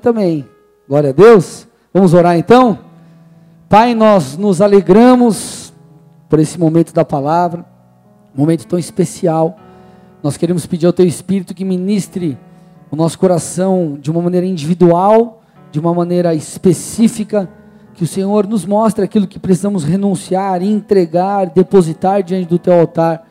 também. 0.00 0.48
Glória 0.88 1.10
a 1.10 1.12
Deus. 1.12 1.66
Vamos 1.92 2.14
orar 2.14 2.38
então? 2.38 2.78
Pai, 3.68 3.96
nós 3.96 4.36
nos 4.36 4.60
alegramos 4.60 5.72
por 6.28 6.38
esse 6.38 6.56
momento 6.56 6.94
da 6.94 7.04
palavra, 7.04 7.66
momento 8.32 8.64
tão 8.64 8.78
especial. 8.78 9.56
Nós 10.22 10.36
queremos 10.36 10.66
pedir 10.66 10.86
ao 10.86 10.92
Teu 10.92 11.04
Espírito 11.04 11.52
que 11.52 11.64
ministre 11.64 12.38
o 12.92 12.94
nosso 12.94 13.18
coração 13.18 13.98
de 14.00 14.08
uma 14.08 14.22
maneira 14.22 14.46
individual, 14.46 15.42
de 15.72 15.80
uma 15.80 15.92
maneira 15.92 16.32
específica, 16.32 17.48
que 17.94 18.04
o 18.04 18.06
Senhor 18.06 18.46
nos 18.46 18.64
mostre 18.64 19.04
aquilo 19.04 19.26
que 19.26 19.40
precisamos 19.40 19.82
renunciar, 19.82 20.62
entregar, 20.62 21.50
depositar 21.50 22.22
diante 22.22 22.48
do 22.48 22.58
Teu 22.60 22.78
altar. 22.78 23.27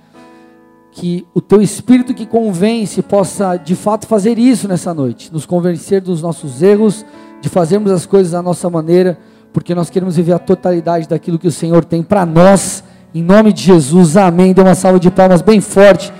Que 0.99 1.27
o 1.31 1.39
Teu 1.39 1.61
Espírito 1.61 2.11
que 2.11 2.25
convence 2.25 3.03
possa 3.03 3.55
de 3.55 3.75
fato 3.75 4.07
fazer 4.07 4.39
isso 4.39 4.67
nessa 4.67 4.95
noite, 4.95 5.31
nos 5.31 5.45
convencer 5.45 6.01
dos 6.01 6.23
nossos 6.23 6.63
erros, 6.63 7.05
de 7.39 7.49
fazermos 7.49 7.91
as 7.91 8.07
coisas 8.07 8.31
da 8.31 8.41
nossa 8.41 8.67
maneira, 8.67 9.15
porque 9.53 9.75
nós 9.75 9.91
queremos 9.91 10.15
viver 10.15 10.33
a 10.33 10.39
totalidade 10.39 11.07
daquilo 11.07 11.37
que 11.37 11.47
o 11.47 11.51
Senhor 11.51 11.85
tem 11.85 12.01
para 12.01 12.25
nós, 12.25 12.83
em 13.13 13.21
nome 13.21 13.53
de 13.53 13.61
Jesus, 13.61 14.17
amém. 14.17 14.53
Dê 14.53 14.61
uma 14.61 14.73
salva 14.73 14.99
de 14.99 15.11
palmas 15.11 15.43
bem 15.43 15.61
forte 15.61 16.11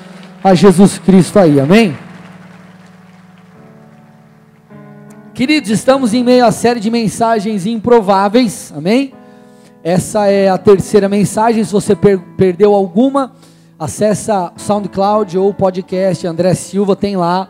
a 0.43 0.53
Jesus 0.53 0.99
Cristo 0.99 1.39
aí, 1.39 1.59
amém. 1.59 1.97
Queridos, 5.33 5.71
estamos 5.71 6.13
em 6.13 6.23
meio 6.23 6.45
à 6.45 6.51
série 6.51 6.79
de 6.79 6.91
mensagens 6.91 7.65
improváveis, 7.65 8.71
amém? 8.77 9.11
Essa 9.83 10.27
é 10.27 10.49
a 10.49 10.57
terceira 10.59 11.09
mensagem. 11.09 11.63
Se 11.63 11.71
você 11.71 11.95
per 11.95 12.19
perdeu 12.37 12.75
alguma, 12.75 13.33
acessa 13.79 14.51
SoundCloud 14.57 15.37
ou 15.37 15.53
podcast 15.53 16.25
André 16.25 16.53
Silva, 16.55 16.95
tem 16.95 17.15
lá. 17.15 17.49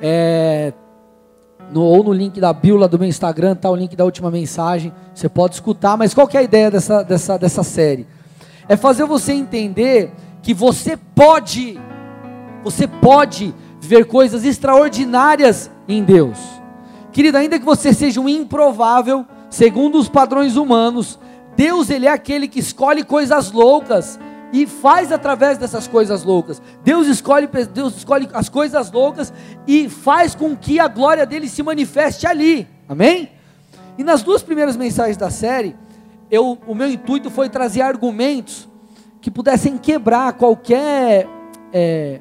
É, 0.00 0.72
no, 1.72 1.82
ou 1.82 2.04
no 2.04 2.12
link 2.12 2.40
da 2.40 2.52
bio 2.52 2.86
do 2.86 2.98
meu 2.98 3.08
Instagram, 3.08 3.52
está 3.52 3.70
o 3.70 3.76
link 3.76 3.96
da 3.96 4.04
última 4.04 4.30
mensagem. 4.30 4.92
Você 5.14 5.28
pode 5.28 5.54
escutar, 5.54 5.96
mas 5.96 6.12
qual 6.12 6.28
é 6.32 6.38
a 6.38 6.42
ideia 6.42 6.70
dessa, 6.70 7.02
dessa, 7.02 7.38
dessa 7.38 7.62
série? 7.62 8.06
É 8.68 8.76
fazer 8.76 9.06
você 9.06 9.32
entender 9.32 10.12
que 10.42 10.52
você 10.52 10.96
pode, 10.96 11.80
você 12.62 12.86
pode 12.86 13.54
ver 13.80 14.04
coisas 14.04 14.44
extraordinárias 14.44 15.70
em 15.88 16.02
Deus. 16.02 16.38
Querido, 17.12 17.38
ainda 17.38 17.58
que 17.58 17.64
você 17.64 17.94
seja 17.94 18.20
um 18.20 18.28
improvável, 18.28 19.24
segundo 19.48 19.98
os 19.98 20.08
padrões 20.08 20.56
humanos, 20.56 21.18
Deus 21.56 21.88
ele 21.88 22.06
é 22.06 22.10
aquele 22.10 22.48
que 22.48 22.58
escolhe 22.58 23.04
coisas 23.04 23.52
loucas 23.52 24.18
e 24.54 24.68
faz 24.68 25.10
através 25.10 25.58
dessas 25.58 25.88
coisas 25.88 26.22
loucas. 26.22 26.62
Deus 26.84 27.08
escolhe, 27.08 27.48
Deus 27.72 27.96
escolhe 27.96 28.28
as 28.32 28.48
coisas 28.48 28.88
loucas 28.92 29.32
e 29.66 29.88
faz 29.88 30.32
com 30.36 30.56
que 30.56 30.78
a 30.78 30.86
glória 30.86 31.26
dele 31.26 31.48
se 31.48 31.60
manifeste 31.60 32.24
ali. 32.24 32.68
Amém? 32.88 33.30
E 33.98 34.04
nas 34.04 34.22
duas 34.22 34.44
primeiras 34.44 34.76
mensagens 34.76 35.16
da 35.16 35.28
série, 35.28 35.74
eu, 36.30 36.56
o 36.68 36.74
meu 36.74 36.88
intuito 36.88 37.30
foi 37.30 37.48
trazer 37.48 37.82
argumentos 37.82 38.68
que 39.20 39.28
pudessem 39.28 39.76
quebrar 39.76 40.34
qualquer 40.34 41.26
é, 41.72 42.20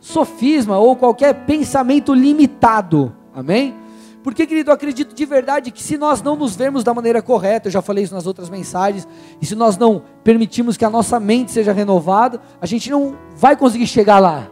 sofisma 0.00 0.76
ou 0.76 0.96
qualquer 0.96 1.46
pensamento 1.46 2.12
limitado. 2.12 3.14
Amém? 3.32 3.76
Porque, 4.22 4.46
querido, 4.46 4.70
eu 4.70 4.74
acredito 4.74 5.14
de 5.14 5.24
verdade 5.24 5.70
que 5.70 5.82
se 5.82 5.96
nós 5.96 6.20
não 6.20 6.36
nos 6.36 6.54
vermos 6.54 6.84
da 6.84 6.92
maneira 6.92 7.22
correta, 7.22 7.68
eu 7.68 7.72
já 7.72 7.80
falei 7.80 8.04
isso 8.04 8.14
nas 8.14 8.26
outras 8.26 8.50
mensagens, 8.50 9.08
e 9.40 9.46
se 9.46 9.54
nós 9.54 9.78
não 9.78 10.02
permitirmos 10.22 10.76
que 10.76 10.84
a 10.84 10.90
nossa 10.90 11.18
mente 11.18 11.50
seja 11.50 11.72
renovada, 11.72 12.40
a 12.60 12.66
gente 12.66 12.90
não 12.90 13.16
vai 13.34 13.56
conseguir 13.56 13.86
chegar 13.86 14.18
lá. 14.18 14.48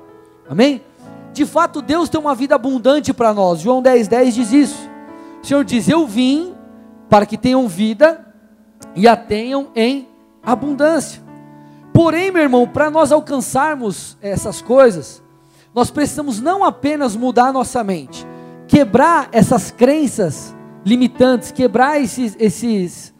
Amém? 0.48 0.82
De 1.32 1.44
fato, 1.44 1.82
Deus 1.82 2.08
tem 2.08 2.18
uma 2.18 2.34
vida 2.34 2.54
abundante 2.54 3.12
para 3.12 3.34
nós. 3.34 3.60
João 3.60 3.82
10, 3.82 4.08
10 4.08 4.34
diz 4.34 4.52
isso. 4.52 4.90
O 5.42 5.46
Senhor 5.46 5.64
diz: 5.64 5.88
Eu 5.88 6.06
vim 6.06 6.54
para 7.08 7.26
que 7.26 7.36
tenham 7.36 7.68
vida 7.68 8.26
e 8.96 9.06
a 9.06 9.16
tenham 9.16 9.68
em 9.76 10.08
abundância. 10.42 11.22
Porém, 11.92 12.30
meu 12.30 12.42
irmão, 12.42 12.66
para 12.66 12.90
nós 12.90 13.12
alcançarmos 13.12 14.16
essas 14.22 14.62
coisas, 14.62 15.22
nós 15.74 15.90
precisamos 15.90 16.40
não 16.40 16.64
apenas 16.64 17.14
mudar 17.14 17.48
a 17.48 17.52
nossa 17.52 17.84
mente, 17.84 18.26
quebrar 18.68 19.28
essas 19.32 19.70
crenças 19.72 20.54
limitantes, 20.84 21.50
quebrar 21.50 22.00
esses, 22.00 22.36
esses 22.38 23.14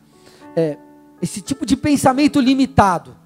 é, 0.54 0.76
esse 1.20 1.40
tipo 1.40 1.66
de 1.66 1.76
pensamento 1.76 2.38
limitado. 2.40 3.16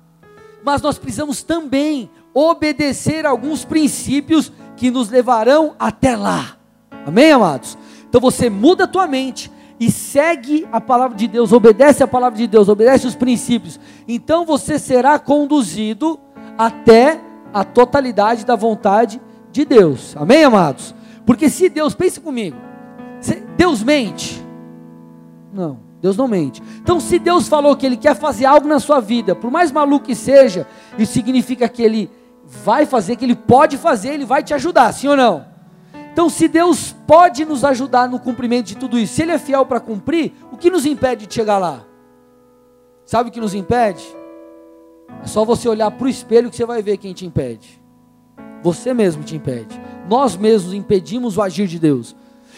Mas 0.65 0.81
nós 0.81 0.99
precisamos 0.99 1.43
também 1.43 2.09
obedecer 2.33 3.27
alguns 3.27 3.65
princípios 3.65 4.51
que 4.77 4.91
nos 4.91 5.11
levarão 5.11 5.75
até 5.79 6.17
lá. 6.17 6.57
Amém, 7.05 7.33
amados? 7.33 7.77
Então 8.09 8.21
você 8.21 8.49
muda 8.49 8.85
a 8.85 8.89
tua 8.89 9.07
mente 9.07 9.51
e 9.79 9.91
segue 9.91 10.67
a 10.71 10.81
palavra 10.81 11.17
de 11.17 11.27
Deus, 11.27 11.53
obedece 11.53 12.03
a 12.03 12.09
palavra 12.09 12.39
de 12.39 12.47
Deus, 12.47 12.69
obedece 12.69 13.07
os 13.07 13.17
princípios. 13.17 13.81
Então 14.07 14.47
você 14.47 14.79
será 14.79 15.19
conduzido 15.19 16.19
até 16.57 17.21
a 17.53 17.65
totalidade 17.65 18.47
da 18.47 18.55
vontade 18.55 19.21
de 19.51 19.65
Deus. 19.65 20.17
Amém, 20.17 20.45
amados? 20.45 20.95
Porque 21.27 21.49
se 21.49 21.69
Deus, 21.69 21.95
pense 21.95 22.21
comigo, 22.21 22.57
Deus 23.57 23.83
mente? 23.83 24.45
Não, 25.53 25.81
Deus 26.01 26.17
não 26.17 26.27
mente. 26.27 26.63
Então, 26.81 26.99
se 26.99 27.19
Deus 27.19 27.49
falou 27.49 27.77
que 27.77 27.87
Ele 27.87 27.97
quer 27.97 28.17
fazer 28.17 28.45
algo 28.45 28.67
na 28.67 28.81
sua 28.81 29.01
vida, 29.01 29.35
por 29.35 29.51
mais 29.51 29.71
maluco 29.71 30.07
que 30.07 30.15
seja, 30.15 30.67
isso 30.99 31.13
significa 31.13 31.69
que 31.69 31.83
Ele 31.83 32.11
vai 32.45 32.87
fazer, 32.87 33.17
que 33.17 33.25
Ele 33.25 33.37
pode 33.37 33.77
fazer, 33.77 34.11
Ele 34.11 34.25
vai 34.25 34.43
te 34.43 34.53
ajudar, 34.55 34.93
sim 34.93 35.09
ou 35.09 35.17
não? 35.17 35.47
Então, 36.13 36.29
se 36.29 36.49
Deus 36.49 36.95
pode 37.07 37.45
nos 37.45 37.65
ajudar 37.65 38.09
no 38.09 38.19
cumprimento 38.19 38.67
de 38.67 38.77
tudo 38.77 38.99
isso, 38.99 39.15
se 39.15 39.23
Ele 39.23 39.33
é 39.33 39.39
fiel 39.39 39.65
para 39.65 39.81
cumprir, 39.81 40.33
o 40.51 40.57
que 40.57 40.71
nos 40.71 40.85
impede 40.85 41.27
de 41.27 41.35
chegar 41.35 41.59
lá? 41.59 41.85
Sabe 43.05 43.29
o 43.29 43.33
que 43.33 43.41
nos 43.41 43.55
impede? 43.55 44.05
É 45.23 45.27
só 45.27 45.45
você 45.45 45.69
olhar 45.69 45.91
para 45.91 46.07
o 46.07 46.09
espelho 46.09 46.51
que 46.51 46.57
você 46.57 46.65
vai 46.65 46.83
ver 46.83 46.97
quem 46.97 47.13
te 47.13 47.27
impede. 47.27 47.82
Você 48.63 48.95
mesmo 48.95 49.23
te 49.23 49.37
impede 49.37 49.81
nós 50.09 50.37
mesmos 50.37 50.75
impedimos 50.75 51.37
o 51.37 51.43
agir 51.43 51.67
de 51.67 51.79
Deus. 51.79 52.15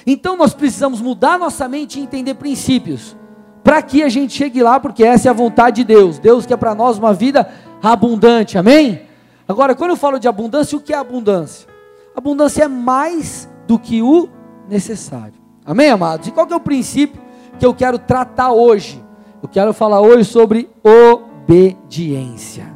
Então 0.06 0.36
nós 0.36 0.52
precisamos 0.54 1.00
mudar 1.00 1.38
nossa 1.38 1.68
mente 1.68 1.98
e 1.98 2.02
entender 2.02 2.34
princípios, 2.34 3.16
para 3.62 3.80
que 3.80 4.02
a 4.02 4.08
gente 4.08 4.34
chegue 4.34 4.62
lá, 4.62 4.78
porque 4.78 5.04
essa 5.04 5.28
é 5.28 5.30
a 5.30 5.34
vontade 5.34 5.76
de 5.76 5.84
Deus. 5.84 6.18
Deus 6.18 6.44
quer 6.44 6.56
para 6.56 6.74
nós 6.74 6.98
uma 6.98 7.14
vida 7.14 7.48
abundante, 7.82 8.58
amém? 8.58 9.02
Agora, 9.46 9.74
quando 9.74 9.90
eu 9.90 9.96
falo 9.96 10.18
de 10.18 10.28
abundância, 10.28 10.76
o 10.76 10.80
que 10.80 10.92
é 10.92 10.96
abundância? 10.96 11.68
Abundância 12.14 12.64
é 12.64 12.68
mais 12.68 13.48
do 13.66 13.78
que 13.78 14.02
o 14.02 14.28
necessário, 14.68 15.34
amém, 15.64 15.90
amados? 15.90 16.28
E 16.28 16.30
qual 16.30 16.46
é 16.50 16.56
o 16.56 16.60
princípio 16.60 17.20
que 17.58 17.64
eu 17.64 17.74
quero 17.74 17.98
tratar 17.98 18.52
hoje? 18.52 19.02
Eu 19.42 19.48
quero 19.48 19.72
falar 19.72 20.00
hoje 20.00 20.24
sobre 20.24 20.70
obediência. 20.82 22.73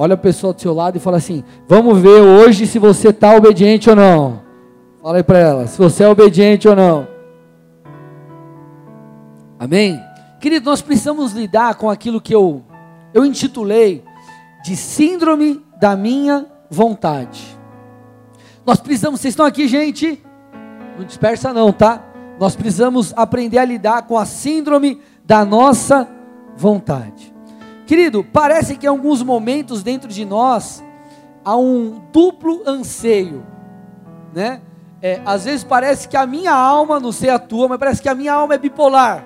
Olha 0.00 0.14
a 0.14 0.16
pessoa 0.16 0.52
do 0.52 0.60
seu 0.60 0.72
lado 0.72 0.96
e 0.96 1.00
fala 1.00 1.16
assim: 1.16 1.42
Vamos 1.66 1.98
ver 1.98 2.20
hoje 2.20 2.68
se 2.68 2.78
você 2.78 3.08
está 3.08 3.34
obediente 3.34 3.90
ou 3.90 3.96
não. 3.96 4.40
Fala 5.02 5.16
aí 5.16 5.24
para 5.24 5.38
ela, 5.38 5.66
se 5.66 5.76
você 5.76 6.04
é 6.04 6.08
obediente 6.08 6.68
ou 6.68 6.76
não. 6.76 7.08
Amém? 9.58 10.00
Querido, 10.40 10.70
nós 10.70 10.80
precisamos 10.80 11.32
lidar 11.32 11.74
com 11.74 11.90
aquilo 11.90 12.20
que 12.20 12.32
eu, 12.32 12.62
eu 13.12 13.24
intitulei 13.24 14.04
de 14.62 14.76
síndrome 14.76 15.60
da 15.80 15.96
minha 15.96 16.46
vontade. 16.70 17.58
Nós 18.64 18.78
precisamos, 18.78 19.20
vocês 19.20 19.32
estão 19.32 19.46
aqui, 19.46 19.66
gente? 19.66 20.22
Não 20.96 21.04
dispersa 21.04 21.52
não, 21.52 21.72
tá? 21.72 22.04
Nós 22.38 22.54
precisamos 22.54 23.12
aprender 23.16 23.58
a 23.58 23.64
lidar 23.64 24.02
com 24.02 24.16
a 24.16 24.24
síndrome 24.24 25.00
da 25.24 25.44
nossa 25.44 26.08
vontade. 26.56 27.37
Querido, 27.88 28.22
parece 28.22 28.76
que 28.76 28.84
em 28.84 28.88
alguns 28.90 29.22
momentos 29.22 29.82
dentro 29.82 30.10
de 30.10 30.22
nós 30.22 30.84
há 31.42 31.56
um 31.56 32.02
duplo 32.12 32.62
anseio, 32.66 33.46
né? 34.34 34.60
É, 35.00 35.22
às 35.24 35.46
vezes 35.46 35.64
parece 35.64 36.06
que 36.06 36.14
a 36.14 36.26
minha 36.26 36.52
alma, 36.52 37.00
não 37.00 37.10
sei 37.10 37.30
a 37.30 37.38
tua, 37.38 37.66
mas 37.66 37.78
parece 37.78 38.02
que 38.02 38.08
a 38.10 38.14
minha 38.14 38.34
alma 38.34 38.56
é 38.56 38.58
bipolar. 38.58 39.24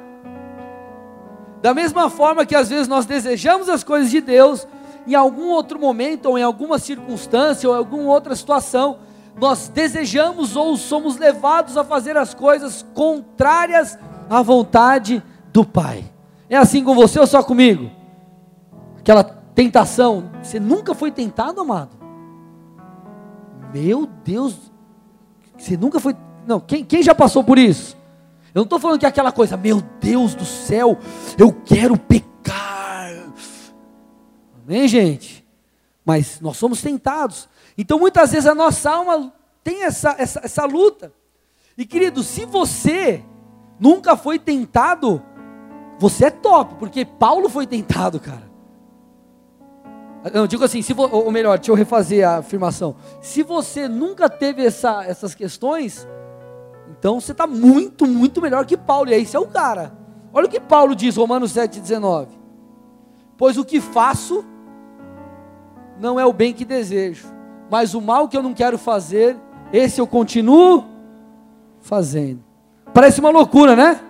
Da 1.60 1.74
mesma 1.74 2.08
forma 2.08 2.46
que 2.46 2.54
às 2.54 2.68
vezes 2.68 2.86
nós 2.86 3.04
desejamos 3.04 3.68
as 3.68 3.82
coisas 3.82 4.08
de 4.12 4.20
Deus, 4.20 4.64
em 5.08 5.16
algum 5.16 5.48
outro 5.48 5.76
momento, 5.76 6.26
ou 6.26 6.38
em 6.38 6.44
alguma 6.44 6.78
circunstância, 6.78 7.68
ou 7.68 7.74
em 7.74 7.78
alguma 7.78 8.12
outra 8.12 8.36
situação, 8.36 8.98
nós 9.40 9.66
desejamos 9.66 10.54
ou 10.54 10.76
somos 10.76 11.16
levados 11.16 11.76
a 11.76 11.82
fazer 11.82 12.16
as 12.16 12.32
coisas 12.32 12.86
contrárias 12.94 13.98
à 14.30 14.40
vontade 14.40 15.20
do 15.52 15.64
Pai. 15.64 16.04
É 16.48 16.56
assim 16.56 16.84
com 16.84 16.94
você 16.94 17.18
ou 17.18 17.26
só 17.26 17.42
comigo? 17.42 18.01
Aquela 19.02 19.24
tentação. 19.24 20.30
Você 20.42 20.58
nunca 20.58 20.94
foi 20.94 21.10
tentado, 21.10 21.60
amado? 21.60 21.90
Meu 23.74 24.06
Deus, 24.06 24.72
você 25.58 25.76
nunca 25.76 26.00
foi. 26.00 26.16
Não, 26.46 26.60
quem, 26.60 26.84
quem 26.84 27.02
já 27.02 27.14
passou 27.14 27.44
por 27.44 27.58
isso? 27.58 27.96
Eu 28.54 28.60
não 28.60 28.64
estou 28.64 28.78
falando 28.78 29.00
que 29.00 29.06
é 29.06 29.08
aquela 29.08 29.32
coisa, 29.32 29.56
meu 29.56 29.80
Deus 30.00 30.34
do 30.34 30.44
céu, 30.44 30.98
eu 31.38 31.52
quero 31.64 31.96
pecar. 31.96 33.12
Amém, 34.62 34.86
gente? 34.86 35.44
Mas 36.04 36.40
nós 36.40 36.56
somos 36.56 36.82
tentados. 36.82 37.48
Então 37.76 37.98
muitas 37.98 38.30
vezes 38.32 38.46
a 38.46 38.54
nossa 38.54 38.90
alma 38.90 39.32
tem 39.64 39.84
essa, 39.84 40.14
essa, 40.18 40.40
essa 40.44 40.64
luta. 40.66 41.12
E 41.78 41.86
querido, 41.86 42.22
se 42.22 42.44
você 42.44 43.24
nunca 43.80 44.16
foi 44.16 44.38
tentado, 44.38 45.22
você 45.98 46.26
é 46.26 46.30
top, 46.30 46.74
porque 46.74 47.06
Paulo 47.06 47.48
foi 47.48 47.66
tentado, 47.66 48.20
cara. 48.20 48.51
Não, 50.32 50.46
digo 50.46 50.62
assim, 50.62 50.82
se 50.82 50.94
ou 50.96 51.30
melhor, 51.32 51.58
deixa 51.58 51.72
eu 51.72 51.74
refazer 51.74 52.28
a 52.28 52.38
afirmação. 52.38 52.94
Se 53.20 53.42
você 53.42 53.88
nunca 53.88 54.28
teve 54.28 54.64
essa, 54.64 55.04
essas 55.04 55.34
questões, 55.34 56.06
então 56.98 57.20
você 57.20 57.32
está 57.32 57.46
muito, 57.46 58.06
muito 58.06 58.40
melhor 58.40 58.64
que 58.64 58.76
Paulo. 58.76 59.10
E 59.10 59.14
aí 59.14 59.26
você 59.26 59.36
é 59.36 59.40
o 59.40 59.46
cara. 59.46 59.92
Olha 60.32 60.46
o 60.46 60.50
que 60.50 60.60
Paulo 60.60 60.94
diz, 60.94 61.16
Romanos 61.16 61.52
7,19. 61.52 62.28
Pois 63.36 63.58
o 63.58 63.64
que 63.64 63.80
faço 63.80 64.44
não 65.98 66.18
é 66.18 66.24
o 66.24 66.32
bem 66.32 66.52
que 66.52 66.64
desejo, 66.64 67.26
mas 67.70 67.94
o 67.94 68.00
mal 68.00 68.28
que 68.28 68.36
eu 68.36 68.42
não 68.42 68.54
quero 68.54 68.78
fazer, 68.78 69.36
esse 69.72 70.00
eu 70.00 70.06
continuo 70.06 70.84
fazendo. 71.80 72.44
Parece 72.94 73.20
uma 73.20 73.30
loucura, 73.30 73.74
né? 73.74 74.00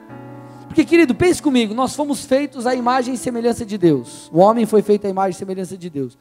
Porque, 0.72 0.86
querido, 0.86 1.14
pense 1.14 1.42
comigo, 1.42 1.74
nós 1.74 1.94
fomos 1.94 2.24
feitos 2.24 2.66
à 2.66 2.74
imagem 2.74 3.12
e 3.12 3.19
semelhança 3.19 3.62
de 3.62 3.76
Deus. 3.76 4.30
O 4.32 4.38
homem 4.38 4.64
foi 4.64 4.80
feito 4.80 5.06
à 5.06 5.10
imagem 5.10 5.32
e 5.32 5.38
semelhança 5.38 5.76
de 5.76 5.90
Deus. 5.90 6.16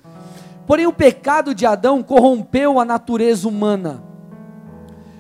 Porém, 0.68 0.86
o 0.86 0.92
pecado 0.92 1.56
de 1.56 1.66
Adão 1.66 2.04
corrompeu 2.04 2.78
a 2.78 2.84
natureza 2.84 3.48
humana. 3.48 4.04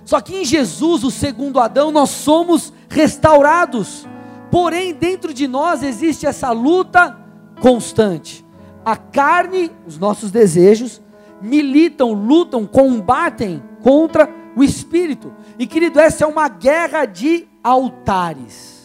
Só 0.03 0.19
que 0.19 0.35
em 0.35 0.43
Jesus, 0.43 1.05
o 1.05 1.09
segundo 1.09 1.61
Adão, 1.61 1.91
nós 1.91 2.09
somos 2.09 2.73
restaurados. 2.89 4.05
Porém, 4.51 4.93
dentro 4.93 5.33
de 5.33 5.47
nós 5.47 5.81
existe 5.81 6.25
essa 6.25 6.51
luta 6.51 7.17
constante. 7.61 8.45
A 8.83 8.97
carne, 8.97 9.71
os 9.87 9.97
nossos 9.97 10.29
desejos, 10.29 11.01
militam, 11.41 12.11
lutam, 12.11 12.65
combatem 12.65 13.63
contra 13.81 14.29
o 14.57 14.61
espírito. 14.61 15.31
E 15.57 15.65
querido, 15.65 16.01
essa 16.01 16.25
é 16.25 16.27
uma 16.27 16.49
guerra 16.49 17.05
de 17.05 17.47
altares. 17.63 18.80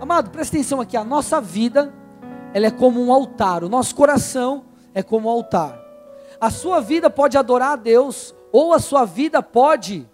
Amado, 0.00 0.30
presta 0.30 0.56
atenção 0.56 0.80
aqui, 0.80 0.96
a 0.96 1.04
nossa 1.04 1.42
vida, 1.42 1.92
ela 2.54 2.66
é 2.66 2.70
como 2.70 3.04
um 3.04 3.12
altar, 3.12 3.62
o 3.62 3.68
nosso 3.68 3.94
coração 3.94 4.64
é 4.94 5.02
como 5.02 5.28
um 5.28 5.30
altar. 5.30 5.78
A 6.40 6.50
sua 6.50 6.80
vida 6.80 7.10
pode 7.10 7.36
adorar 7.36 7.72
a 7.72 7.76
Deus, 7.76 8.34
ou 8.50 8.72
a 8.72 8.78
sua 8.78 9.04
vida 9.04 9.42
pode 9.42 10.08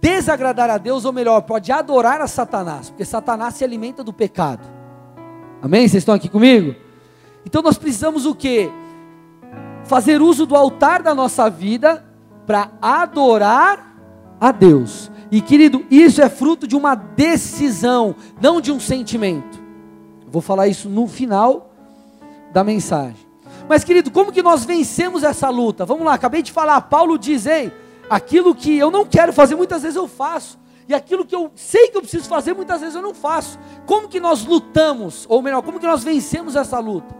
desagradar 0.00 0.68
a 0.70 0.76
Deus, 0.76 1.04
ou 1.04 1.12
melhor, 1.12 1.42
pode 1.42 1.70
adorar 1.70 2.20
a 2.20 2.26
Satanás, 2.26 2.90
porque 2.90 3.04
Satanás 3.04 3.54
se 3.54 3.62
alimenta 3.62 4.02
do 4.02 4.12
pecado. 4.12 4.66
Amém? 5.62 5.86
Vocês 5.86 6.02
estão 6.02 6.14
aqui 6.14 6.28
comigo? 6.28 6.74
Então 7.44 7.62
nós 7.62 7.78
precisamos 7.78 8.26
o 8.26 8.34
que? 8.34 8.68
Fazer 9.84 10.20
uso 10.20 10.46
do 10.46 10.56
altar 10.56 11.00
da 11.00 11.14
nossa 11.14 11.48
vida 11.48 12.04
para 12.44 12.72
adorar 12.82 13.96
a 14.40 14.50
Deus. 14.50 15.12
E 15.30 15.40
querido, 15.40 15.84
isso 15.90 16.22
é 16.22 16.28
fruto 16.28 16.66
de 16.66 16.76
uma 16.76 16.94
decisão, 16.94 18.14
não 18.40 18.60
de 18.60 18.70
um 18.70 18.78
sentimento. 18.78 19.60
vou 20.28 20.42
falar 20.42 20.68
isso 20.68 20.88
no 20.88 21.06
final 21.06 21.70
da 22.52 22.62
mensagem. 22.62 23.26
Mas 23.68 23.82
querido, 23.82 24.10
como 24.10 24.30
que 24.30 24.42
nós 24.42 24.64
vencemos 24.64 25.24
essa 25.24 25.48
luta? 25.50 25.84
Vamos 25.84 26.04
lá, 26.04 26.14
acabei 26.14 26.42
de 26.42 26.52
falar, 26.52 26.80
Paulo 26.82 27.18
diz, 27.18 27.46
ei, 27.46 27.72
aquilo 28.08 28.54
que 28.54 28.78
eu 28.78 28.90
não 28.90 29.04
quero 29.04 29.32
fazer, 29.32 29.56
muitas 29.56 29.82
vezes 29.82 29.96
eu 29.96 30.06
faço. 30.06 30.58
E 30.88 30.94
aquilo 30.94 31.24
que 31.24 31.34
eu 31.34 31.50
sei 31.56 31.88
que 31.88 31.96
eu 31.96 32.02
preciso 32.02 32.28
fazer, 32.28 32.54
muitas 32.54 32.80
vezes 32.80 32.94
eu 32.94 33.02
não 33.02 33.12
faço. 33.12 33.58
Como 33.86 34.06
que 34.08 34.20
nós 34.20 34.44
lutamos? 34.44 35.26
Ou 35.28 35.42
melhor, 35.42 35.60
como 35.62 35.80
que 35.80 35.86
nós 35.86 36.04
vencemos 36.04 36.54
essa 36.54 36.78
luta? 36.78 37.12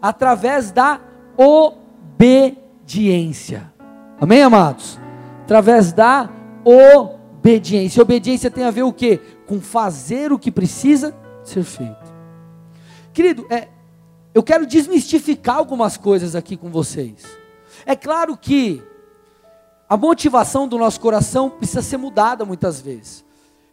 Através 0.00 0.70
da 0.70 0.98
obediência. 2.16 3.70
Amém, 4.18 4.42
amados? 4.42 4.98
Através 5.42 5.92
da 5.92 6.30
obediência 6.64 7.19
obediência. 7.40 8.02
Obediência 8.02 8.50
tem 8.50 8.64
a 8.64 8.70
ver 8.70 8.82
o 8.82 8.92
quê? 8.92 9.18
Com 9.46 9.60
fazer 9.60 10.30
o 10.30 10.38
que 10.38 10.52
precisa 10.52 11.16
ser 11.42 11.64
feito. 11.64 12.12
Querido, 13.12 13.46
é, 13.50 13.68
eu 14.34 14.42
quero 14.42 14.66
desmistificar 14.66 15.56
algumas 15.56 15.96
coisas 15.96 16.36
aqui 16.36 16.56
com 16.56 16.68
vocês. 16.68 17.24
É 17.86 17.96
claro 17.96 18.36
que 18.36 18.82
a 19.88 19.96
motivação 19.96 20.68
do 20.68 20.78
nosso 20.78 21.00
coração 21.00 21.50
precisa 21.50 21.82
ser 21.82 21.96
mudada 21.96 22.44
muitas 22.44 22.80
vezes. 22.80 23.24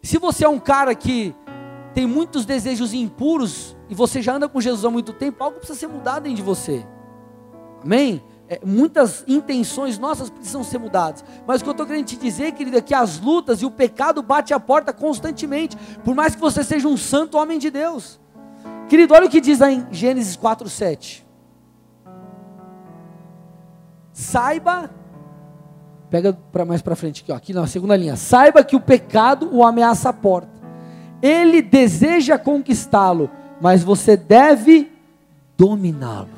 Se 0.02 0.18
você 0.18 0.44
é 0.44 0.48
um 0.48 0.58
cara 0.58 0.94
que 0.94 1.34
tem 1.94 2.06
muitos 2.06 2.46
desejos 2.46 2.94
impuros 2.94 3.76
e 3.88 3.94
você 3.94 4.22
já 4.22 4.34
anda 4.34 4.48
com 4.48 4.60
Jesus 4.60 4.84
há 4.84 4.90
muito 4.90 5.12
tempo, 5.12 5.44
algo 5.44 5.58
precisa 5.58 5.78
ser 5.78 5.88
mudado 5.88 6.22
dentro 6.22 6.36
de 6.36 6.42
você. 6.42 6.86
Amém? 7.82 8.22
É, 8.48 8.60
muitas 8.64 9.24
intenções 9.28 9.98
nossas 9.98 10.30
precisam 10.30 10.64
ser 10.64 10.78
mudadas. 10.78 11.22
Mas 11.46 11.60
o 11.60 11.64
que 11.64 11.68
eu 11.68 11.72
estou 11.72 11.86
querendo 11.86 12.06
te 12.06 12.16
dizer, 12.16 12.52
querida, 12.52 12.78
é 12.78 12.80
que 12.80 12.94
as 12.94 13.20
lutas 13.20 13.60
e 13.60 13.66
o 13.66 13.70
pecado 13.70 14.22
bate 14.22 14.54
a 14.54 14.60
porta 14.60 14.92
constantemente, 14.92 15.76
por 16.02 16.14
mais 16.14 16.34
que 16.34 16.40
você 16.40 16.64
seja 16.64 16.88
um 16.88 16.96
santo 16.96 17.36
homem 17.36 17.58
de 17.58 17.70
Deus. 17.70 18.18
Querido, 18.88 19.12
olha 19.12 19.26
o 19.26 19.30
que 19.30 19.40
diz 19.40 19.58
lá 19.58 19.70
em 19.70 19.86
Gênesis 19.90 20.34
4:7. 20.36 21.26
Saiba, 24.12 24.90
pega 26.10 26.32
para 26.50 26.64
mais 26.64 26.80
para 26.80 26.96
frente 26.96 27.22
aqui, 27.22 27.30
ó, 27.30 27.36
aqui 27.36 27.52
na 27.52 27.66
segunda 27.66 27.96
linha. 27.96 28.16
Saiba 28.16 28.64
que 28.64 28.74
o 28.74 28.80
pecado 28.80 29.50
o 29.52 29.62
ameaça 29.62 30.08
a 30.08 30.12
porta. 30.12 30.48
Ele 31.20 31.60
deseja 31.60 32.38
conquistá-lo, 32.38 33.30
mas 33.60 33.84
você 33.84 34.16
deve 34.16 34.90
dominá-lo. 35.56 36.37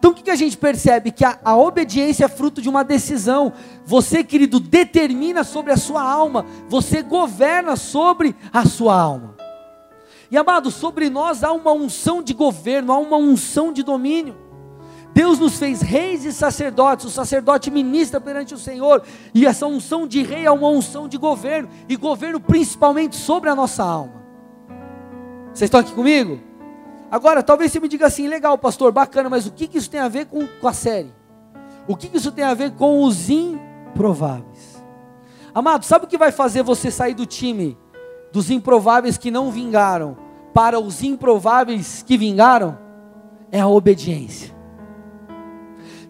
Então 0.00 0.12
o 0.12 0.14
que, 0.14 0.22
que 0.22 0.30
a 0.30 0.36
gente 0.36 0.56
percebe? 0.56 1.10
Que 1.10 1.26
a, 1.26 1.38
a 1.44 1.54
obediência 1.54 2.24
é 2.24 2.28
fruto 2.28 2.62
de 2.62 2.70
uma 2.70 2.82
decisão. 2.82 3.52
Você, 3.84 4.24
querido, 4.24 4.58
determina 4.58 5.44
sobre 5.44 5.72
a 5.72 5.76
sua 5.76 6.02
alma, 6.02 6.46
você 6.70 7.02
governa 7.02 7.76
sobre 7.76 8.34
a 8.50 8.64
sua 8.64 8.98
alma. 8.98 9.36
E 10.30 10.38
amado, 10.38 10.70
sobre 10.70 11.10
nós 11.10 11.44
há 11.44 11.52
uma 11.52 11.72
unção 11.72 12.22
de 12.22 12.32
governo, 12.32 12.94
há 12.94 12.98
uma 12.98 13.18
unção 13.18 13.74
de 13.74 13.82
domínio. 13.82 14.34
Deus 15.12 15.38
nos 15.38 15.58
fez 15.58 15.82
reis 15.82 16.24
e 16.24 16.32
sacerdotes, 16.32 17.04
o 17.04 17.10
sacerdote 17.10 17.70
ministra 17.70 18.18
perante 18.18 18.54
o 18.54 18.58
Senhor, 18.58 19.02
e 19.34 19.44
essa 19.44 19.66
unção 19.66 20.06
de 20.06 20.22
rei 20.22 20.46
é 20.46 20.50
uma 20.50 20.68
unção 20.68 21.08
de 21.08 21.18
governo, 21.18 21.68
e 21.90 21.96
governo 21.96 22.40
principalmente 22.40 23.16
sobre 23.16 23.50
a 23.50 23.54
nossa 23.54 23.82
alma. 23.82 24.22
Vocês 25.52 25.68
estão 25.68 25.80
aqui 25.80 25.92
comigo? 25.92 26.49
Agora, 27.10 27.42
talvez 27.42 27.72
você 27.72 27.80
me 27.80 27.88
diga 27.88 28.06
assim, 28.06 28.28
legal, 28.28 28.56
pastor, 28.56 28.92
bacana, 28.92 29.28
mas 29.28 29.46
o 29.46 29.50
que, 29.50 29.66
que 29.66 29.78
isso 29.78 29.90
tem 29.90 30.00
a 30.00 30.08
ver 30.08 30.26
com, 30.26 30.46
com 30.46 30.68
a 30.68 30.72
série? 30.72 31.12
O 31.88 31.96
que, 31.96 32.08
que 32.08 32.18
isso 32.18 32.30
tem 32.30 32.44
a 32.44 32.54
ver 32.54 32.70
com 32.72 33.02
os 33.02 33.28
improváveis? 33.28 34.80
Amado, 35.52 35.84
sabe 35.84 36.04
o 36.04 36.08
que 36.08 36.16
vai 36.16 36.30
fazer 36.30 36.62
você 36.62 36.90
sair 36.90 37.14
do 37.14 37.26
time 37.26 37.76
dos 38.32 38.48
improváveis 38.48 39.18
que 39.18 39.30
não 39.30 39.50
vingaram 39.50 40.16
para 40.54 40.78
os 40.78 41.02
improváveis 41.02 42.04
que 42.06 42.16
vingaram? 42.16 42.78
É 43.50 43.58
a 43.58 43.66
obediência. 43.66 44.59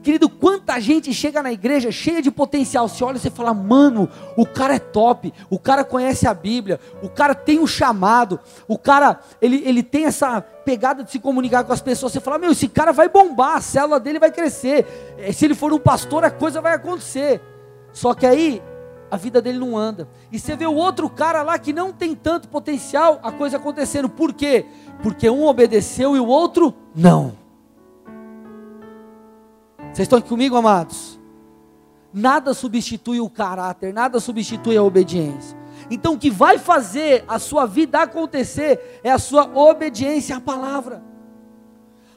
Querido, 0.02 0.30
quanta 0.30 0.80
gente 0.80 1.12
chega 1.12 1.42
na 1.42 1.52
igreja 1.52 1.92
cheia 1.92 2.23
de 2.23 2.30
potencial. 2.30 2.88
Você 2.88 3.04
olha 3.04 3.16
e 3.16 3.21
você 3.21 3.30
fala, 3.30 3.52
mano, 3.52 4.09
o 4.37 4.47
cara 4.47 4.75
é 4.75 4.78
top, 4.78 5.33
o 5.50 5.59
cara 5.59 5.85
conhece 5.85 6.26
a 6.26 6.33
Bíblia, 6.33 6.80
o 7.02 7.09
cara 7.09 7.35
tem 7.35 7.59
um 7.59 7.66
chamado, 7.66 8.40
o 8.66 8.78
cara, 8.78 9.21
ele, 9.42 9.62
ele 9.64 9.83
tem 9.83 10.07
essa 10.07 10.40
pegada 10.40 11.04
de 11.04 11.11
se 11.11 11.19
comunicar 11.19 11.64
com 11.64 11.73
as 11.73 11.83
pessoas. 11.83 12.12
Você 12.12 12.21
fala, 12.21 12.38
meu, 12.38 12.52
esse 12.52 12.69
cara 12.69 12.92
vai 12.92 13.09
bombar, 13.09 13.57
a 13.57 13.61
célula 13.61 14.00
dele 14.00 14.19
vai 14.19 14.30
crescer. 14.30 14.87
Eh, 15.19 15.33
se 15.33 15.45
ele 15.45 15.54
for 15.54 15.73
um 15.73 15.78
pastor, 15.78 16.25
a 16.25 16.30
coisa 16.30 16.61
vai 16.61 16.75
acontecer. 16.75 17.40
Só 17.92 18.14
que 18.14 18.25
aí, 18.25 18.62
a 19.11 19.16
vida 19.16 19.42
dele 19.42 19.59
não 19.59 19.76
anda. 19.76 20.09
E 20.30 20.38
você 20.38 20.57
vê 20.57 20.66
o 20.66 20.75
outro 20.75 21.11
cara 21.11 21.42
lá 21.42 21.59
que 21.59 21.73
não 21.73 21.92
tem 21.92 22.14
tanto 22.14 22.49
potencial, 22.49 23.21
a 23.23 23.33
coisa 23.33 23.57
acontecendo. 23.57 24.09
Por 24.09 24.33
quê? 24.33 24.64
Porque 25.02 25.28
um 25.28 25.45
obedeceu 25.45 26.16
e 26.16 26.21
o 26.21 26.26
outro 26.26 26.75
não. 26.95 27.39
Vocês 29.92 30.06
estão 30.06 30.18
aqui 30.18 30.28
comigo, 30.28 30.56
amados? 30.56 31.18
Nada 32.12 32.54
substitui 32.54 33.20
o 33.20 33.28
caráter, 33.28 33.92
nada 33.92 34.20
substitui 34.20 34.76
a 34.76 34.82
obediência. 34.82 35.59
Então, 35.90 36.14
o 36.14 36.18
que 36.18 36.30
vai 36.30 36.59
fazer 36.59 37.25
a 37.26 37.38
sua 37.38 37.66
vida 37.66 38.02
acontecer 38.02 39.00
é 39.02 39.11
a 39.11 39.18
sua 39.18 39.50
obediência 39.56 40.37
à 40.37 40.40
palavra. 40.40 41.02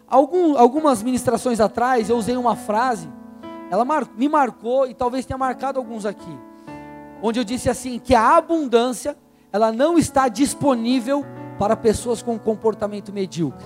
Algum, 0.08 0.58
algumas 0.58 1.02
ministrações 1.02 1.60
atrás, 1.60 2.10
eu 2.10 2.18
usei 2.18 2.38
uma 2.38 2.56
frase, 2.56 3.10
ela 3.72 3.84
mar, 3.84 4.08
me 4.16 4.30
marcou 4.30 4.86
e 4.88 4.94
talvez 4.94 5.26
tenha 5.26 5.38
marcado 5.38 5.80
alguns 5.80 6.06
aqui, 6.06 6.38
onde 7.22 7.40
eu 7.40 7.44
disse 7.44 7.70
assim: 7.70 7.98
que 7.98 8.14
a 8.14 8.38
abundância, 8.38 9.18
ela 9.52 9.72
não 9.72 9.98
está 9.98 10.28
disponível 10.28 11.26
para 11.58 11.76
pessoas 11.76 12.22
com 12.22 12.38
comportamento 12.38 13.12
medíocre. 13.12 13.66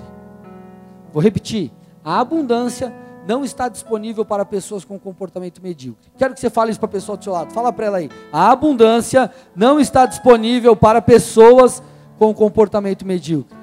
Vou 1.11 1.21
repetir: 1.21 1.73
a 2.03 2.21
abundância 2.21 2.93
não 3.27 3.43
está 3.43 3.67
disponível 3.67 4.23
para 4.23 4.45
pessoas 4.45 4.85
com 4.85 4.97
comportamento 4.97 5.61
medíocre. 5.61 6.09
Quero 6.17 6.33
que 6.33 6.39
você 6.39 6.49
fale 6.49 6.71
isso 6.71 6.79
para 6.79 6.87
a 6.87 6.91
pessoa 6.91 7.17
do 7.17 7.23
seu 7.23 7.33
lado. 7.33 7.51
Fala 7.51 7.73
para 7.73 7.85
ela 7.85 7.97
aí. 7.97 8.09
A 8.31 8.49
abundância 8.49 9.29
não 9.53 9.81
está 9.81 10.05
disponível 10.05 10.77
para 10.77 11.01
pessoas 11.01 11.83
com 12.17 12.33
comportamento 12.33 13.05
medíocre. 13.05 13.55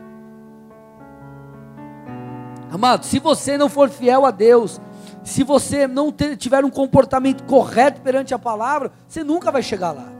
Amado, 2.71 3.07
se 3.07 3.19
você 3.19 3.57
não 3.57 3.71
for 3.71 3.89
fiel 3.89 4.27
a 4.27 4.31
Deus, 4.31 4.79
se 5.23 5.43
você 5.43 5.87
não 5.87 6.13
ter, 6.13 6.37
tiver 6.37 6.63
um 6.63 6.71
comportamento 6.71 7.45
correto 7.45 8.03
perante 8.03 8.35
a 8.35 8.39
palavra, 8.39 8.93
você 9.09 9.25
nunca 9.25 9.51
vai 9.51 9.63
chegar 9.63 9.93
lá. 9.93 10.13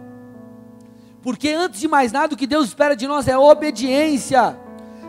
Porque 1.21 1.51
antes 1.51 1.81
de 1.81 1.89
mais 1.89 2.13
nada, 2.13 2.33
o 2.33 2.37
que 2.37 2.47
Deus 2.47 2.69
espera 2.69 2.97
de 2.97 3.07
nós 3.07 3.29
é 3.29 3.37
obediência. 3.37 4.57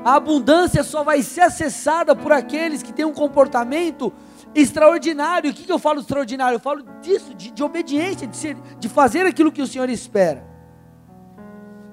A 0.04 0.16
abundância 0.16 0.84
só 0.84 1.04
vai 1.04 1.22
ser 1.24 1.42
acessada 1.42 2.16
por 2.16 2.32
aqueles 2.32 2.84
que 2.84 2.92
têm 2.92 3.06
um 3.06 3.14
comportamento 3.14 4.12
extraordinário. 4.56 5.52
O 5.52 5.54
que, 5.54 5.64
que 5.64 5.72
eu 5.72 5.78
falo 5.78 6.00
extraordinário? 6.00 6.56
Eu 6.56 6.60
falo 6.60 6.82
disso, 7.02 7.34
de, 7.34 7.52
de 7.52 7.64
obediência, 7.64 8.26
de, 8.26 8.38
ser, 8.38 8.56
de 8.80 8.88
fazer 8.88 9.26
aquilo 9.26 9.52
que 9.52 9.62
o 9.62 9.68
Senhor 9.68 9.90
espera. 9.90 10.44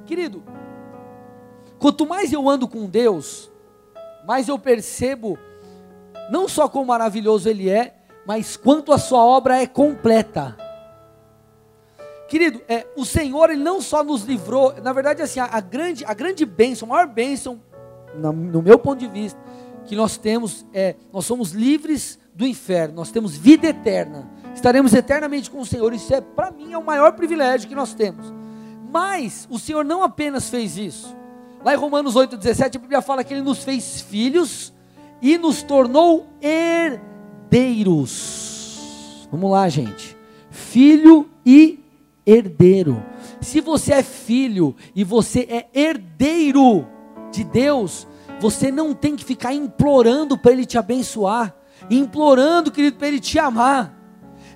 Querido, 0.06 0.42
quanto 1.78 2.06
mais 2.06 2.32
eu 2.32 2.48
ando 2.48 2.68
com 2.68 2.86
Deus, 2.86 3.50
mais 4.24 4.48
eu 4.48 4.58
percebo, 4.58 5.38
não 6.30 6.48
só 6.48 6.68
quão 6.68 6.84
maravilhoso 6.84 7.48
Ele 7.48 7.68
é, 7.68 7.96
mas 8.24 8.56
quanto 8.56 8.92
a 8.92 8.98
Sua 8.98 9.24
obra 9.24 9.60
é 9.60 9.66
completa. 9.66 10.56
Querido, 12.28 12.62
é, 12.66 12.86
o 12.96 13.04
Senhor 13.04 13.50
ele 13.50 13.62
não 13.62 13.82
só 13.82 14.02
nos 14.02 14.22
livrou, 14.22 14.72
na 14.82 14.90
verdade 14.94 15.20
assim, 15.20 15.38
a, 15.38 15.44
a 15.44 15.60
grande, 15.60 16.02
a 16.02 16.14
grande 16.14 16.46
bênção, 16.46 16.88
a 16.88 16.94
maior 16.94 17.06
bênção, 17.06 17.60
no, 18.14 18.32
no 18.32 18.62
meu 18.62 18.78
ponto 18.78 19.00
de 19.00 19.06
vista, 19.06 19.38
que 19.84 19.94
nós 19.94 20.16
temos 20.16 20.64
é, 20.72 20.96
nós 21.12 21.26
somos 21.26 21.50
livres 21.50 22.18
do 22.34 22.46
inferno, 22.46 22.94
nós 22.94 23.10
temos 23.10 23.36
vida 23.36 23.68
eterna, 23.68 24.30
estaremos 24.54 24.94
eternamente 24.94 25.50
com 25.50 25.60
o 25.60 25.66
Senhor, 25.66 25.92
isso 25.92 26.14
é, 26.14 26.20
para 26.20 26.50
mim, 26.50 26.72
é 26.72 26.78
o 26.78 26.84
maior 26.84 27.12
privilégio 27.12 27.68
que 27.68 27.74
nós 27.74 27.92
temos. 27.94 28.32
Mas, 28.90 29.46
o 29.50 29.58
Senhor 29.58 29.84
não 29.84 30.02
apenas 30.02 30.48
fez 30.48 30.76
isso, 30.76 31.16
lá 31.64 31.74
em 31.74 31.76
Romanos 31.76 32.14
8,17, 32.14 32.76
a 32.76 32.78
Bíblia 32.78 33.02
fala 33.02 33.22
que 33.24 33.34
Ele 33.34 33.42
nos 33.42 33.62
fez 33.62 34.00
filhos 34.00 34.72
e 35.20 35.36
nos 35.38 35.62
tornou 35.62 36.26
herdeiros. 36.40 36.98
Vamos 39.30 39.50
lá, 39.50 39.68
gente. 39.68 40.16
Filho 40.50 41.28
e 41.46 41.78
herdeiro. 42.26 43.02
Se 43.40 43.60
você 43.60 43.94
é 43.94 44.02
filho 44.02 44.74
e 44.94 45.04
você 45.04 45.46
é 45.48 45.66
herdeiro 45.74 46.86
de 47.30 47.44
Deus, 47.44 48.06
você 48.40 48.70
não 48.70 48.92
tem 48.94 49.16
que 49.16 49.24
ficar 49.24 49.54
implorando 49.54 50.36
para 50.36 50.52
Ele 50.52 50.66
te 50.66 50.76
abençoar, 50.76 51.54
implorando, 51.90 52.70
querido, 52.70 52.96
para 52.96 53.08
Ele 53.08 53.20
te 53.20 53.38
amar. 53.38 53.98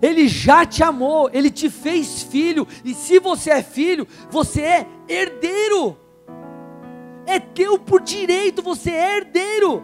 Ele 0.01 0.29
já 0.29 0.67
te 0.67 0.83
amou, 0.83 1.31
Ele 1.33 1.51
te 1.51 1.71
fez 1.71 2.23
filho, 2.23 2.67
e 2.85 2.95
se 2.95 3.19
você 3.19 3.51
é 3.51 3.63
filho, 3.63 4.07
você 4.31 4.63
é 4.63 4.87
herdeiro, 5.09 5.99
é 7.27 7.39
teu 7.39 7.79
por 7.79 8.01
direito, 8.01 8.63
você 8.63 8.91
é 8.91 9.17
herdeiro. 9.17 9.83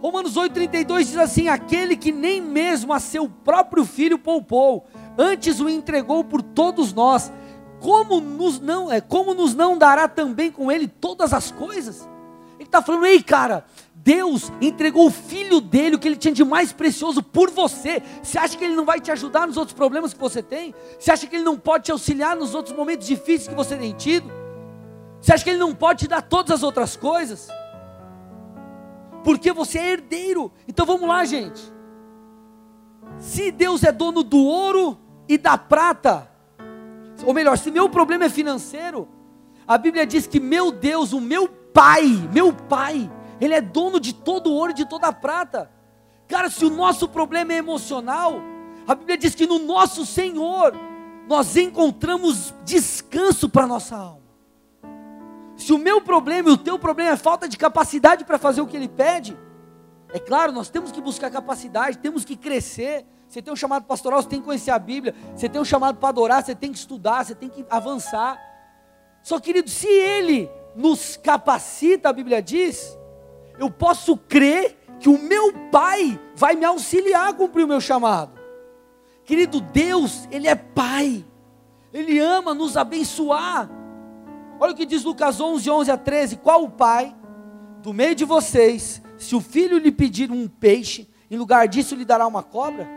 Romanos 0.00 0.34
8,32 0.34 0.98
diz 1.04 1.16
assim: 1.16 1.48
Aquele 1.48 1.96
que 1.96 2.12
nem 2.12 2.40
mesmo 2.40 2.92
a 2.92 3.00
seu 3.00 3.28
próprio 3.28 3.84
filho 3.84 4.18
poupou, 4.18 4.86
antes 5.16 5.60
o 5.60 5.68
entregou 5.68 6.22
por 6.22 6.42
todos 6.42 6.92
nós, 6.92 7.32
como 7.80 8.20
nos 8.20 8.60
não 8.60 8.90
é, 8.90 9.00
como 9.00 9.34
nos 9.34 9.54
não 9.54 9.76
dará 9.76 10.08
também 10.08 10.50
com 10.50 10.70
ele 10.70 10.86
todas 10.86 11.32
as 11.32 11.50
coisas? 11.50 12.08
Ele 12.58 12.64
está 12.64 12.82
falando, 12.82 13.06
ei 13.06 13.22
cara, 13.22 13.64
Deus 14.02 14.52
entregou 14.60 15.06
o 15.06 15.10
filho 15.10 15.60
dele, 15.60 15.96
o 15.96 15.98
que 15.98 16.08
ele 16.08 16.16
tinha 16.16 16.32
de 16.32 16.44
mais 16.44 16.72
precioso 16.72 17.22
por 17.22 17.50
você. 17.50 18.02
Você 18.22 18.38
acha 18.38 18.56
que 18.56 18.64
ele 18.64 18.74
não 18.74 18.84
vai 18.84 19.00
te 19.00 19.10
ajudar 19.10 19.46
nos 19.46 19.56
outros 19.56 19.74
problemas 19.74 20.12
que 20.12 20.20
você 20.20 20.42
tem? 20.42 20.74
Você 20.98 21.10
acha 21.10 21.26
que 21.26 21.36
ele 21.36 21.44
não 21.44 21.58
pode 21.58 21.84
te 21.84 21.92
auxiliar 21.92 22.36
nos 22.36 22.54
outros 22.54 22.74
momentos 22.74 23.06
difíceis 23.06 23.48
que 23.48 23.54
você 23.54 23.76
tem 23.76 23.92
tido? 23.92 24.30
Você 25.20 25.32
acha 25.32 25.44
que 25.44 25.50
ele 25.50 25.58
não 25.58 25.74
pode 25.74 26.00
te 26.00 26.08
dar 26.08 26.22
todas 26.22 26.52
as 26.52 26.62
outras 26.62 26.96
coisas? 26.96 27.48
Porque 29.24 29.52
você 29.52 29.78
é 29.78 29.92
herdeiro. 29.92 30.50
Então 30.66 30.86
vamos 30.86 31.08
lá, 31.08 31.24
gente. 31.24 31.60
Se 33.18 33.50
Deus 33.50 33.82
é 33.82 33.90
dono 33.90 34.22
do 34.22 34.38
ouro, 34.38 34.98
e 35.28 35.36
da 35.36 35.58
prata. 35.58 36.28
Ou 37.24 37.34
melhor, 37.34 37.58
se 37.58 37.70
meu 37.70 37.88
problema 37.88 38.24
é 38.24 38.30
financeiro, 38.30 39.06
a 39.66 39.76
Bíblia 39.76 40.06
diz 40.06 40.26
que 40.26 40.40
meu 40.40 40.72
Deus, 40.72 41.12
o 41.12 41.20
meu 41.20 41.46
Pai, 41.48 42.06
meu 42.32 42.52
Pai, 42.52 43.10
Ele 43.40 43.54
é 43.54 43.60
dono 43.60 44.00
de 44.00 44.12
todo 44.12 44.50
o 44.50 44.54
ouro 44.54 44.72
e 44.72 44.74
de 44.74 44.86
toda 44.86 45.06
a 45.08 45.12
prata. 45.12 45.70
Cara, 46.26 46.50
se 46.50 46.64
o 46.64 46.70
nosso 46.70 47.08
problema 47.08 47.52
é 47.52 47.56
emocional, 47.56 48.40
a 48.86 48.94
Bíblia 48.94 49.16
diz 49.16 49.34
que 49.34 49.46
no 49.46 49.58
nosso 49.58 50.04
Senhor 50.04 50.74
nós 51.26 51.56
encontramos 51.56 52.54
descanso 52.64 53.48
para 53.48 53.66
nossa 53.66 53.96
alma. 53.96 54.22
Se 55.56 55.72
o 55.72 55.78
meu 55.78 56.00
problema 56.00 56.48
e 56.50 56.52
o 56.52 56.56
teu 56.56 56.78
problema 56.78 57.10
é 57.10 57.16
falta 57.16 57.48
de 57.48 57.56
capacidade 57.56 58.24
para 58.24 58.38
fazer 58.38 58.60
o 58.60 58.66
que 58.66 58.76
Ele 58.76 58.88
pede, 58.88 59.36
é 60.12 60.18
claro, 60.18 60.52
nós 60.52 60.70
temos 60.70 60.90
que 60.90 61.00
buscar 61.00 61.30
capacidade, 61.30 61.98
temos 61.98 62.24
que 62.24 62.36
crescer, 62.36 63.04
você 63.28 63.42
tem 63.42 63.52
um 63.52 63.56
chamado 63.56 63.84
pastoral, 63.84 64.22
você 64.22 64.28
tem 64.28 64.40
que 64.40 64.46
conhecer 64.46 64.70
a 64.70 64.78
Bíblia. 64.78 65.14
Você 65.36 65.48
tem 65.48 65.60
um 65.60 65.64
chamado 65.64 65.98
para 65.98 66.08
adorar, 66.08 66.42
você 66.42 66.54
tem 66.54 66.72
que 66.72 66.78
estudar, 66.78 67.24
você 67.24 67.34
tem 67.34 67.48
que 67.48 67.64
avançar. 67.68 68.40
Só 69.22 69.38
querido, 69.38 69.68
se 69.68 69.86
Ele 69.86 70.50
nos 70.74 71.18
capacita, 71.18 72.08
a 72.08 72.12
Bíblia 72.12 72.40
diz, 72.40 72.96
eu 73.58 73.70
posso 73.70 74.16
crer 74.16 74.78
que 75.00 75.08
o 75.08 75.18
meu 75.18 75.52
Pai 75.70 76.18
vai 76.34 76.54
me 76.54 76.64
auxiliar 76.64 77.28
a 77.28 77.32
cumprir 77.32 77.64
o 77.64 77.68
meu 77.68 77.80
chamado. 77.80 78.38
Querido, 79.24 79.60
Deus, 79.60 80.26
Ele 80.30 80.48
é 80.48 80.54
Pai, 80.54 81.24
Ele 81.92 82.18
ama 82.18 82.54
nos 82.54 82.76
abençoar. 82.76 83.68
Olha 84.60 84.72
o 84.72 84.76
que 84.76 84.86
diz 84.86 85.04
Lucas 85.04 85.40
11, 85.40 85.70
11 85.70 85.90
a 85.90 85.96
13: 85.96 86.36
Qual 86.36 86.64
o 86.64 86.70
Pai 86.70 87.14
do 87.82 87.92
meio 87.92 88.14
de 88.14 88.24
vocês, 88.24 89.02
se 89.16 89.36
o 89.36 89.40
filho 89.40 89.78
lhe 89.78 89.92
pedir 89.92 90.32
um 90.32 90.48
peixe, 90.48 91.08
em 91.30 91.36
lugar 91.36 91.68
disso 91.68 91.94
lhe 91.94 92.04
dará 92.04 92.26
uma 92.26 92.42
cobra? 92.42 92.88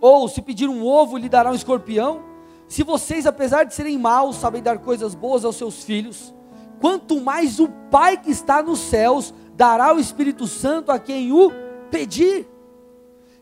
Ou 0.00 0.28
se 0.28 0.42
pedir 0.42 0.68
um 0.68 0.84
ovo, 0.84 1.16
lhe 1.16 1.28
dará 1.28 1.50
um 1.50 1.54
escorpião? 1.54 2.24
Se 2.68 2.82
vocês, 2.82 3.26
apesar 3.26 3.64
de 3.64 3.74
serem 3.74 3.98
maus, 3.98 4.36
sabem 4.36 4.62
dar 4.62 4.78
coisas 4.78 5.14
boas 5.14 5.44
aos 5.44 5.56
seus 5.56 5.84
filhos, 5.84 6.34
quanto 6.80 7.20
mais 7.20 7.60
o 7.60 7.68
Pai 7.90 8.16
que 8.16 8.30
está 8.30 8.62
nos 8.62 8.80
céus 8.80 9.32
dará 9.62 9.94
o 9.94 10.00
Espírito 10.00 10.48
Santo 10.48 10.90
a 10.90 10.98
quem 10.98 11.30
o 11.30 11.52
pedir. 11.88 12.48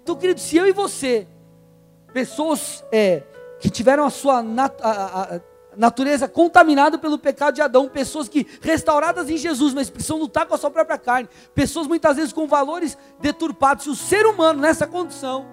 Então, 0.03 0.15
querido, 0.15 0.39
se 0.39 0.55
eu 0.55 0.69
e 0.69 0.73
você, 0.73 1.27
pessoas 2.12 2.85
é, 2.93 3.23
que 3.59 3.71
tiveram 3.71 4.05
a 4.05 4.11
sua 4.11 4.43
nat 4.43 4.79
a, 4.83 4.91
a, 4.91 5.41
natureza 5.75 6.29
contaminada 6.29 6.99
pelo 6.99 7.17
pecado 7.19 7.55
de 7.55 7.62
Adão, 7.62 7.89
pessoas 7.89 8.29
que 8.29 8.47
restauradas 8.61 9.31
em 9.31 9.39
Jesus, 9.39 9.73
mas 9.73 9.89
precisam 9.89 10.19
lutar 10.19 10.45
com 10.45 10.55
a 10.55 10.59
sua 10.59 10.71
própria 10.71 10.99
carne, 10.99 11.27
pessoas 11.55 11.87
muitas 11.87 12.17
vezes 12.17 12.35
com 12.35 12.47
valores 12.47 12.99
deturpados. 13.19 13.85
Se 13.85 13.91
o 13.91 13.95
ser 13.95 14.27
humano 14.27 14.61
nessa 14.61 14.87
condição 14.87 15.47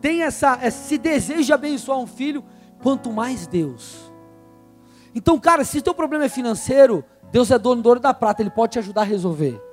tem 0.00 0.22
essa, 0.22 0.58
esse 0.62 0.96
desejo 0.96 1.44
de 1.44 1.52
abençoar 1.52 1.98
um 1.98 2.06
filho, 2.06 2.42
quanto 2.82 3.12
mais 3.12 3.46
Deus. 3.46 4.10
Então, 5.14 5.38
cara, 5.38 5.66
se 5.66 5.80
o 5.80 5.82
teu 5.82 5.92
problema 5.92 6.24
é 6.24 6.28
financeiro, 6.30 7.04
Deus 7.30 7.50
é 7.50 7.58
dono 7.58 7.82
do 7.82 7.88
ouro 7.90 8.00
da 8.00 8.14
prata, 8.14 8.40
Ele 8.40 8.48
pode 8.48 8.72
te 8.72 8.78
ajudar 8.78 9.02
a 9.02 9.04
resolver. 9.04 9.67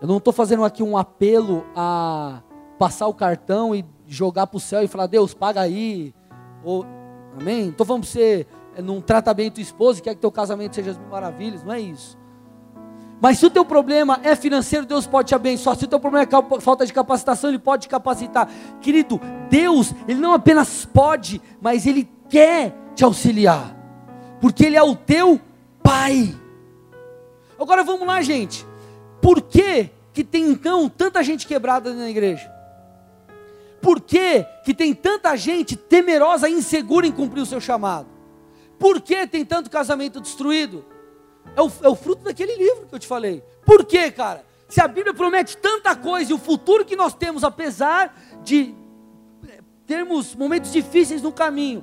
Eu 0.00 0.08
não 0.08 0.18
estou 0.18 0.32
fazendo 0.32 0.64
aqui 0.64 0.82
um 0.82 0.96
apelo 0.96 1.64
a 1.74 2.42
passar 2.78 3.06
o 3.06 3.14
cartão 3.14 3.74
e 3.74 3.84
jogar 4.06 4.46
para 4.46 4.56
o 4.56 4.60
céu 4.60 4.82
e 4.82 4.88
falar, 4.88 5.06
Deus, 5.06 5.32
paga 5.32 5.60
aí. 5.60 6.14
Ou, 6.62 6.84
amém? 7.38 7.68
Estou 7.68 7.86
falando 7.86 8.02
para 8.02 8.10
você 8.10 8.46
é, 8.76 8.82
num 8.82 9.00
tratamento 9.00 9.60
esposo, 9.60 10.02
quer 10.02 10.14
que 10.14 10.20
teu 10.20 10.30
casamento 10.30 10.74
seja 10.74 10.90
as 10.90 10.98
maravilhas, 11.10 11.64
não 11.64 11.72
é 11.72 11.80
isso. 11.80 12.18
Mas 13.20 13.38
se 13.38 13.46
o 13.46 13.50
teu 13.50 13.64
problema 13.64 14.20
é 14.22 14.36
financeiro, 14.36 14.84
Deus 14.84 15.06
pode 15.06 15.28
te 15.28 15.34
abençoar. 15.34 15.76
Se 15.76 15.84
o 15.86 15.88
teu 15.88 15.98
problema 15.98 16.28
é 16.28 16.60
falta 16.60 16.84
de 16.84 16.92
capacitação, 16.92 17.48
Ele 17.48 17.58
pode 17.58 17.82
te 17.82 17.88
capacitar. 17.88 18.48
Querido, 18.80 19.18
Deus, 19.48 19.94
Ele 20.06 20.20
não 20.20 20.34
apenas 20.34 20.84
pode, 20.84 21.40
mas 21.60 21.86
Ele 21.86 22.06
quer 22.28 22.76
te 22.94 23.02
auxiliar. 23.04 23.74
Porque 24.38 24.66
Ele 24.66 24.76
é 24.76 24.82
o 24.82 24.94
teu 24.94 25.40
Pai. 25.82 26.34
Agora 27.58 27.82
vamos 27.84 28.06
lá, 28.06 28.20
gente. 28.20 28.66
Por 29.26 29.42
que, 29.42 29.90
que 30.12 30.22
tem 30.22 30.52
então 30.52 30.88
tanta 30.88 31.20
gente 31.20 31.48
quebrada 31.48 31.92
na 31.92 32.08
igreja? 32.08 32.48
Por 33.82 34.00
que, 34.00 34.46
que 34.64 34.72
tem 34.72 34.94
tanta 34.94 35.34
gente 35.34 35.74
temerosa 35.74 36.48
e 36.48 36.52
insegura 36.52 37.08
em 37.08 37.10
cumprir 37.10 37.40
o 37.40 37.46
seu 37.46 37.60
chamado? 37.60 38.06
Por 38.78 39.00
que 39.00 39.26
tem 39.26 39.44
tanto 39.44 39.68
casamento 39.68 40.20
destruído? 40.20 40.84
É 41.56 41.60
o, 41.60 41.68
é 41.82 41.88
o 41.88 41.96
fruto 41.96 42.22
daquele 42.22 42.54
livro 42.54 42.86
que 42.86 42.94
eu 42.94 43.00
te 43.00 43.06
falei. 43.08 43.42
Por 43.64 43.84
quê, 43.84 44.12
cara? 44.12 44.46
Se 44.68 44.80
a 44.80 44.86
Bíblia 44.86 45.12
promete 45.12 45.56
tanta 45.56 45.96
coisa 45.96 46.30
e 46.30 46.34
o 46.34 46.38
futuro 46.38 46.84
que 46.84 46.94
nós 46.94 47.12
temos, 47.12 47.42
apesar 47.42 48.16
de 48.44 48.76
é, 49.48 49.58
termos 49.84 50.36
momentos 50.36 50.70
difíceis 50.70 51.20
no 51.20 51.32
caminho, 51.32 51.82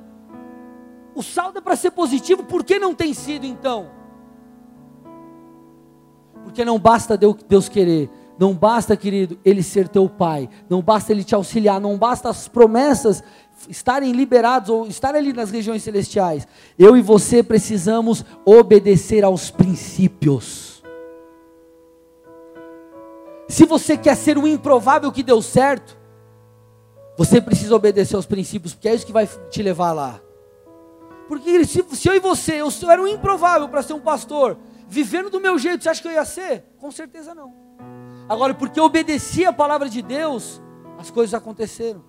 o 1.14 1.22
saldo 1.22 1.58
é 1.58 1.62
para 1.62 1.76
ser 1.76 1.92
positivo, 1.92 2.46
por 2.46 2.64
que 2.64 2.80
não 2.80 2.96
tem 2.96 3.14
sido 3.14 3.46
então? 3.46 4.03
Porque 6.44 6.66
não 6.66 6.78
basta 6.78 7.18
Deus 7.18 7.70
querer, 7.70 8.10
não 8.38 8.54
basta, 8.54 8.98
querido, 8.98 9.38
Ele 9.46 9.64
ser 9.64 9.88
teu 9.88 10.10
pai, 10.10 10.50
não 10.70 10.82
basta 10.82 11.12
Ele 11.12 11.24
te 11.24 11.36
auxiliar, 11.36 11.80
não 11.80 11.98
basta 11.98 12.30
as 12.30 12.48
promessas 12.48 13.24
estarem 13.70 14.12
liberados 14.12 14.70
ou 14.70 14.88
estar 14.88 15.16
ali 15.16 15.32
nas 15.32 15.50
regiões 15.50 15.84
celestiais, 15.84 16.48
eu 16.78 16.98
e 16.98 17.02
você 17.02 17.42
precisamos 17.42 18.26
obedecer 18.46 19.24
aos 19.24 19.50
princípios. 19.50 20.84
Se 23.48 23.66
você 23.66 23.96
quer 23.96 24.16
ser 24.16 24.38
o 24.38 24.48
improvável 24.48 25.12
que 25.12 25.22
deu 25.22 25.42
certo, 25.42 25.98
você 27.16 27.40
precisa 27.40 27.76
obedecer 27.76 28.16
aos 28.16 28.26
princípios, 28.26 28.74
porque 28.74 28.90
é 28.90 28.96
isso 28.96 29.06
que 29.06 29.12
vai 29.12 29.28
te 29.50 29.62
levar 29.62 29.92
lá. 29.92 30.20
Porque 31.28 31.64
se, 31.66 31.84
se 31.92 32.10
eu 32.10 32.16
e 32.16 32.20
você, 32.20 32.62
eu, 32.62 32.70
eu 32.82 32.92
era 32.92 33.02
um 33.02 33.08
improvável 33.08 33.70
para 33.70 33.84
ser 33.84 33.94
um 33.94 34.00
pastor, 34.00 34.58
vivendo 34.94 35.30
do 35.32 35.42
meu 35.42 35.58
jeito, 35.58 35.84
você 35.84 35.90
acha 35.90 36.02
que 36.02 36.08
eu 36.08 36.12
ia 36.12 36.24
ser? 36.24 36.64
Com 36.78 36.92
certeza 36.92 37.34
não. 37.34 37.52
Agora, 38.30 38.54
porque 38.54 38.80
eu 38.80 38.84
obedeci 38.86 39.44
a 39.44 39.52
palavra 39.52 39.90
de 39.90 40.02
Deus, 40.02 40.62
as 41.00 41.10
coisas 41.10 41.34
aconteceram. 41.34 42.06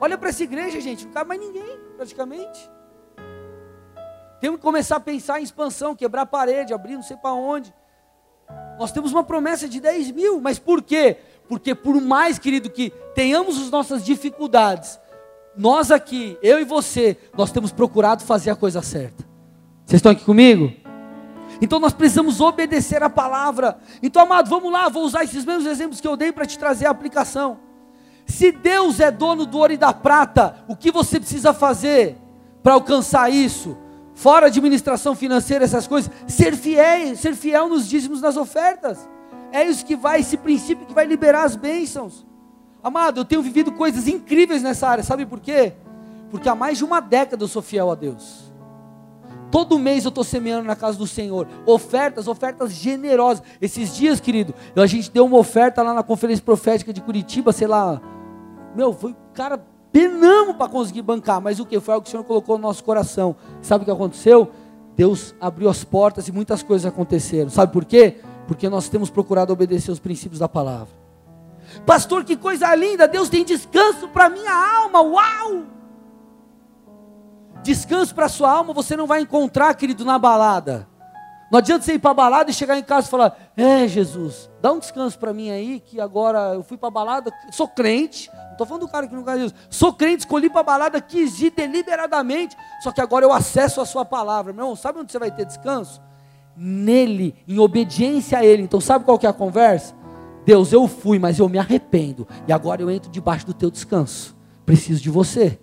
Olha 0.00 0.18
para 0.18 0.30
essa 0.30 0.42
igreja, 0.42 0.80
gente, 0.80 1.06
não 1.06 1.12
cabe 1.12 1.28
mais 1.28 1.40
ninguém, 1.40 1.78
praticamente. 1.96 2.68
Temos 4.40 4.56
que 4.58 4.62
começar 4.62 4.96
a 4.96 5.00
pensar 5.00 5.40
em 5.40 5.44
expansão, 5.44 5.94
quebrar 5.94 6.22
a 6.22 6.26
parede, 6.26 6.74
abrir 6.74 6.94
não 6.94 7.02
sei 7.02 7.16
para 7.16 7.32
onde. 7.32 7.72
Nós 8.78 8.90
temos 8.90 9.12
uma 9.12 9.22
promessa 9.22 9.68
de 9.68 9.78
10 9.78 10.10
mil, 10.10 10.40
mas 10.40 10.58
por 10.58 10.82
quê? 10.82 11.18
Porque 11.48 11.74
por 11.74 12.00
mais, 12.00 12.38
querido, 12.38 12.68
que 12.68 12.90
tenhamos 13.14 13.60
as 13.60 13.70
nossas 13.70 14.04
dificuldades, 14.04 14.98
nós 15.56 15.90
aqui, 15.90 16.36
eu 16.42 16.58
e 16.58 16.64
você, 16.64 17.16
nós 17.36 17.52
temos 17.52 17.70
procurado 17.70 18.24
fazer 18.24 18.50
a 18.50 18.56
coisa 18.56 18.82
certa. 18.82 19.24
Vocês 19.84 19.98
estão 19.98 20.12
aqui 20.12 20.24
comigo? 20.24 20.79
Então 21.60 21.78
nós 21.78 21.92
precisamos 21.92 22.40
obedecer 22.40 23.02
a 23.02 23.10
palavra. 23.10 23.78
Então, 24.02 24.22
amado, 24.22 24.48
vamos 24.48 24.72
lá, 24.72 24.88
vou 24.88 25.04
usar 25.04 25.24
esses 25.24 25.44
mesmos 25.44 25.66
exemplos 25.66 26.00
que 26.00 26.08
eu 26.08 26.16
dei 26.16 26.32
para 26.32 26.46
te 26.46 26.58
trazer 26.58 26.86
a 26.86 26.90
aplicação. 26.90 27.58
Se 28.26 28.52
Deus 28.52 29.00
é 29.00 29.10
dono 29.10 29.44
do 29.44 29.58
ouro 29.58 29.72
e 29.72 29.76
da 29.76 29.92
prata, 29.92 30.64
o 30.68 30.76
que 30.76 30.90
você 30.90 31.18
precisa 31.18 31.52
fazer 31.52 32.16
para 32.62 32.74
alcançar 32.74 33.30
isso? 33.30 33.76
Fora 34.14 34.46
administração 34.46 35.14
financeira, 35.14 35.64
essas 35.64 35.86
coisas, 35.86 36.10
ser 36.26 36.56
fiel, 36.56 37.16
ser 37.16 37.34
fiel 37.34 37.68
nos 37.68 37.88
dízimos 37.88 38.20
nas 38.20 38.36
ofertas. 38.36 39.08
É 39.52 39.64
isso 39.64 39.84
que 39.84 39.96
vai, 39.96 40.20
esse 40.20 40.36
princípio 40.36 40.86
que 40.86 40.94
vai 40.94 41.06
liberar 41.06 41.44
as 41.44 41.56
bênçãos. 41.56 42.26
Amado, 42.82 43.20
eu 43.20 43.24
tenho 43.24 43.42
vivido 43.42 43.72
coisas 43.72 44.06
incríveis 44.08 44.62
nessa 44.62 44.88
área, 44.88 45.04
sabe 45.04 45.26
por 45.26 45.40
quê? 45.40 45.74
Porque 46.30 46.48
há 46.48 46.54
mais 46.54 46.78
de 46.78 46.84
uma 46.84 47.00
década 47.00 47.42
eu 47.42 47.48
sou 47.48 47.60
fiel 47.60 47.90
a 47.90 47.94
Deus. 47.94 48.49
Todo 49.50 49.78
mês 49.78 50.04
eu 50.04 50.10
estou 50.10 50.22
semeando 50.22 50.64
na 50.64 50.76
casa 50.76 50.96
do 50.96 51.06
Senhor. 51.06 51.48
Ofertas, 51.66 52.28
ofertas 52.28 52.72
generosas. 52.72 53.42
Esses 53.60 53.94
dias, 53.96 54.20
querido, 54.20 54.54
a 54.76 54.86
gente 54.86 55.10
deu 55.10 55.26
uma 55.26 55.38
oferta 55.38 55.82
lá 55.82 55.92
na 55.92 56.02
conferência 56.02 56.44
profética 56.44 56.92
de 56.92 57.00
Curitiba, 57.00 57.52
sei 57.52 57.66
lá. 57.66 58.00
Meu, 58.76 58.92
foi, 58.92 59.14
cara, 59.34 59.60
penamos 59.92 60.54
para 60.56 60.68
conseguir 60.68 61.02
bancar. 61.02 61.40
Mas 61.40 61.58
o 61.58 61.66
que? 61.66 61.80
Foi 61.80 61.94
algo 61.94 62.04
que 62.04 62.08
o 62.08 62.10
Senhor 62.12 62.22
colocou 62.22 62.56
no 62.56 62.62
nosso 62.62 62.84
coração. 62.84 63.34
Sabe 63.60 63.82
o 63.82 63.84
que 63.84 63.90
aconteceu? 63.90 64.50
Deus 64.94 65.34
abriu 65.40 65.68
as 65.68 65.82
portas 65.82 66.28
e 66.28 66.32
muitas 66.32 66.62
coisas 66.62 66.86
aconteceram. 66.86 67.50
Sabe 67.50 67.72
por 67.72 67.84
quê? 67.84 68.18
Porque 68.46 68.68
nós 68.68 68.88
temos 68.88 69.10
procurado 69.10 69.52
obedecer 69.52 69.90
os 69.90 69.98
princípios 69.98 70.38
da 70.38 70.48
palavra. 70.48 71.00
Pastor, 71.84 72.24
que 72.24 72.36
coisa 72.36 72.74
linda! 72.74 73.08
Deus 73.08 73.28
tem 73.28 73.44
descanso 73.44 74.08
para 74.08 74.28
minha 74.28 74.52
alma. 74.52 75.00
Uau! 75.00 75.79
Descanso 77.62 78.14
para 78.14 78.28
sua 78.28 78.50
alma 78.50 78.72
você 78.72 78.96
não 78.96 79.06
vai 79.06 79.20
encontrar, 79.20 79.74
querido, 79.74 80.04
na 80.04 80.18
balada. 80.18 80.88
Não 81.50 81.58
adianta 81.58 81.84
você 81.84 81.94
ir 81.94 81.98
para 81.98 82.12
a 82.12 82.14
balada 82.14 82.50
e 82.50 82.54
chegar 82.54 82.78
em 82.78 82.82
casa 82.82 83.08
e 83.08 83.10
falar: 83.10 83.36
É, 83.56 83.86
Jesus, 83.86 84.48
dá 84.62 84.72
um 84.72 84.78
descanso 84.78 85.18
para 85.18 85.32
mim 85.32 85.50
aí, 85.50 85.80
que 85.80 86.00
agora 86.00 86.54
eu 86.54 86.62
fui 86.62 86.76
para 86.76 86.88
a 86.88 86.92
balada, 86.92 87.32
sou 87.50 87.66
crente, 87.66 88.30
não 88.32 88.52
estou 88.52 88.66
falando 88.66 88.82
do 88.82 88.88
cara 88.88 89.08
que 89.08 89.14
não 89.14 89.24
conhece 89.24 89.42
Jesus, 89.42 89.60
sou 89.68 89.92
crente, 89.92 90.20
escolhi 90.20 90.48
para 90.48 90.60
a 90.60 90.64
balada, 90.64 91.00
quis 91.00 91.40
ir 91.40 91.50
deliberadamente, 91.50 92.56
só 92.82 92.92
que 92.92 93.00
agora 93.00 93.24
eu 93.24 93.32
acesso 93.32 93.80
a 93.80 93.84
Sua 93.84 94.04
palavra. 94.04 94.52
Meu 94.52 94.62
irmão, 94.62 94.76
sabe 94.76 95.00
onde 95.00 95.10
você 95.10 95.18
vai 95.18 95.30
ter 95.30 95.44
descanso? 95.44 96.00
Nele, 96.56 97.34
em 97.48 97.58
obediência 97.58 98.38
a 98.38 98.44
Ele. 98.44 98.62
Então, 98.62 98.80
sabe 98.80 99.04
qual 99.04 99.18
que 99.18 99.26
é 99.26 99.30
a 99.30 99.34
conversa? 99.34 99.94
Deus, 100.46 100.72
eu 100.72 100.86
fui, 100.86 101.18
mas 101.18 101.38
eu 101.38 101.48
me 101.48 101.58
arrependo, 101.58 102.28
e 102.46 102.52
agora 102.52 102.80
eu 102.80 102.90
entro 102.90 103.10
debaixo 103.10 103.44
do 103.44 103.52
teu 103.52 103.70
descanso. 103.70 104.36
Preciso 104.64 105.02
de 105.02 105.10
você 105.10 105.58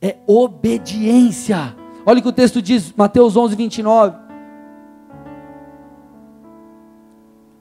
é 0.00 0.16
obediência. 0.26 1.76
Olha 2.06 2.18
o 2.18 2.22
que 2.22 2.28
o 2.28 2.32
texto 2.32 2.62
diz, 2.62 2.92
Mateus 2.96 3.36
11, 3.36 3.54
29. 3.54 4.16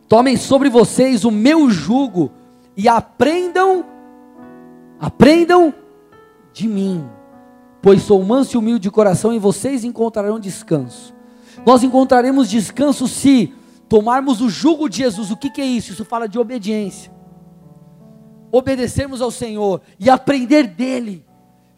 Tomem 0.08 0.38
sobre 0.38 0.69
vocês 0.69 1.24
o 1.24 1.31
meu 1.31 1.69
jugo 1.69 2.32
e 2.75 2.88
aprendam, 2.88 3.86
aprendam 4.99 5.73
de 6.52 6.67
mim, 6.67 7.08
pois 7.82 8.02
sou 8.02 8.23
manso 8.23 8.56
e 8.56 8.58
humilde 8.58 8.84
de 8.84 8.91
coração 8.91 9.32
e 9.34 9.38
vocês 9.38 9.84
encontrarão 9.84 10.39
descanso. 10.39 11.13
Nós 11.65 11.84
encontraremos 11.84 12.49
descanso 12.49 13.08
se 13.08 13.54
tomarmos 13.88 14.41
o 14.41 14.49
jugo 14.49 14.89
de 14.89 14.97
Jesus. 14.97 15.30
O 15.30 15.38
que, 15.38 15.49
que 15.49 15.62
é 15.62 15.65
isso? 15.65 15.91
Isso 15.91 16.06
fala 16.06 16.28
de 16.28 16.39
obediência. 16.39 17.12
Obedecermos 18.52 19.21
ao 19.21 19.30
Senhor 19.30 19.82
e 19.99 20.10
aprender 20.10 20.65
dele 20.65 21.23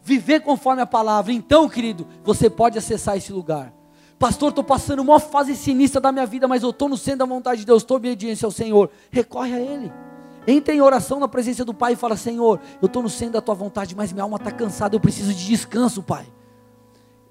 viver 0.02 0.40
conforme 0.40 0.82
a 0.82 0.86
palavra. 0.86 1.32
Então, 1.32 1.68
querido, 1.68 2.06
você 2.24 2.50
pode 2.50 2.78
acessar 2.78 3.16
esse 3.16 3.32
lugar. 3.32 3.72
Pastor, 4.18 4.50
estou 4.50 4.62
passando 4.62 5.00
uma 5.00 5.18
fase 5.18 5.56
sinistra 5.56 6.00
da 6.00 6.12
minha 6.12 6.26
vida, 6.26 6.46
mas 6.46 6.62
eu 6.62 6.70
estou 6.70 6.88
no 6.88 6.96
centro 6.96 7.20
da 7.20 7.24
vontade 7.24 7.60
de 7.60 7.66
Deus, 7.66 7.82
estou 7.82 7.96
obediência 7.96 8.46
ao 8.46 8.52
Senhor. 8.52 8.90
Recorre 9.10 9.54
a 9.54 9.60
Ele. 9.60 9.92
Entre 10.46 10.74
em 10.74 10.80
oração 10.80 11.20
na 11.20 11.28
presença 11.28 11.64
do 11.64 11.74
Pai 11.74 11.92
e 11.92 11.96
fala: 11.96 12.16
Senhor, 12.16 12.60
eu 12.80 12.86
estou 12.86 13.02
no 13.02 13.10
centro 13.10 13.34
da 13.34 13.40
tua 13.40 13.54
vontade, 13.54 13.96
mas 13.96 14.12
minha 14.12 14.24
alma 14.24 14.36
está 14.36 14.50
cansada, 14.50 14.94
eu 14.94 15.00
preciso 15.00 15.32
de 15.32 15.46
descanso, 15.46 16.02
Pai. 16.02 16.26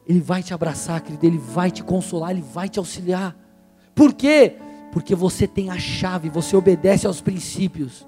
Ele 0.07 0.19
vai 0.19 0.41
te 0.41 0.53
abraçar, 0.53 0.99
querido, 1.01 1.25
Ele 1.25 1.37
vai 1.37 1.71
te 1.71 1.83
consolar, 1.83 2.31
Ele 2.31 2.41
vai 2.41 2.67
te 2.67 2.79
auxiliar. 2.79 3.35
Por 3.93 4.13
quê? 4.13 4.57
Porque 4.91 5.15
você 5.15 5.47
tem 5.47 5.69
a 5.69 5.77
chave, 5.77 6.29
você 6.29 6.55
obedece 6.55 7.07
aos 7.07 7.21
princípios. 7.21 8.05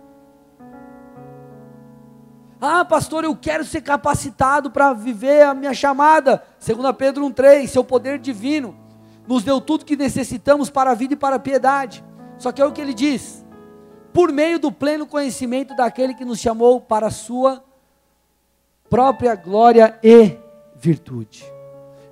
Ah, 2.65 2.85
pastor, 2.85 3.25
eu 3.25 3.35
quero 3.35 3.65
ser 3.65 3.81
capacitado 3.81 4.71
para 4.71 4.93
viver 4.93 5.41
a 5.43 5.53
minha 5.53 5.73
chamada. 5.73 6.41
2 6.65 6.95
Pedro 6.97 7.25
1,3, 7.25 7.67
seu 7.67 7.83
poder 7.83 8.17
divino 8.17 8.73
nos 9.27 9.43
deu 9.43 9.59
tudo 9.59 9.83
que 9.83 9.97
necessitamos 9.97 10.69
para 10.69 10.91
a 10.91 10.93
vida 10.93 11.13
e 11.13 11.17
para 11.17 11.35
a 11.35 11.39
piedade. 11.39 12.01
Só 12.37 12.53
que 12.53 12.61
é 12.61 12.65
o 12.65 12.71
que 12.71 12.79
ele 12.79 12.93
diz: 12.93 13.43
por 14.13 14.31
meio 14.31 14.59
do 14.59 14.71
pleno 14.71 15.05
conhecimento 15.05 15.75
daquele 15.75 16.13
que 16.13 16.23
nos 16.23 16.39
chamou 16.39 16.79
para 16.79 17.07
a 17.07 17.11
sua 17.11 17.61
própria 18.89 19.35
glória 19.35 19.99
e 20.01 20.37
virtude. 20.73 21.43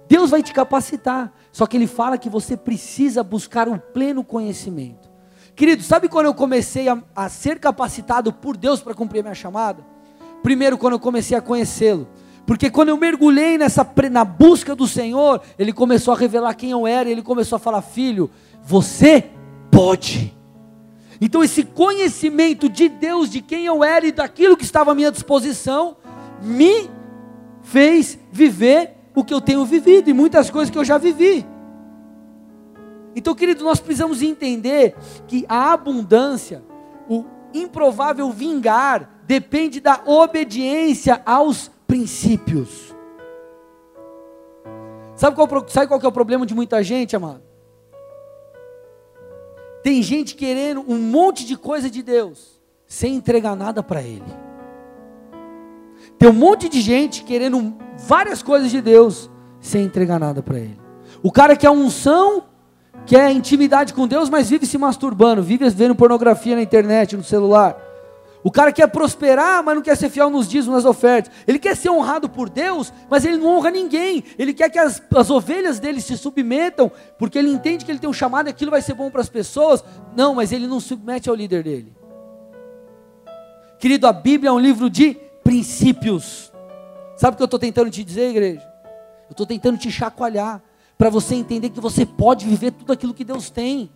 Deus 0.06 0.32
vai 0.32 0.44
te 0.44 0.52
capacitar, 0.52 1.32
só 1.54 1.66
que 1.66 1.78
ele 1.78 1.88
fala 1.88 2.18
que 2.18 2.30
você 2.30 2.58
precisa 2.58 3.24
buscar 3.24 3.70
o 3.70 3.80
pleno 3.80 4.22
conhecimento. 4.22 5.10
Querido, 5.56 5.82
sabe 5.82 6.10
quando 6.10 6.26
eu 6.26 6.34
comecei 6.34 6.90
a, 6.90 7.02
a 7.16 7.30
ser 7.30 7.58
capacitado 7.58 8.34
por 8.34 8.58
Deus 8.58 8.82
para 8.82 8.94
cumprir 8.94 9.24
minha 9.24 9.34
chamada? 9.34 9.91
Primeiro, 10.44 10.78
quando 10.78 10.94
eu 10.94 11.00
comecei 11.00 11.38
a 11.38 11.42
conhecê-lo. 11.42 12.08
Porque 12.46 12.70
quando 12.70 12.90
eu 12.90 12.98
mergulhei 12.98 13.58
nessa 13.58 13.88
na 14.12 14.26
busca 14.26 14.76
do 14.76 14.88
Senhor, 14.88 15.42
ele 15.58 15.72
começou 15.72 16.14
a 16.14 16.18
revelar 16.18 16.54
quem 16.56 16.72
eu 16.72 16.88
era, 16.88 17.10
ele 17.10 17.22
começou 17.22 17.56
a 17.56 17.60
falar: 17.60 17.82
"Filho, 17.82 18.30
você 18.64 19.30
pode". 19.70 20.36
Então 21.20 21.44
esse 21.44 21.64
conhecimento 21.64 22.68
de 22.68 22.90
Deus, 22.90 23.30
de 23.30 23.42
quem 23.42 23.66
eu 23.66 23.84
era 23.84 24.08
e 24.08 24.12
daquilo 24.12 24.58
que 24.58 24.64
estava 24.64 24.92
à 24.92 24.96
minha 24.96 25.12
disposição, 25.12 25.96
me 26.42 26.90
fez 27.62 28.18
viver 28.32 28.98
o 29.14 29.24
que 29.24 29.34
eu 29.34 29.40
tenho 29.40 29.64
vivido 29.64 30.10
e 30.10 30.14
muitas 30.14 30.50
coisas 30.50 30.72
que 30.72 30.78
eu 30.78 30.86
já 30.86 30.98
vivi. 30.98 31.46
Então, 33.16 33.36
querido, 33.36 33.64
nós 33.64 33.80
precisamos 33.80 34.22
entender 34.22 34.96
que 35.28 35.46
a 35.48 35.74
abundância, 35.74 36.64
o 37.10 37.26
improvável 37.54 38.32
vingar, 38.32 39.21
depende 39.26 39.80
da 39.80 40.02
obediência 40.06 41.22
aos 41.26 41.70
princípios. 41.88 42.96
Sabe 45.16 45.36
qual, 45.36 45.48
sabe 45.68 45.88
qual 45.88 46.00
que 46.00 46.06
é 46.06 46.10
o 46.10 46.12
problema 46.12 46.46
de 46.46 46.56
muita 46.56 46.82
gente, 46.82 47.16
amado? 47.16 47.42
Tem 49.84 50.02
gente 50.02 50.36
querendo 50.36 50.84
um 50.88 50.98
monte 50.98 51.46
de 51.46 51.58
coisa 51.58 51.90
de 51.90 52.02
Deus, 52.02 52.60
sem 52.86 53.16
entregar 53.16 53.56
nada 53.56 53.82
para 53.82 54.02
Ele. 54.02 54.24
Tem 56.18 56.30
um 56.30 56.34
monte 56.34 56.70
de 56.70 56.82
gente 56.82 57.24
querendo 57.24 57.74
várias 57.98 58.44
coisas 58.44 58.70
de 58.70 58.82
Deus, 58.82 59.30
sem 59.60 59.84
entregar 59.84 60.20
nada 60.20 60.42
para 60.42 60.60
Ele. 60.60 60.80
O 61.24 61.32
cara 61.32 61.56
quer 61.56 61.70
unção, 61.70 62.44
quer 63.06 63.32
intimidade 63.32 63.94
com 63.94 64.08
Deus, 64.08 64.30
mas 64.30 64.50
vive 64.50 64.66
se 64.66 64.78
masturbando, 64.78 65.42
vive 65.42 65.70
vendo 65.70 65.96
pornografia 65.96 66.56
na 66.56 66.62
internet, 66.62 67.18
no 67.18 67.24
celular. 67.24 67.91
O 68.44 68.50
cara 68.50 68.72
quer 68.72 68.88
prosperar, 68.88 69.64
mas 69.64 69.76
não 69.76 69.82
quer 69.82 69.96
ser 69.96 70.10
fiel 70.10 70.30
nos 70.30 70.48
dízimos, 70.48 70.76
nas 70.76 70.86
ofertas. 70.86 71.32
Ele 71.48 71.60
quer 71.60 71.76
ser 71.76 71.90
honrado 71.90 72.28
por 72.28 72.50
Deus, 72.50 72.92
mas 73.10 73.24
ele 73.24 73.38
não 73.38 73.58
honra 73.58 73.70
ninguém. 73.70 74.24
Ele 74.38 74.54
quer 74.54 74.70
que 74.70 74.80
as, 74.80 75.02
as 75.16 75.30
ovelhas 75.30 75.80
dele 75.80 76.02
se 76.02 76.18
submetam, 76.18 76.92
porque 77.20 77.38
ele 77.38 77.50
entende 77.50 77.86
que 77.86 77.92
ele 77.92 78.00
tem 78.00 78.10
um 78.10 78.14
chamado 78.14 78.48
e 78.48 78.50
aquilo 78.50 78.72
vai 78.72 78.82
ser 78.82 78.96
bom 78.96 79.12
para 79.12 79.22
as 79.22 79.30
pessoas. 79.30 79.84
Não, 80.16 80.34
mas 80.34 80.52
ele 80.52 80.66
não 80.66 80.80
submete 80.80 81.30
ao 81.30 81.36
líder 81.36 81.64
dele. 81.64 81.96
Querido, 83.80 84.08
a 84.08 84.14
Bíblia 84.14 84.50
é 84.50 84.52
um 84.52 84.60
livro 84.60 84.90
de 84.90 85.16
princípios. 85.44 86.52
Sabe 87.18 87.36
o 87.36 87.38
que 87.38 87.44
eu 87.44 87.46
estou 87.46 87.60
tentando 87.60 87.92
te 87.92 88.04
dizer, 88.04 88.30
igreja? 88.30 88.68
Eu 89.30 89.32
estou 89.32 89.46
tentando 89.46 89.78
te 89.78 89.92
chacoalhar, 89.92 90.62
para 90.98 91.10
você 91.10 91.36
entender 91.36 91.70
que 91.70 91.80
você 91.80 92.06
pode 92.06 92.46
viver 92.46 92.72
tudo 92.72 92.92
aquilo 92.92 93.14
que 93.14 93.24
Deus 93.24 93.50
tem. 93.50 93.92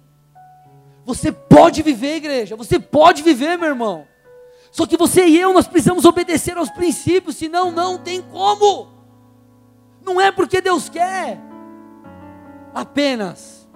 Você 1.05 1.31
pode 1.31 1.81
viver, 1.83 2.15
igreja. 2.15 2.55
Você 2.55 2.79
pode 2.79 3.21
viver, 3.21 3.57
meu 3.57 3.69
irmão. 3.69 4.07
Só 4.75 4.85
que 4.85 4.97
você 4.97 5.25
e 5.25 5.39
eu, 5.39 5.53
nós 5.53 5.69
precisamos 5.69 6.03
obedecer 6.03 6.57
aos 6.57 6.69
princípios, 6.69 7.37
senão 7.37 7.71
não 7.71 7.97
tem 7.97 8.21
como. 8.21 8.89
Não 10.03 10.19
é 10.19 10.33
porque 10.33 10.59
Deus 10.59 10.89
quer, 10.89 11.39
apenas, 12.73 13.69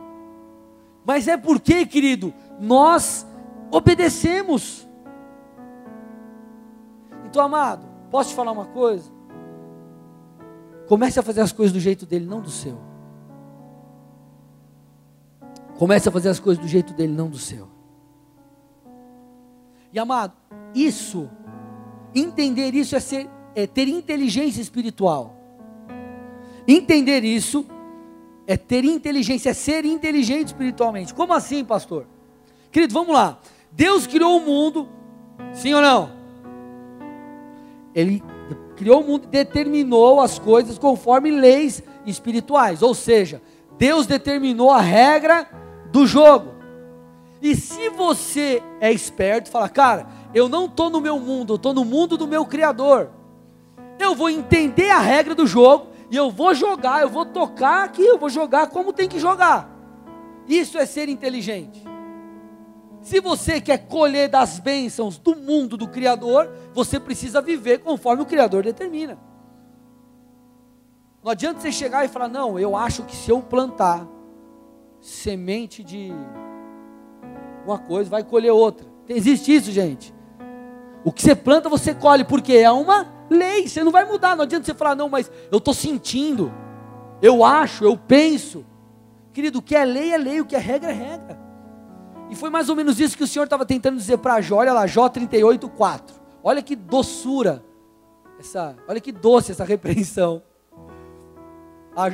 mas 1.05 1.29
é 1.29 1.37
porque, 1.37 1.85
querido, 1.85 2.33
nós 2.59 3.25
obedecemos. 3.71 4.85
Então, 7.27 7.45
amado, 7.45 7.87
posso 8.11 8.31
te 8.31 8.35
falar 8.35 8.51
uma 8.51 8.65
coisa? 8.65 9.09
Comece 10.89 11.17
a 11.17 11.23
fazer 11.23 11.39
as 11.39 11.53
coisas 11.53 11.71
do 11.71 11.79
jeito 11.79 12.05
dele, 12.05 12.25
não 12.25 12.41
do 12.41 12.51
seu. 12.51 12.77
Comece 15.77 16.09
a 16.09 16.11
fazer 16.11 16.27
as 16.27 16.41
coisas 16.41 16.61
do 16.61 16.67
jeito 16.67 16.93
dele, 16.93 17.13
não 17.13 17.29
do 17.29 17.37
seu. 17.37 17.69
E 19.93 19.97
amado, 19.97 20.33
isso, 20.73 21.29
entender 22.13 22.73
isso 22.73 22.95
é, 22.95 22.99
ser, 22.99 23.29
é 23.55 23.67
ter 23.67 23.87
inteligência 23.87 24.61
espiritual. 24.61 25.35
Entender 26.67 27.23
isso 27.23 27.65
é 28.45 28.57
ter 28.57 28.83
inteligência, 28.83 29.49
é 29.49 29.53
ser 29.53 29.85
inteligente 29.85 30.47
espiritualmente. 30.47 31.13
Como 31.13 31.33
assim, 31.33 31.63
pastor? 31.63 32.07
Querido, 32.71 32.93
vamos 32.93 33.13
lá. 33.13 33.39
Deus 33.71 34.07
criou 34.07 34.37
o 34.37 34.45
mundo, 34.45 34.89
sim 35.53 35.73
ou 35.73 35.81
não? 35.81 36.11
Ele 37.93 38.23
criou 38.75 39.01
o 39.01 39.05
mundo 39.05 39.25
e 39.25 39.27
determinou 39.27 40.21
as 40.21 40.39
coisas 40.39 40.77
conforme 40.77 41.31
leis 41.31 41.83
espirituais. 42.05 42.81
Ou 42.81 42.93
seja, 42.93 43.41
Deus 43.77 44.05
determinou 44.07 44.71
a 44.71 44.81
regra 44.81 45.47
do 45.91 46.05
jogo. 46.05 46.58
E 47.41 47.55
se 47.55 47.89
você 47.89 48.61
é 48.81 48.91
esperto, 48.91 49.49
fala, 49.49 49.69
cara, 49.69 50.07
eu 50.33 50.49
não 50.49 50.65
estou 50.65 50.89
no 50.89 50.99
meu 50.99 51.19
mundo, 51.19 51.53
eu 51.53 51.55
estou 51.55 51.73
no 51.73 51.85
mundo 51.85 52.17
do 52.17 52.27
meu 52.27 52.45
Criador. 52.45 53.09
Eu 53.97 54.13
vou 54.15 54.29
entender 54.29 54.89
a 54.89 54.99
regra 54.99 55.33
do 55.33 55.47
jogo 55.47 55.87
e 56.11 56.15
eu 56.15 56.29
vou 56.29 56.53
jogar, 56.53 57.01
eu 57.01 57.09
vou 57.09 57.25
tocar 57.25 57.85
aqui, 57.85 58.05
eu 58.05 58.17
vou 58.17 58.29
jogar 58.29 58.67
como 58.67 58.91
tem 58.91 59.07
que 59.07 59.19
jogar. 59.19 59.69
Isso 60.47 60.77
é 60.77 60.85
ser 60.85 61.07
inteligente. 61.07 61.83
Se 63.01 63.21
você 63.21 63.61
quer 63.61 63.87
colher 63.87 64.27
das 64.27 64.59
bênçãos 64.59 65.17
do 65.17 65.35
mundo 65.35 65.77
do 65.77 65.87
Criador, 65.87 66.49
você 66.73 66.99
precisa 66.99 67.41
viver 67.41 67.79
conforme 67.79 68.23
o 68.23 68.25
Criador 68.25 68.63
determina. 68.63 69.17
Não 71.23 71.31
adianta 71.31 71.59
você 71.59 71.71
chegar 71.71 72.03
e 72.03 72.09
falar, 72.09 72.27
não, 72.27 72.59
eu 72.59 72.75
acho 72.75 73.03
que 73.03 73.15
se 73.15 73.29
eu 73.29 73.41
plantar 73.41 74.07
semente 74.99 75.83
de 75.83 76.11
uma 77.69 77.79
coisa, 77.79 78.09
vai 78.09 78.23
colher 78.23 78.51
outra. 78.51 78.85
Existe 79.07 79.53
isso, 79.53 79.71
gente. 79.71 80.13
O 81.03 81.11
que 81.11 81.21
você 81.21 81.35
planta, 81.35 81.69
você 81.69 81.93
colhe, 81.93 82.23
porque 82.23 82.53
é 82.53 82.69
uma 82.69 83.07
lei, 83.29 83.67
você 83.67 83.83
não 83.83 83.91
vai 83.91 84.05
mudar. 84.05 84.35
Não 84.35 84.43
adianta 84.43 84.65
você 84.65 84.73
falar, 84.73 84.95
não, 84.95 85.09
mas 85.09 85.31
eu 85.51 85.57
estou 85.57 85.73
sentindo, 85.73 86.51
eu 87.21 87.43
acho, 87.43 87.83
eu 87.83 87.97
penso. 87.97 88.65
Querido, 89.31 89.59
o 89.59 89.61
que 89.61 89.75
é 89.75 89.85
lei 89.85 90.13
é 90.13 90.17
lei, 90.17 90.41
o 90.41 90.45
que 90.45 90.55
é 90.55 90.59
regra 90.59 90.91
é 90.91 90.93
regra. 90.93 91.39
E 92.29 92.35
foi 92.35 92.49
mais 92.49 92.69
ou 92.69 92.75
menos 92.75 92.99
isso 92.99 93.17
que 93.17 93.23
o 93.23 93.27
Senhor 93.27 93.45
estava 93.45 93.65
tentando 93.65 93.97
dizer 93.97 94.17
para 94.17 94.39
Jó, 94.41 94.57
olha 94.57 94.73
lá, 94.73 94.85
Jó 94.85 95.09
38, 95.09 95.67
4. 95.69 96.15
Olha 96.43 96.61
que 96.61 96.75
doçura, 96.75 97.63
essa, 98.39 98.75
olha 98.87 99.01
que 99.01 99.11
doce 99.11 99.51
essa 99.51 99.63
repreensão 99.63 100.43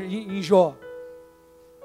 em 0.10 0.42
Jó. 0.42 0.76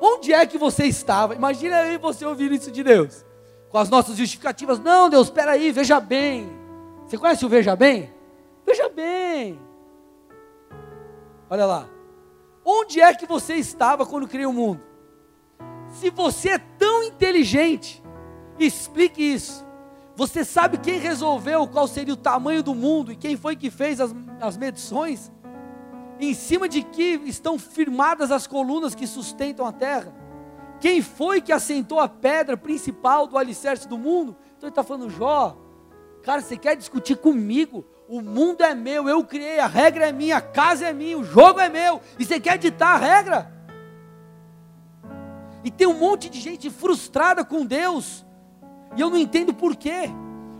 Onde 0.00 0.32
é 0.32 0.46
que 0.46 0.56
você 0.56 0.84
estava? 0.84 1.34
Imagina 1.34 1.76
aí 1.76 1.98
você 1.98 2.24
ouvir 2.24 2.50
isso 2.52 2.70
de 2.70 2.82
Deus. 2.82 3.24
Com 3.70 3.78
as 3.78 3.88
nossas 3.88 4.16
justificativas. 4.16 4.78
Não, 4.78 5.08
Deus, 5.08 5.28
espera 5.28 5.52
aí, 5.52 5.72
veja 5.72 6.00
bem. 6.00 6.50
Você 7.06 7.16
conhece 7.16 7.44
o 7.44 7.48
veja 7.48 7.74
bem? 7.74 8.12
Veja 8.66 8.88
bem. 8.88 9.60
Olha 11.48 11.66
lá. 11.66 11.88
Onde 12.64 13.00
é 13.00 13.14
que 13.14 13.26
você 13.26 13.54
estava 13.54 14.04
quando 14.04 14.28
criou 14.28 14.52
o 14.52 14.54
mundo? 14.54 14.80
Se 15.88 16.10
você 16.10 16.50
é 16.50 16.58
tão 16.58 17.02
inteligente, 17.02 18.00
Explique 18.60 19.22
isso. 19.22 19.66
Você 20.14 20.44
sabe 20.44 20.76
quem 20.76 20.98
resolveu 20.98 21.66
qual 21.66 21.88
seria 21.88 22.12
o 22.12 22.16
tamanho 22.16 22.62
do 22.62 22.74
mundo 22.74 23.10
e 23.10 23.16
quem 23.16 23.36
foi 23.36 23.56
que 23.56 23.70
fez 23.70 23.98
as, 24.00 24.14
as 24.38 24.56
medições? 24.58 25.32
Em 26.20 26.34
cima 26.34 26.68
de 26.68 26.82
que 26.82 27.22
estão 27.24 27.58
firmadas 27.58 28.30
as 28.30 28.46
colunas 28.46 28.94
que 28.94 29.06
sustentam 29.06 29.64
a 29.64 29.72
terra? 29.72 30.14
Quem 30.80 31.02
foi 31.02 31.42
que 31.42 31.52
assentou 31.52 32.00
a 32.00 32.08
pedra 32.08 32.56
principal 32.56 33.26
do 33.26 33.36
alicerce 33.36 33.86
do 33.86 33.98
mundo? 33.98 34.34
Então 34.56 34.66
ele 34.66 34.70
está 34.70 34.82
falando, 34.82 35.10
Jó, 35.10 35.56
cara, 36.22 36.40
você 36.40 36.56
quer 36.56 36.74
discutir 36.74 37.16
comigo? 37.16 37.84
O 38.08 38.20
mundo 38.22 38.62
é 38.62 38.74
meu, 38.74 39.08
eu 39.08 39.22
criei, 39.22 39.60
a 39.60 39.66
regra 39.66 40.08
é 40.08 40.12
minha, 40.12 40.38
a 40.38 40.40
casa 40.40 40.86
é 40.86 40.92
minha, 40.92 41.18
o 41.18 41.22
jogo 41.22 41.60
é 41.60 41.68
meu, 41.68 42.00
e 42.18 42.24
você 42.24 42.40
quer 42.40 42.58
ditar 42.58 42.94
a 42.94 42.98
regra? 42.98 43.52
E 45.62 45.70
tem 45.70 45.86
um 45.86 45.96
monte 45.96 46.28
de 46.28 46.40
gente 46.40 46.70
frustrada 46.70 47.44
com 47.44 47.64
Deus, 47.64 48.26
e 48.96 49.00
eu 49.00 49.10
não 49.10 49.18
entendo 49.18 49.54
por 49.54 49.76
quê. 49.76 50.10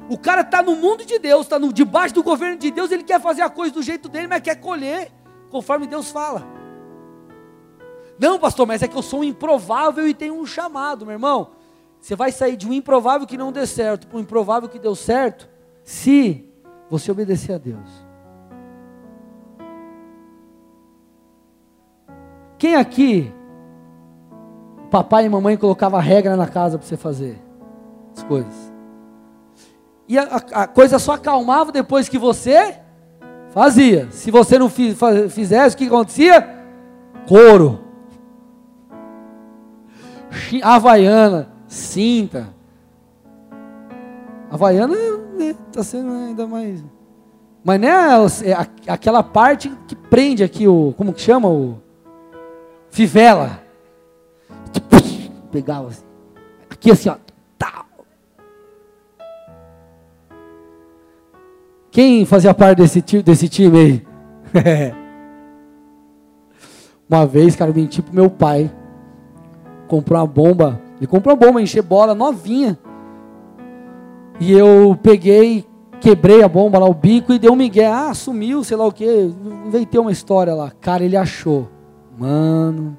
O 0.09 0.19
cara 0.19 0.43
está 0.43 0.63
no 0.63 0.77
mundo 0.77 1.05
de 1.05 1.19
Deus, 1.19 1.43
está 1.43 1.59
debaixo 1.59 2.15
do 2.15 2.23
governo 2.23 2.57
de 2.57 2.71
Deus, 2.71 2.93
ele 2.93 3.03
quer 3.03 3.21
fazer 3.21 3.43
a 3.43 3.51
coisa 3.51 3.73
do 3.75 3.83
jeito 3.83 4.09
dele, 4.09 4.29
mas 4.29 4.43
quer 4.43 4.57
colher 4.57 5.11
conforme 5.51 5.87
Deus 5.87 6.11
fala. 6.11 6.60
Não, 8.21 8.39
pastor, 8.39 8.67
mas 8.67 8.83
é 8.83 8.89
que 8.89 8.97
eu 8.97 9.03
sou 9.03 9.21
um 9.21 9.25
improvável 9.25 10.07
e 10.07 10.15
tenho 10.15 10.35
um 10.35 10.47
chamado, 10.47 11.07
meu 11.07 11.15
irmão. 11.15 11.53
Você 12.01 12.15
vai 12.15 12.31
sair 12.31 12.57
de 12.57 12.69
um 12.69 12.73
improvável 12.73 13.27
que 13.27 13.37
não 13.37 13.51
dê 13.51 13.67
certo 13.67 14.07
para 14.07 14.19
um 14.19 14.21
improvável 14.21 14.69
que 14.69 14.79
deu 14.79 14.95
certo, 14.95 15.49
se 15.83 16.49
você 16.89 17.11
obedecer 17.11 17.55
a 17.55 17.59
Deus. 17.59 17.89
Quem 22.59 22.77
aqui, 22.77 23.33
papai 24.91 25.25
e 25.25 25.29
mamãe 25.29 25.57
colocava 25.57 25.99
regra 26.01 26.37
na 26.37 26.47
casa 26.47 26.79
para 26.79 26.87
você 26.87 26.97
fazer? 26.97 27.51
as 28.17 28.23
coisas. 28.23 28.73
E 30.09 30.19
a, 30.19 30.25
a, 30.53 30.67
coisa 30.67 30.99
só 30.99 31.13
acalmava 31.13 31.71
depois 31.71 32.09
que 32.09 32.19
você 32.19 32.79
fazia. 33.51 34.09
Se 34.11 34.31
você 34.31 34.59
não 34.59 34.69
fizesse, 34.69 35.75
o 35.75 35.79
que 35.79 35.87
acontecia? 35.87 36.49
Couro. 37.29 37.90
Havaiana, 40.63 41.49
cinta. 41.67 42.49
Havaiana 44.51 44.95
está 44.95 45.39
né, 45.39 45.55
tá 45.73 45.83
sendo 45.83 46.13
ainda 46.13 46.47
mais. 46.47 46.83
Mas 47.65 47.81
não 47.81 47.89
é, 47.89 48.51
é 48.51 48.93
aquela 48.93 49.23
parte 49.23 49.71
que 49.87 49.95
prende 49.95 50.43
aqui 50.43 50.67
o. 50.67 50.95
Como 50.97 51.13
que 51.13 51.21
chama? 51.21 51.49
O. 51.49 51.79
Fivela. 52.91 53.63
Pegava 55.53 55.89
assim. 55.89 56.05
Aqui 56.71 56.91
assim, 56.91 57.09
ó. 57.09 57.17
Quem 61.91 62.25
fazia 62.25 62.55
parte 62.55 62.79
desse, 62.79 63.03
desse 63.23 63.49
time 63.49 63.79
aí? 63.79 64.07
uma 67.09 67.27
vez, 67.27 67.57
cara, 67.57 67.73
eu 67.73 67.75
menti 67.75 68.01
pro 68.01 68.15
meu 68.15 68.31
pai. 68.31 68.71
Comprou 69.91 70.21
uma 70.21 70.27
bomba. 70.27 70.81
Ele 70.99 71.09
comprou 71.09 71.35
uma 71.35 71.47
bomba, 71.47 71.61
encher 71.61 71.83
bola 71.83 72.15
novinha. 72.15 72.79
E 74.39 74.53
eu 74.53 74.97
peguei, 75.03 75.67
quebrei 76.01 76.45
a 76.45 76.49
bomba 76.49 76.79
lá, 76.79 76.87
o 76.87 76.95
bico, 76.95 77.33
e 77.33 77.41
deu 77.41 77.53
um 77.53 77.57
migué. 77.57 77.89
Ah, 77.89 78.15
sumiu, 78.15 78.63
sei 78.63 78.77
lá 78.77 78.87
o 78.87 78.93
que. 78.93 79.05
Inventei 79.67 80.01
uma 80.01 80.13
história 80.13 80.55
lá. 80.55 80.71
Cara, 80.81 81.05
ele 81.05 81.17
achou. 81.17 81.69
Mano. 82.17 82.97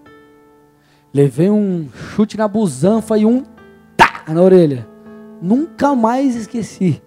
Levei 1.13 1.49
um 1.49 1.87
chute 1.93 2.37
na 2.37 2.45
busanfa 2.45 3.17
e 3.17 3.25
um 3.25 3.41
tá 3.95 4.25
na 4.27 4.41
orelha. 4.41 4.85
Nunca 5.41 5.95
mais 5.95 6.35
esqueci 6.35 7.01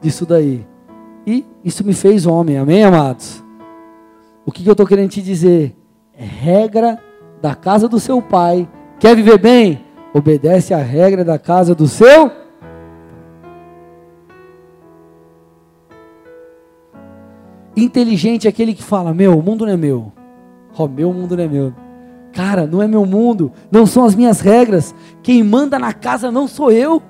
disso 0.00 0.24
daí. 0.24 0.64
E 1.26 1.44
isso 1.64 1.84
me 1.84 1.94
fez 1.94 2.26
homem, 2.26 2.58
amém, 2.58 2.84
amados? 2.84 3.42
O 4.46 4.52
que, 4.52 4.62
que 4.62 4.68
eu 4.68 4.72
estou 4.72 4.86
querendo 4.86 5.10
te 5.10 5.20
dizer? 5.20 5.76
É 6.16 6.24
regra 6.24 7.02
da 7.42 7.56
casa 7.56 7.88
do 7.88 7.98
seu 7.98 8.22
pai. 8.22 8.68
Quer 9.04 9.14
viver 9.16 9.36
bem? 9.36 9.84
Obedece 10.14 10.72
à 10.72 10.78
regra 10.78 11.22
da 11.22 11.38
casa 11.38 11.74
do 11.74 11.86
seu. 11.86 12.32
Inteligente 17.76 18.46
é 18.46 18.48
aquele 18.48 18.72
que 18.72 18.82
fala: 18.82 19.12
Meu, 19.12 19.38
o 19.38 19.42
mundo 19.42 19.66
não 19.66 19.74
é 19.74 19.76
meu. 19.76 20.10
Ó, 20.74 20.84
oh, 20.84 20.88
meu 20.88 21.12
mundo 21.12 21.36
não 21.36 21.44
é 21.44 21.46
meu. 21.46 21.74
Cara, 22.32 22.66
não 22.66 22.80
é 22.80 22.88
meu 22.88 23.04
mundo, 23.04 23.52
não 23.70 23.84
são 23.84 24.06
as 24.06 24.14
minhas 24.14 24.40
regras. 24.40 24.94
Quem 25.22 25.42
manda 25.42 25.78
na 25.78 25.92
casa 25.92 26.30
não 26.30 26.48
sou 26.48 26.72
eu. 26.72 27.02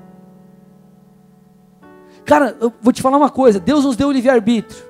Cara, 2.25 2.57
eu 2.61 2.73
vou 2.83 2.93
te 2.93 3.03
falar 3.03 3.19
uma 3.19 3.31
coisa: 3.31 3.61
Deus 3.61 3.85
nos 3.85 3.95
deu 3.95 4.09
o 4.09 4.13
livre-arbítrio. 4.13 4.85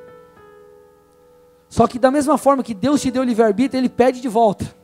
Só 1.69 1.87
que 1.87 1.99
da 1.99 2.11
mesma 2.11 2.38
forma 2.38 2.62
que 2.62 2.73
Deus 2.73 3.03
te 3.03 3.11
deu 3.11 3.21
o 3.21 3.27
livre-arbítrio, 3.27 3.79
Ele 3.79 3.90
pede 3.90 4.23
de 4.23 4.29
volta. 4.29 4.84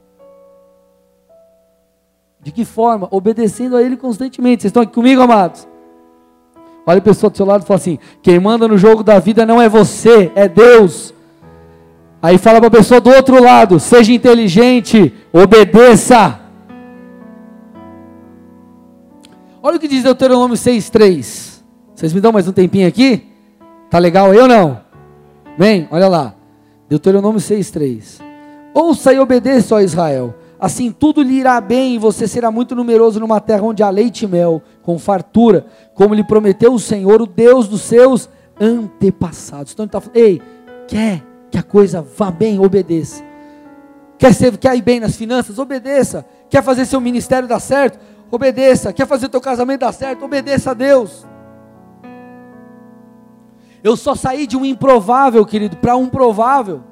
De 2.43 2.51
que 2.51 2.65
forma? 2.65 3.07
Obedecendo 3.11 3.77
a 3.77 3.83
Ele 3.83 3.97
constantemente. 3.97 4.63
Vocês 4.63 4.71
estão 4.71 4.83
aqui 4.83 4.93
comigo, 4.93 5.21
amados? 5.21 5.69
Olha 6.87 6.99
a 6.99 7.03
pessoa 7.03 7.31
do 7.31 7.37
seu 7.37 7.47
lado 7.47 7.63
e 7.63 7.67
fala 7.67 7.79
assim: 7.79 7.99
quem 8.23 8.41
manda 8.41 8.67
no 8.67 8.79
jogo 8.79 9.03
da 9.03 9.19
vida 9.19 9.45
não 9.45 9.61
é 9.61 9.69
você, 9.69 10.33
é 10.35 10.49
Deus. 10.49 11.15
Aí 12.23 12.37
fala 12.37 12.59
para 12.59 12.69
a 12.69 12.71
pessoa 12.71 13.01
do 13.01 13.11
outro 13.11 13.43
lado: 13.43 13.79
seja 13.79 14.13
inteligente, 14.13 15.15
obedeça. 15.33 16.41
Olha 19.63 19.77
o 19.77 19.81
que 19.81 19.89
diz 19.89 20.03
Deuteronômio 20.03 20.57
6,3. 20.57 21.61
Vocês 21.95 22.15
me 22.15 22.21
dão 22.21 22.33
mais 22.33 22.49
um 22.49 22.53
tempinho 22.53 22.89
aqui? 22.89 23.27
Tá 23.91 23.99
legal 23.99 24.31
aí 24.31 24.39
ou 24.39 24.49
não? 24.49 24.81
Bem, 25.59 25.87
olha 25.91 26.09
lá. 26.09 26.35
Deuteronômio 26.89 27.41
6,3. 27.41 28.23
Ouça 28.73 29.13
e 29.13 29.19
obedeça, 29.19 29.75
ó 29.75 29.81
Israel. 29.81 30.35
Assim 30.61 30.93
tudo 30.93 31.23
lhe 31.23 31.39
irá 31.39 31.59
bem 31.59 31.95
e 31.95 31.99
você 31.99 32.29
será 32.29 32.51
muito 32.51 32.77
numeroso 32.77 33.19
numa 33.19 33.41
terra 33.41 33.63
onde 33.63 33.83
há 33.83 33.89
leite 33.89 34.27
e 34.27 34.29
mel, 34.29 34.61
com 34.83 34.99
fartura, 34.99 35.65
como 35.95 36.13
lhe 36.13 36.23
prometeu 36.23 36.75
o 36.75 36.79
Senhor, 36.79 37.23
o 37.23 37.27
Deus 37.27 37.67
dos 37.67 37.81
seus 37.81 38.29
antepassados. 38.61 39.73
Então 39.73 39.85
ele 39.85 39.89
está 39.89 40.01
falando, 40.03 40.17
ei, 40.17 40.43
quer 40.87 41.25
que 41.51 41.57
a 41.57 41.63
coisa 41.63 42.03
vá 42.03 42.31
bem, 42.31 42.59
obedeça. 42.59 43.25
Quer, 44.19 44.35
ser, 44.35 44.59
quer 44.59 44.77
ir 44.77 44.83
bem 44.83 45.01
nas 45.01 45.17
finanças? 45.17 45.59
Obedeça. 45.59 46.27
Quer 46.51 46.63
fazer 46.63 46.85
seu 46.85 47.01
ministério 47.01 47.49
dar 47.49 47.59
certo? 47.59 47.99
Obedeça. 48.31 48.93
Quer 48.93 49.07
fazer 49.07 49.31
teu 49.31 49.41
casamento 49.41 49.81
dar 49.81 49.93
certo? 49.93 50.27
Obedeça 50.27 50.73
a 50.73 50.75
Deus. 50.75 51.27
Eu 53.83 53.97
só 53.97 54.15
saí 54.15 54.47
de 54.47 54.59
um 54.59 54.65
improvável, 54.67 55.47
querido, 55.47 55.79
para 55.79 55.97
um 55.97 56.07
provável 56.07 56.83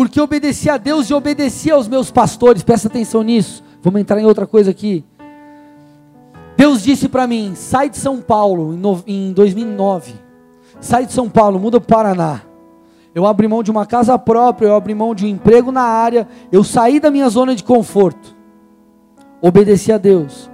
porque 0.00 0.18
obedeci 0.18 0.70
a 0.70 0.78
Deus 0.78 1.10
e 1.10 1.12
obedeci 1.12 1.70
aos 1.70 1.86
meus 1.86 2.10
pastores, 2.10 2.62
presta 2.62 2.88
atenção 2.88 3.22
nisso. 3.22 3.62
Vamos 3.82 4.00
entrar 4.00 4.18
em 4.18 4.24
outra 4.24 4.46
coisa 4.46 4.70
aqui. 4.70 5.04
Deus 6.56 6.82
disse 6.82 7.06
para 7.06 7.26
mim: 7.26 7.52
sai 7.54 7.90
de 7.90 7.98
São 7.98 8.18
Paulo 8.18 8.72
em 9.06 9.30
2009, 9.34 10.14
sai 10.80 11.04
de 11.04 11.12
São 11.12 11.28
Paulo, 11.28 11.60
muda 11.60 11.78
para 11.78 11.84
o 11.84 11.96
Paraná. 11.98 12.40
Eu 13.14 13.26
abri 13.26 13.46
mão 13.46 13.62
de 13.62 13.70
uma 13.70 13.84
casa 13.84 14.18
própria, 14.18 14.68
eu 14.68 14.74
abri 14.74 14.94
mão 14.94 15.14
de 15.14 15.26
um 15.26 15.28
emprego 15.28 15.70
na 15.70 15.82
área, 15.82 16.26
eu 16.50 16.64
saí 16.64 16.98
da 16.98 17.10
minha 17.10 17.28
zona 17.28 17.54
de 17.54 17.62
conforto, 17.62 18.34
obedeci 19.38 19.92
a 19.92 19.98
Deus. 19.98 20.50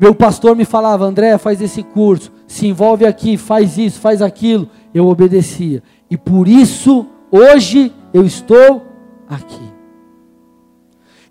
Meu 0.00 0.12
pastor 0.12 0.56
me 0.56 0.64
falava: 0.64 1.04
André, 1.04 1.38
faz 1.38 1.62
esse 1.62 1.84
curso, 1.84 2.32
se 2.48 2.66
envolve 2.66 3.06
aqui, 3.06 3.36
faz 3.36 3.78
isso, 3.78 4.00
faz 4.00 4.20
aquilo. 4.20 4.68
Eu 4.92 5.06
obedecia, 5.06 5.84
e 6.10 6.16
por 6.16 6.48
isso, 6.48 7.06
hoje, 7.30 7.94
eu 8.12 8.24
estou 8.24 8.86
aqui. 9.28 9.72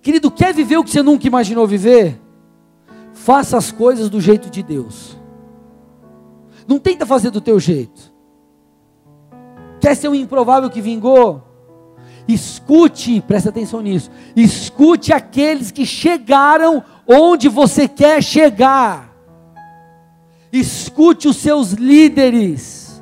Querido, 0.02 0.32
quer 0.32 0.54
viver 0.54 0.78
o 0.78 0.84
que 0.84 0.92
você 0.92 1.02
nunca 1.02 1.28
imaginou 1.28 1.68
viver? 1.68 2.20
Faça 3.14 3.58
as 3.58 3.72
coisas 3.72 4.10
do 4.10 4.22
jeito 4.22 4.50
de 4.50 4.64
Deus. 4.64 5.18
Não 6.68 6.80
tenta 6.80 7.06
fazer 7.06 7.30
do 7.30 7.42
teu 7.42 7.60
jeito. 7.60 8.14
Quer 9.82 9.96
ser 9.96 10.08
um 10.08 10.16
improvável 10.16 10.70
que 10.70 10.82
vingou? 10.82 11.44
Escute, 12.28 13.22
presta 13.22 13.50
atenção 13.50 13.82
nisso. 13.82 14.12
Escute 14.36 15.14
aqueles 15.14 15.72
que 15.72 15.86
chegaram 15.86 16.84
onde 17.08 17.48
você 17.48 17.88
quer 17.88 18.22
chegar. 18.22 19.14
Escute 20.52 21.28
os 21.28 21.38
seus 21.38 21.72
líderes. 21.72 23.02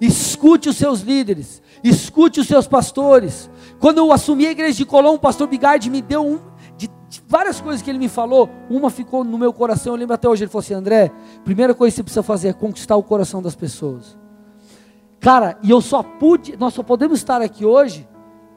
Escute 0.00 0.68
os 0.68 0.76
seus 0.76 1.00
líderes 1.00 1.62
escute 1.84 2.40
os 2.40 2.46
seus 2.46 2.66
pastores. 2.66 3.50
Quando 3.78 3.98
eu 3.98 4.10
assumi 4.10 4.46
a 4.46 4.50
igreja 4.50 4.78
de 4.78 4.86
Colombo, 4.86 5.16
o 5.16 5.20
pastor 5.20 5.46
Bigard 5.46 5.88
me 5.90 6.00
deu 6.00 6.26
um, 6.26 6.38
de, 6.78 6.88
de, 7.08 7.22
várias 7.28 7.60
coisas 7.60 7.82
que 7.82 7.90
ele 7.90 7.98
me 7.98 8.08
falou, 8.08 8.48
uma 8.70 8.88
ficou 8.88 9.22
no 9.22 9.36
meu 9.36 9.52
coração, 9.52 9.92
eu 9.92 9.98
lembro 9.98 10.14
até 10.14 10.26
hoje, 10.26 10.44
ele 10.44 10.50
falou 10.50 10.64
assim, 10.64 10.72
André, 10.72 11.12
primeira 11.44 11.74
coisa 11.74 11.92
que 11.92 11.96
você 11.96 12.02
precisa 12.02 12.22
fazer 12.22 12.48
é 12.48 12.52
conquistar 12.54 12.96
o 12.96 13.02
coração 13.02 13.42
das 13.42 13.54
pessoas. 13.54 14.16
Cara, 15.20 15.58
e 15.62 15.70
eu 15.70 15.80
só 15.82 16.02
pude, 16.02 16.56
nós 16.56 16.72
só 16.72 16.82
podemos 16.82 17.18
estar 17.18 17.42
aqui 17.42 17.66
hoje, 17.66 18.08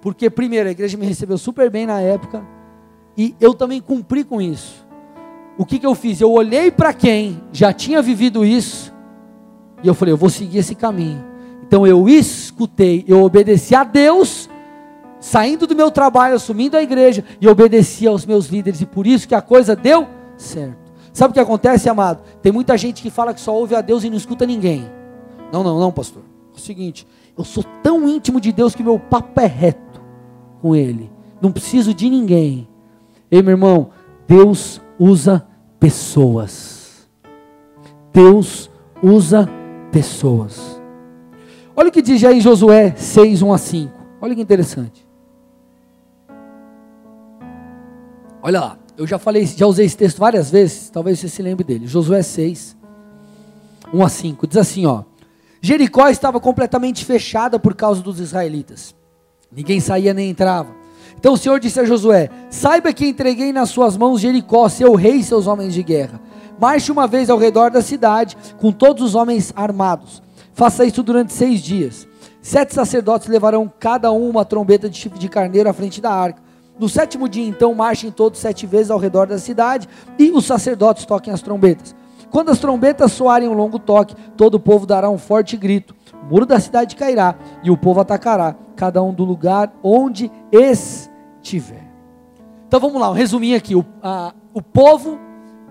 porque 0.01 0.29
primeiro, 0.29 0.69
a 0.69 0.71
igreja 0.71 0.97
me 0.97 1.05
recebeu 1.05 1.37
super 1.37 1.69
bem 1.69 1.85
na 1.85 1.99
época, 1.99 2.45
e 3.17 3.35
eu 3.41 3.53
também 3.53 3.81
cumpri 3.81 4.23
com 4.23 4.41
isso. 4.41 4.87
O 5.57 5.65
que, 5.65 5.79
que 5.79 5.85
eu 5.85 5.95
fiz? 5.95 6.21
Eu 6.21 6.31
olhei 6.31 6.69
para 6.69 6.93
quem 6.93 7.41
já 7.51 7.73
tinha 7.73 8.01
vivido 8.01 8.45
isso, 8.45 8.93
e 9.83 9.87
eu 9.87 9.93
falei, 9.93 10.13
eu 10.13 10.17
vou 10.17 10.29
seguir 10.29 10.59
esse 10.59 10.75
caminho. 10.75 11.26
Então 11.67 11.85
eu 11.85 12.07
escutei, 12.07 13.03
eu 13.07 13.21
obedeci 13.23 13.75
a 13.75 13.83
Deus, 13.83 14.49
saindo 15.19 15.67
do 15.67 15.75
meu 15.75 15.91
trabalho, 15.91 16.35
assumindo 16.35 16.77
a 16.77 16.81
igreja, 16.81 17.23
e 17.41 17.47
obedeci 17.47 18.07
aos 18.07 18.25
meus 18.25 18.47
líderes, 18.47 18.79
e 18.79 18.85
por 18.85 19.05
isso 19.05 19.27
que 19.27 19.35
a 19.35 19.41
coisa 19.41 19.75
deu 19.75 20.07
certo. 20.37 20.87
Sabe 21.11 21.31
o 21.31 21.33
que 21.33 21.39
acontece, 21.39 21.89
amado? 21.89 22.23
Tem 22.41 22.51
muita 22.51 22.77
gente 22.77 23.01
que 23.01 23.09
fala 23.09 23.33
que 23.33 23.41
só 23.41 23.53
ouve 23.53 23.75
a 23.75 23.81
Deus 23.81 24.03
e 24.03 24.09
não 24.09 24.17
escuta 24.17 24.45
ninguém. 24.45 24.89
Não, 25.51 25.63
não, 25.63 25.79
não, 25.79 25.91
pastor. 25.91 26.23
É 26.53 26.57
o 26.57 26.59
seguinte, 26.59 27.07
eu 27.37 27.43
sou 27.43 27.63
tão 27.83 28.07
íntimo 28.07 28.39
de 28.39 28.51
Deus 28.51 28.73
que 28.73 28.83
meu 28.83 28.97
papo 28.99 29.39
é 29.41 29.45
reto 29.45 30.01
com 30.61 30.75
Ele. 30.75 31.11
Não 31.41 31.51
preciso 31.51 31.93
de 31.93 32.09
ninguém. 32.09 32.67
Ei, 33.29 33.41
meu 33.41 33.51
irmão, 33.51 33.89
Deus 34.27 34.79
usa 34.97 35.45
pessoas. 35.79 37.07
Deus 38.13 38.69
usa 39.01 39.49
pessoas. 39.91 40.76
Olha 41.79 41.89
o 41.89 41.91
que 41.91 42.01
diz 42.01 42.23
em 42.23 42.41
Josué 42.41 42.95
6, 42.97 43.43
1 43.43 43.53
a 43.53 43.57
5. 43.59 43.93
Olha 44.19 44.33
que 44.33 44.41
interessante. 44.41 45.07
Olha 48.41 48.59
lá, 48.59 48.77
eu 48.97 49.05
já 49.05 49.19
falei, 49.19 49.45
já 49.45 49.67
usei 49.67 49.85
esse 49.85 49.95
texto 49.95 50.17
várias 50.17 50.49
vezes, 50.49 50.89
talvez 50.89 51.19
você 51.19 51.29
se 51.29 51.39
lembre 51.43 51.63
dele. 51.63 51.85
Josué 51.85 52.23
6, 52.23 52.75
1 53.93 54.03
a 54.03 54.09
5. 54.09 54.47
Diz 54.47 54.57
assim, 54.57 54.87
ó. 54.87 55.03
Jericó 55.61 56.09
estava 56.09 56.39
completamente 56.39 57.05
fechada 57.05 57.59
por 57.59 57.75
causa 57.75 58.01
dos 58.01 58.19
israelitas. 58.19 58.95
Ninguém 59.51 59.79
saía 59.79 60.15
nem 60.15 60.31
entrava. 60.31 60.71
Então 61.19 61.33
o 61.33 61.37
Senhor 61.37 61.59
disse 61.59 61.79
a 61.79 61.85
Josué: 61.85 62.31
Saiba 62.49 62.91
que 62.91 63.05
entreguei 63.05 63.53
nas 63.53 63.69
suas 63.69 63.95
mãos 63.95 64.19
Jericó, 64.19 64.67
seu 64.67 64.95
rei 64.95 65.17
e 65.17 65.23
seus 65.23 65.45
homens 65.45 65.75
de 65.75 65.83
guerra. 65.83 66.19
Marche 66.59 66.91
uma 66.91 67.05
vez 67.05 67.29
ao 67.29 67.37
redor 67.37 67.69
da 67.69 67.83
cidade, 67.83 68.35
com 68.57 68.71
todos 68.71 69.03
os 69.03 69.13
homens 69.13 69.53
armados. 69.55 70.25
Faça 70.57 70.83
isso 70.83 71.03
durante 71.03 71.33
seis 71.33 71.61
dias. 71.61 72.07
Sete 72.41 72.73
sacerdotes 72.73 73.27
levarão 73.27 73.71
cada 73.79 74.11
um 74.11 74.27
uma 74.27 74.43
trombeta 74.43 74.89
de 74.89 74.97
chifre 74.97 75.19
de 75.19 75.29
carneiro 75.29 75.69
à 75.69 75.73
frente 75.73 76.01
da 76.01 76.11
arca. 76.11 76.41
No 76.79 76.89
sétimo 76.89 77.29
dia, 77.29 77.47
então, 77.47 77.75
marchem 77.75 78.09
todos 78.09 78.39
sete 78.39 78.65
vezes 78.65 78.89
ao 78.89 78.97
redor 78.97 79.27
da 79.27 79.37
cidade 79.37 79.87
e 80.17 80.31
os 80.31 80.45
sacerdotes 80.45 81.05
toquem 81.05 81.31
as 81.31 81.43
trombetas. 81.43 81.95
Quando 82.31 82.49
as 82.49 82.57
trombetas 82.57 83.11
soarem 83.11 83.47
um 83.47 83.53
longo 83.53 83.77
toque, 83.77 84.15
todo 84.35 84.55
o 84.55 84.59
povo 84.59 84.87
dará 84.87 85.07
um 85.11 85.19
forte 85.19 85.55
grito. 85.55 85.95
O 86.23 86.25
muro 86.25 86.47
da 86.47 86.59
cidade 86.59 86.95
cairá 86.95 87.35
e 87.61 87.69
o 87.69 87.77
povo 87.77 88.01
atacará, 88.01 88.55
cada 88.75 89.03
um 89.03 89.13
do 89.13 89.23
lugar 89.23 89.71
onde 89.83 90.31
estiver. 90.51 91.87
Então 92.67 92.79
vamos 92.79 92.99
lá, 92.99 93.11
um 93.11 93.13
resuminho 93.13 93.55
aqui. 93.55 93.75
O, 93.75 93.85
a, 94.01 94.33
o 94.55 94.63
povo, 94.63 95.19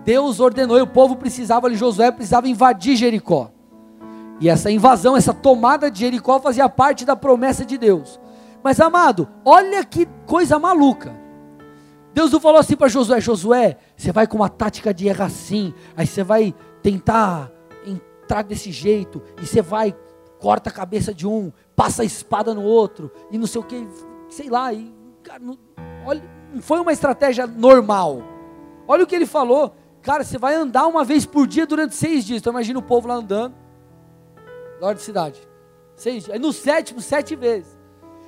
Deus 0.05 0.39
ordenou, 0.39 0.77
e 0.77 0.81
o 0.81 0.87
povo 0.87 1.17
precisava, 1.17 1.69
Josué 1.73 2.09
precisava 2.09 2.47
invadir 2.47 2.95
Jericó. 2.95 3.51
E 4.39 4.49
essa 4.49 4.69
invasão, 4.69 5.17
essa 5.17 5.33
tomada 5.33 5.89
de 5.89 5.99
Jericó 5.99 6.39
fazia 6.39 6.69
parte 6.69 7.03
da 7.03 7.15
promessa 7.15 7.65
de 7.65 7.77
Deus. 7.77 8.19
Mas 8.63 8.79
amado, 8.79 9.27
olha 9.43 9.83
que 9.83 10.07
coisa 10.25 10.59
maluca. 10.59 11.15
Deus 12.13 12.31
não 12.31 12.39
falou 12.39 12.59
assim 12.59 12.75
para 12.75 12.87
Josué: 12.87 13.19
Josué, 13.19 13.77
você 13.95 14.11
vai 14.11 14.27
com 14.27 14.37
uma 14.37 14.49
tática 14.49 14.93
de 14.93 15.07
errar 15.07 15.25
assim, 15.25 15.73
aí 15.95 16.05
você 16.05 16.23
vai 16.23 16.53
tentar 16.81 17.51
entrar 17.85 18.43
desse 18.43 18.71
jeito, 18.71 19.21
e 19.41 19.45
você 19.45 19.61
vai, 19.61 19.95
corta 20.39 20.69
a 20.69 20.73
cabeça 20.73 21.13
de 21.13 21.27
um, 21.27 21.51
passa 21.75 22.03
a 22.03 22.05
espada 22.05 22.53
no 22.53 22.63
outro, 22.63 23.11
e 23.31 23.37
não 23.37 23.47
sei 23.47 23.61
o 23.61 23.63
que, 23.63 23.87
sei 24.29 24.49
lá. 24.49 24.73
E, 24.73 24.93
cara, 25.23 25.39
não, 25.39 25.57
olha, 26.05 26.23
não 26.53 26.61
foi 26.61 26.79
uma 26.79 26.93
estratégia 26.93 27.47
normal. 27.47 28.21
Olha 28.87 29.03
o 29.03 29.07
que 29.07 29.15
ele 29.15 29.25
falou, 29.25 29.75
cara, 30.01 30.23
você 30.23 30.37
vai 30.37 30.55
andar 30.55 30.87
uma 30.87 31.03
vez 31.03 31.25
por 31.25 31.45
dia 31.45 31.65
durante 31.65 31.95
seis 31.95 32.23
dias. 32.23 32.39
Então 32.39 32.51
imagina 32.53 32.79
o 32.79 32.83
povo 32.83 33.07
lá 33.07 33.15
andando 33.15 33.53
da 34.79 34.93
de 34.93 35.01
cidade. 35.01 35.41
Seis. 35.95 36.29
Aí 36.29 36.39
no 36.39 36.53
sétimo, 36.53 37.01
sete 37.01 37.35
vezes. 37.35 37.77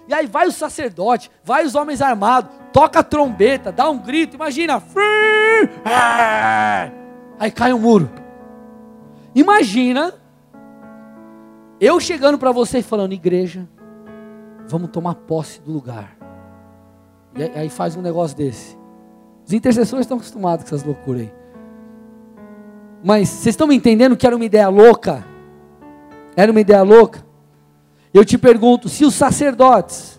E 0.07 0.13
aí 0.13 0.25
vai 0.25 0.47
o 0.47 0.51
sacerdote, 0.51 1.29
vai 1.43 1.63
os 1.65 1.75
homens 1.75 2.01
armados, 2.01 2.49
toca 2.73 2.99
a 2.99 3.03
trombeta, 3.03 3.71
dá 3.71 3.87
um 3.89 3.99
grito, 3.99 4.35
imagina. 4.35 4.81
Aí 7.37 7.51
cai 7.51 7.71
um 7.71 7.79
muro. 7.79 8.09
Imagina 9.35 10.15
eu 11.79 11.99
chegando 11.99 12.37
para 12.37 12.51
você 12.51 12.79
e 12.79 12.83
falando, 12.83 13.13
igreja, 13.13 13.69
vamos 14.67 14.89
tomar 14.89 15.15
posse 15.15 15.61
do 15.61 15.71
lugar. 15.71 16.17
E 17.35 17.43
aí 17.43 17.69
faz 17.69 17.95
um 17.95 18.01
negócio 18.01 18.35
desse. 18.35 18.77
Os 19.45 19.53
intercessores 19.53 20.03
estão 20.03 20.17
acostumados 20.17 20.63
com 20.63 20.75
essas 20.75 20.83
loucuras 20.83 21.21
aí. 21.21 21.33
Mas 23.03 23.29
vocês 23.29 23.53
estão 23.53 23.67
me 23.67 23.75
entendendo 23.75 24.17
que 24.17 24.27
era 24.27 24.35
uma 24.35 24.43
ideia 24.43 24.67
louca? 24.67 25.23
Era 26.39 26.53
uma 26.53 26.61
ideia 26.61 26.83
louca? 26.83 27.21
Eu 28.13 28.23
te 28.23 28.37
pergunto: 28.37 28.87
se 28.87 29.03
os 29.03 29.13
sacerdotes, 29.13 30.17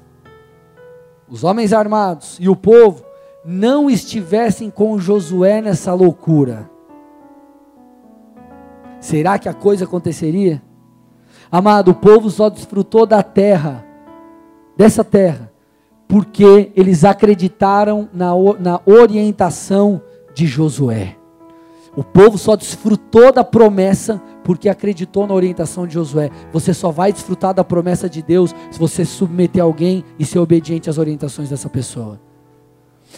os 1.26 1.44
homens 1.44 1.72
armados 1.72 2.36
e 2.38 2.46
o 2.46 2.54
povo 2.54 3.02
não 3.42 3.88
estivessem 3.88 4.68
com 4.68 4.98
Josué 4.98 5.62
nessa 5.62 5.94
loucura, 5.94 6.68
será 9.00 9.38
que 9.38 9.48
a 9.48 9.54
coisa 9.54 9.86
aconteceria? 9.86 10.60
Amado, 11.50 11.92
o 11.92 11.94
povo 11.94 12.28
só 12.28 12.50
desfrutou 12.50 13.06
da 13.06 13.22
terra, 13.22 13.82
dessa 14.76 15.02
terra, 15.02 15.50
porque 16.06 16.70
eles 16.76 17.02
acreditaram 17.02 18.10
na, 18.12 18.32
na 18.58 18.80
orientação 18.84 20.02
de 20.34 20.46
Josué. 20.46 21.16
O 22.00 22.02
povo 22.02 22.38
só 22.38 22.56
desfrutou 22.56 23.30
da 23.30 23.44
promessa 23.44 24.22
porque 24.42 24.70
acreditou 24.70 25.26
na 25.26 25.34
orientação 25.34 25.86
de 25.86 25.92
Josué. 25.92 26.30
Você 26.50 26.72
só 26.72 26.90
vai 26.90 27.12
desfrutar 27.12 27.52
da 27.52 27.62
promessa 27.62 28.08
de 28.08 28.22
Deus 28.22 28.54
se 28.70 28.78
você 28.78 29.04
submeter 29.04 29.62
alguém 29.62 30.02
e 30.18 30.24
ser 30.24 30.38
obediente 30.38 30.88
às 30.88 30.96
orientações 30.96 31.50
dessa 31.50 31.68
pessoa. 31.68 32.18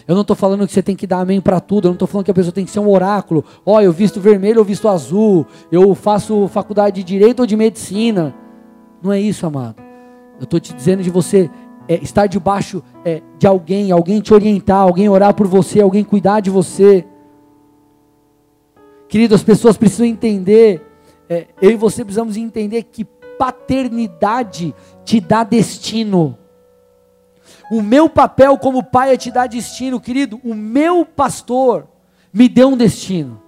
Eu 0.05 0.16
não 0.16 0.23
estou 0.23 0.35
falando 0.35 0.66
que 0.66 0.73
você 0.73 0.83
tem 0.83 0.97
que 0.97 1.07
dar 1.07 1.21
amém 1.21 1.40
para 1.40 1.61
tudo, 1.61 1.87
eu 1.87 1.88
não 1.90 1.95
estou 1.95 2.09
falando 2.09 2.25
que 2.25 2.33
a 2.33 2.35
pessoa 2.35 2.53
tem 2.53 2.64
que 2.64 2.73
ser 2.73 2.81
um 2.81 2.90
oráculo. 2.90 3.45
Ó, 3.64 3.77
oh, 3.77 3.81
eu 3.81 3.92
visto 3.92 4.21
vermelho 4.21 4.59
ou 4.59 4.64
visto 4.64 4.88
azul, 4.88 5.47
eu 5.71 5.95
faço 5.95 6.49
faculdade 6.49 6.97
de 6.97 7.05
direito 7.05 7.38
ou 7.38 7.47
de 7.47 7.57
medicina. 7.57 8.35
Não 9.01 9.12
é 9.12 9.21
isso, 9.21 9.47
amado. 9.47 9.77
Eu 10.40 10.42
estou 10.42 10.59
te 10.59 10.75
dizendo 10.75 11.05
de 11.05 11.11
você 11.11 11.49
é, 11.87 12.03
estar 12.03 12.27
debaixo 12.27 12.83
é, 13.05 13.23
de 13.38 13.47
alguém, 13.47 13.92
alguém 13.92 14.21
te 14.21 14.35
orientar, 14.35 14.79
alguém 14.79 15.09
orar 15.09 15.35
por 15.35 15.47
você, 15.47 15.81
alguém 15.81 16.03
cuidar 16.03 16.40
de 16.40 16.51
você. 16.51 17.07
Querido, 19.12 19.35
as 19.35 19.42
pessoas 19.42 19.77
precisam 19.77 20.07
entender, 20.07 20.81
é, 21.29 21.48
eu 21.61 21.70
e 21.70 21.77
você 21.77 22.03
precisamos 22.03 22.35
entender 22.38 22.83
que 22.85 23.05
paternidade 23.38 24.75
te 25.05 25.20
dá 25.20 25.44
destino. 25.44 26.38
O 27.70 27.83
meu 27.83 28.09
papel 28.09 28.57
como 28.57 28.83
pai 28.83 29.12
é 29.12 29.16
te 29.18 29.31
dar 29.31 29.48
destino, 29.48 30.01
querido. 30.01 30.40
O 30.42 30.55
meu 30.55 31.05
pastor 31.05 31.87
me 32.33 32.48
deu 32.48 32.70
um 32.70 32.77
destino. 32.77 33.38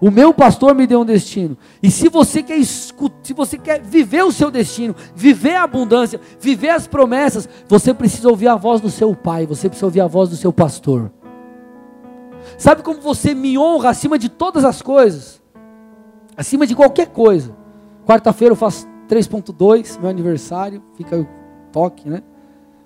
O 0.00 0.10
meu 0.10 0.34
pastor 0.34 0.74
me 0.74 0.88
deu 0.88 1.02
um 1.02 1.04
destino. 1.04 1.56
E 1.80 1.88
se 1.88 2.08
você 2.08 2.42
quer 2.42 2.60
se 2.64 3.32
você 3.32 3.56
quer 3.56 3.80
viver 3.80 4.24
o 4.24 4.32
seu 4.32 4.50
destino, 4.50 4.96
viver 5.14 5.54
a 5.54 5.62
abundância, 5.62 6.20
viver 6.40 6.70
as 6.70 6.88
promessas, 6.88 7.48
você 7.68 7.94
precisa 7.94 8.28
ouvir 8.28 8.48
a 8.48 8.56
voz 8.56 8.80
do 8.80 8.90
seu 8.90 9.14
pai, 9.14 9.46
você 9.46 9.68
precisa 9.68 9.86
ouvir 9.86 10.00
a 10.00 10.08
voz 10.08 10.30
do 10.30 10.34
seu 10.34 10.52
pastor. 10.52 11.12
Sabe 12.62 12.84
como 12.84 13.00
você 13.00 13.34
me 13.34 13.58
honra 13.58 13.90
acima 13.90 14.16
de 14.16 14.28
todas 14.28 14.64
as 14.64 14.80
coisas? 14.80 15.42
Acima 16.36 16.64
de 16.64 16.76
qualquer 16.76 17.08
coisa. 17.08 17.56
Quarta-feira 18.06 18.52
eu 18.52 18.56
faço 18.56 18.86
3.2, 19.08 19.98
meu 19.98 20.08
aniversário, 20.08 20.80
fica 20.94 21.18
o 21.18 21.26
toque, 21.72 22.08
né? 22.08 22.22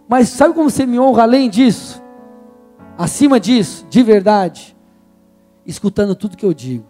Mas 0.09 0.31
sabe 0.31 0.55
como 0.55 0.71
você 0.71 0.87
me 0.87 0.99
honra 0.99 1.25
além 1.25 1.51
disso? 1.51 2.03
Acima 2.97 3.39
disso, 3.39 3.87
de 3.91 4.03
verdade, 4.03 4.75
escutando 5.67 6.15
tudo 6.15 6.39
que 6.39 6.47
eu 6.47 6.55
digo. 6.55 6.87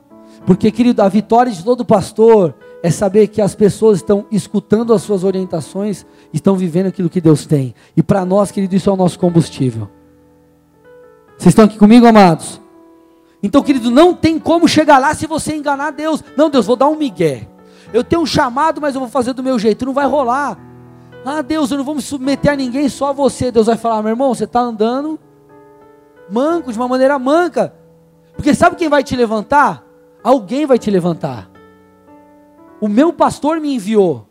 Porque, 0.47 0.71
querido, 0.71 1.03
a 1.03 1.09
vitória 1.09 1.51
de 1.51 1.65
todo 1.65 1.85
pastor 1.85 2.55
é 2.85 2.91
saber 2.93 3.27
que 3.27 3.43
as 3.43 3.57
pessoas 3.57 3.99
estão 3.99 4.27
escutando 4.31 4.95
as 4.95 5.03
suas 5.03 5.25
orientações, 5.25 6.07
estão 6.33 6.55
vivendo 6.55 6.87
aquilo 6.87 7.11
que 7.11 7.21
Deus 7.21 7.47
tem. 7.47 7.75
E 7.97 8.03
para 8.03 8.25
nós, 8.25 8.53
querido, 8.53 8.77
isso 8.77 8.89
é 8.89 8.93
o 8.93 8.97
nosso 8.97 9.19
combustível. 9.19 9.91
Vocês 11.37 11.49
estão 11.49 11.65
aqui 11.65 11.77
comigo, 11.77 12.07
amados? 12.07 12.65
Então, 13.43 13.63
querido, 13.63 13.91
não 13.91 14.15
tem 14.15 14.39
como 14.39 14.67
chegar 14.67 14.99
lá 14.99 15.15
se 15.15 15.27
você 15.27 15.55
enganar 15.55 15.93
Deus. 15.93 16.23
Não, 16.37 16.51
Deus, 16.51 16.67
vou 16.67 16.77
dar 16.77 16.89
um 16.89 16.97
migué. 16.97 17.49
Eu 17.93 18.03
tenho 18.03 18.23
um 18.23 18.27
chamado, 18.27 18.81
mas 18.81 18.95
eu 18.95 19.01
vou 19.01 19.11
fazer 19.11 19.33
do 19.33 19.43
meu 19.43 19.59
jeito. 19.59 19.87
Não 19.87 19.93
vai 19.93 20.07
rolar. 20.07 20.59
Ah, 21.25 21.43
Deus, 21.43 21.71
eu 21.71 21.79
não 21.79 21.85
vou 21.85 21.95
me 21.95 22.03
submeter 22.03 22.53
a 22.53 22.57
ninguém, 22.57 22.89
só 22.89 23.11
a 23.11 23.13
você. 23.13 23.51
Deus 23.51 23.67
vai 23.67 23.77
falar, 23.77 24.03
meu 24.03 24.11
irmão, 24.11 24.35
você 24.35 24.45
está 24.45 24.61
andando 24.61 25.19
manco, 26.31 26.73
de 26.73 26.79
uma 26.79 26.89
maneira 26.89 27.19
manca. 27.19 27.75
Porque 28.35 28.55
sabe 28.55 28.77
quem 28.77 28.89
vai 28.89 29.03
te 29.03 29.17
levantar? 29.17 29.85
Alguém 30.23 30.67
vai 30.67 30.79
te 30.79 30.91
levantar. 30.91 31.51
O 32.81 32.89
meu 32.89 33.13
pastor 33.13 33.61
me 33.61 33.75
enviou. 33.75 34.27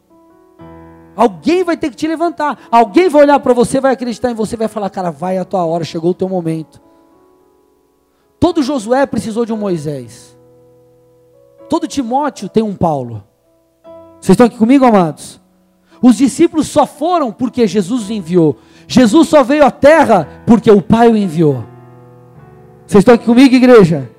Alguém 1.15 1.63
vai 1.63 1.78
ter 1.78 1.89
que 1.89 1.96
te 1.96 2.08
levantar. 2.08 2.60
Alguém 2.70 3.10
vai 3.10 3.24
olhar 3.24 3.39
para 3.39 3.54
você, 3.54 3.80
vai 3.80 3.94
acreditar 3.94 4.30
em 4.30 4.36
você, 4.36 4.56
vai 4.58 4.68
falar, 4.68 4.89
cara, 4.89 5.10
vai 5.10 5.38
a 5.38 5.46
tua 5.46 5.65
hora, 5.65 5.84
chegou 5.84 6.12
o 6.12 6.13
teu 6.13 6.28
momento. 6.28 6.82
Todo 8.46 8.62
Josué 8.62 9.08
precisou 9.08 9.44
de 9.44 9.52
um 9.52 9.58
Moisés. 9.58 10.38
Todo 11.68 11.88
Timóteo 11.88 12.48
tem 12.48 12.62
um 12.62 12.76
Paulo. 12.76 13.24
Vocês 14.22 14.36
estão 14.36 14.46
aqui 14.46 14.56
comigo, 14.56 14.86
amados? 14.86 15.42
Os 16.00 16.18
discípulos 16.18 16.68
só 16.68 16.86
foram 16.86 17.32
porque 17.32 17.66
Jesus 17.66 18.04
os 18.04 18.12
enviou. 18.12 18.56
Jesus 18.88 19.30
só 19.30 19.42
veio 19.42 19.66
à 19.66 19.72
terra 19.72 20.44
porque 20.46 20.70
o 20.70 20.80
Pai 20.80 21.08
o 21.08 21.18
enviou. 21.18 21.66
Vocês 22.86 23.02
estão 23.02 23.16
aqui 23.16 23.26
comigo, 23.26 23.56
igreja? 23.56 24.12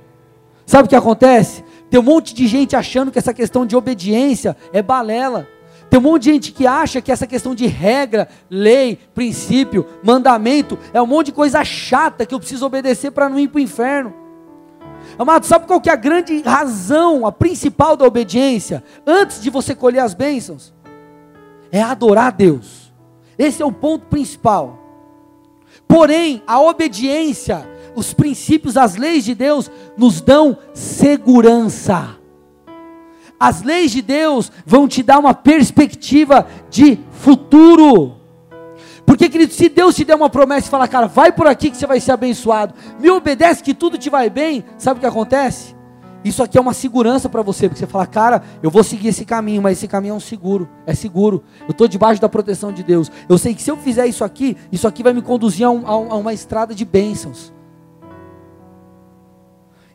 Sabe 0.67 0.87
o 0.87 0.89
que 0.89 0.97
acontece? 0.97 1.62
Tem 1.89 2.01
um 2.01 2.03
monte 2.03 2.35
de 2.35 2.49
gente 2.49 2.75
achando 2.75 3.12
que 3.12 3.21
essa 3.21 3.33
questão 3.33 3.65
de 3.65 3.77
obediência 3.77 4.57
é 4.73 4.83
balela. 4.83 5.47
Tem 5.88 5.99
um 5.99 6.03
monte 6.03 6.25
de 6.25 6.33
gente 6.33 6.53
que 6.53 6.66
acha 6.66 7.01
que 7.01 7.12
essa 7.12 7.27
questão 7.27 7.55
de 7.55 7.66
regra, 7.66 8.29
lei, 8.51 8.99
princípio, 9.14 9.87
mandamento 10.03 10.79
é 10.92 11.01
um 11.01 11.07
monte 11.07 11.27
de 11.27 11.33
coisa 11.33 11.64
chata 11.64 12.27
que 12.27 12.35
eu 12.35 12.38
preciso 12.40 12.66
obedecer 12.66 13.12
para 13.12 13.29
não 13.29 13.38
ir 13.38 13.49
para 13.49 13.59
o 13.59 13.62
inferno. 13.62 14.12
Amado, 15.18 15.46
sabe 15.46 15.66
qual 15.66 15.81
que 15.81 15.88
é 15.88 15.92
a 15.92 15.96
grande 15.96 16.42
razão, 16.42 17.25
a 17.25 17.33
principal 17.33 17.96
da 17.96 18.05
obediência? 18.05 18.83
Antes 19.07 19.40
de 19.40 19.49
você 19.49 19.75
colher 19.75 20.01
as 20.01 20.12
bênçãos, 20.12 20.75
é 21.70 21.81
adorar 21.81 22.27
a 22.27 22.31
Deus. 22.31 22.92
Esse 23.38 23.62
é 23.62 23.66
o 23.66 23.72
ponto 23.72 24.07
principal. 24.07 24.79
Porém, 25.87 26.42
a 26.46 26.61
obediência, 26.61 27.68
os 27.94 28.12
princípios, 28.12 28.77
as 28.77 28.96
leis 28.96 29.25
de 29.25 29.35
Deus 29.35 29.70
nos 29.96 30.20
dão 30.20 30.59
segurança. 30.75 32.15
As 33.38 33.62
leis 33.62 33.90
de 33.90 34.03
Deus 34.03 34.51
vão 34.64 34.88
te 34.88 35.03
dar 35.03 35.18
uma 35.18 35.35
perspectiva 35.35 36.46
de 36.70 36.99
futuro. 37.11 38.16
Porque, 39.05 39.29
querido, 39.29 39.53
se 39.53 39.68
Deus 39.68 39.94
te 39.94 40.05
der 40.05 40.16
uma 40.16 40.29
promessa 40.29 40.66
e 40.66 40.70
falar, 40.70 40.88
cara, 40.88 41.07
vai 41.07 41.31
por 41.31 41.46
aqui 41.46 41.70
que 41.70 41.77
você 41.77 41.87
vai 41.87 42.01
ser 42.01 42.12
abençoado, 42.12 42.75
me 42.99 43.09
obedece 43.09 43.62
que 43.62 43.72
tudo 43.72 43.96
te 43.96 44.11
vai 44.11 44.29
bem, 44.29 44.64
sabe 44.77 44.99
o 44.99 45.01
que 45.01 45.07
acontece? 45.07 45.77
Isso 46.25 46.42
aqui 46.42 46.59
é 46.59 46.61
uma 46.61 46.75
segurança 46.75 47.29
para 47.29 47.40
você, 47.40 47.68
porque 47.68 47.79
você 47.79 47.87
fala, 47.87 48.05
cara, 48.05 48.42
eu 48.61 48.68
vou 48.68 48.83
seguir 48.83 49.07
esse 49.07 49.25
caminho, 49.25 49.62
mas 49.62 49.79
esse 49.79 49.87
caminho 49.87 50.14
é 50.14 50.16
um 50.16 50.20
seguro, 50.20 50.68
é 50.85 50.92
seguro. 50.92 51.44
Eu 51.61 51.70
estou 51.70 51.87
debaixo 51.87 52.20
da 52.20 52.29
proteção 52.29 52.72
de 52.72 52.83
Deus. 52.83 53.12
Eu 53.29 53.38
sei 53.38 53.55
que 53.55 53.62
se 53.62 53.70
eu 53.70 53.77
fizer 53.77 54.09
isso 54.09 54.25
aqui, 54.25 54.57
isso 54.72 54.88
aqui 54.88 55.05
vai 55.05 55.12
me 55.12 55.22
conduzir 55.22 55.64
a, 55.64 55.70
um, 55.70 55.87
a 55.87 56.16
uma 56.16 56.33
estrada 56.33 56.75
de 56.75 56.85
bênçãos. 56.85 57.55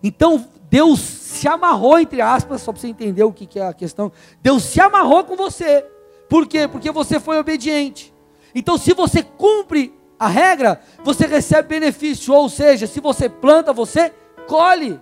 Então, 0.02 0.46
Deus 0.72 1.02
se 1.02 1.50
amarrou, 1.50 2.00
entre 2.00 2.22
aspas, 2.22 2.62
só 2.62 2.72
para 2.72 2.80
você 2.80 2.88
entender 2.88 3.26
o 3.26 3.34
que, 3.34 3.46
que 3.46 3.60
é 3.60 3.68
a 3.68 3.74
questão. 3.74 4.10
Deus 4.42 4.64
se 4.64 4.80
amarrou 4.80 5.26
com 5.26 5.36
você. 5.36 5.86
Por 6.30 6.48
quê? 6.48 6.66
Porque 6.66 6.90
você 6.92 7.20
foi 7.20 7.38
obediente. 7.38 8.14
Então, 8.56 8.78
se 8.78 8.94
você 8.94 9.22
cumpre 9.22 9.94
a 10.18 10.30
regra, 10.30 10.80
você 11.04 11.28
recebe 11.28 11.68
benefício. 11.68 12.34
Ou 12.34 12.48
seja, 12.48 12.88
se 12.88 13.02
você 13.02 13.28
planta, 13.28 13.74
você 13.74 14.14
colhe. 14.48 14.98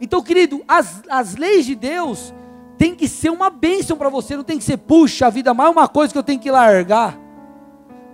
Então, 0.00 0.22
querido, 0.22 0.62
as, 0.68 1.02
as 1.10 1.34
leis 1.34 1.66
de 1.66 1.74
Deus 1.74 2.32
tem 2.78 2.94
que 2.94 3.08
ser 3.08 3.30
uma 3.30 3.50
bênção 3.50 3.96
para 3.96 4.08
você, 4.08 4.36
não 4.36 4.44
tem 4.44 4.58
que 4.58 4.64
ser, 4.64 4.76
puxa 4.76 5.26
a 5.26 5.30
vida, 5.30 5.52
mais 5.52 5.72
uma 5.72 5.88
coisa 5.88 6.12
que 6.12 6.18
eu 6.18 6.22
tenho 6.22 6.38
que 6.38 6.52
largar. 6.52 7.18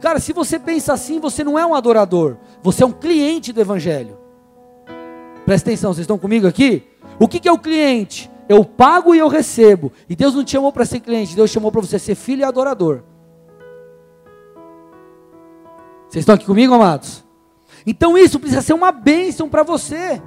Cara, 0.00 0.18
se 0.18 0.32
você 0.32 0.58
pensa 0.58 0.94
assim, 0.94 1.20
você 1.20 1.44
não 1.44 1.58
é 1.58 1.66
um 1.66 1.74
adorador, 1.74 2.38
você 2.62 2.82
é 2.82 2.86
um 2.86 2.92
cliente 2.92 3.52
do 3.52 3.60
Evangelho. 3.60 4.23
Presta 5.44 5.70
atenção, 5.70 5.92
vocês 5.92 6.04
estão 6.04 6.18
comigo 6.18 6.46
aqui? 6.46 6.84
O 7.18 7.28
que, 7.28 7.38
que 7.38 7.48
é 7.48 7.52
o 7.52 7.58
cliente? 7.58 8.30
Eu 8.48 8.64
pago 8.64 9.14
e 9.14 9.18
eu 9.18 9.28
recebo. 9.28 9.92
E 10.08 10.16
Deus 10.16 10.34
não 10.34 10.44
te 10.44 10.52
chamou 10.52 10.72
para 10.72 10.84
ser 10.84 11.00
cliente, 11.00 11.36
Deus 11.36 11.50
chamou 11.50 11.70
para 11.70 11.80
você 11.80 11.98
ser 11.98 12.14
filho 12.14 12.40
e 12.40 12.44
adorador. 12.44 13.02
Vocês 16.08 16.22
estão 16.22 16.34
aqui 16.34 16.46
comigo, 16.46 16.72
amados? 16.72 17.24
Então 17.86 18.16
isso 18.16 18.38
precisa 18.38 18.62
ser 18.62 18.72
uma 18.72 18.92
bênção 18.92 19.48
para 19.48 19.62
você. 19.62 20.22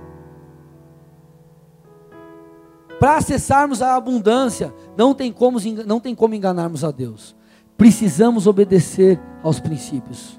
Para 3.00 3.18
acessarmos 3.18 3.82
a 3.82 3.96
abundância, 3.96 4.74
não 4.96 5.14
tem, 5.14 5.32
como, 5.32 5.60
não 5.86 6.00
tem 6.00 6.16
como 6.16 6.36
enganarmos 6.36 6.84
a 6.84 6.92
Deus. 6.92 7.36
Precisamos 7.78 8.48
obedecer 8.48 9.20
aos 9.44 9.60
princípios. 9.60 10.38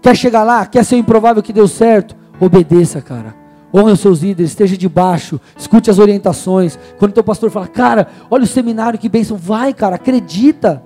Quer 0.00 0.16
chegar 0.16 0.44
lá? 0.44 0.64
Quer 0.64 0.84
ser 0.84 0.96
improvável 0.96 1.42
que 1.42 1.52
deu 1.52 1.66
certo? 1.66 2.16
Obedeça, 2.40 3.02
cara. 3.02 3.34
Honre 3.74 3.92
os 3.92 4.00
seus 4.00 4.20
líderes, 4.20 4.52
esteja 4.52 4.76
debaixo, 4.76 5.40
escute 5.56 5.90
as 5.90 5.98
orientações. 5.98 6.78
Quando 6.98 7.10
o 7.10 7.14
teu 7.14 7.24
pastor 7.24 7.50
fala, 7.50 7.68
cara, 7.68 8.08
olha 8.30 8.44
o 8.44 8.46
seminário, 8.46 8.98
que 8.98 9.08
bênção, 9.08 9.36
vai, 9.36 9.74
cara, 9.74 9.96
acredita. 9.96 10.82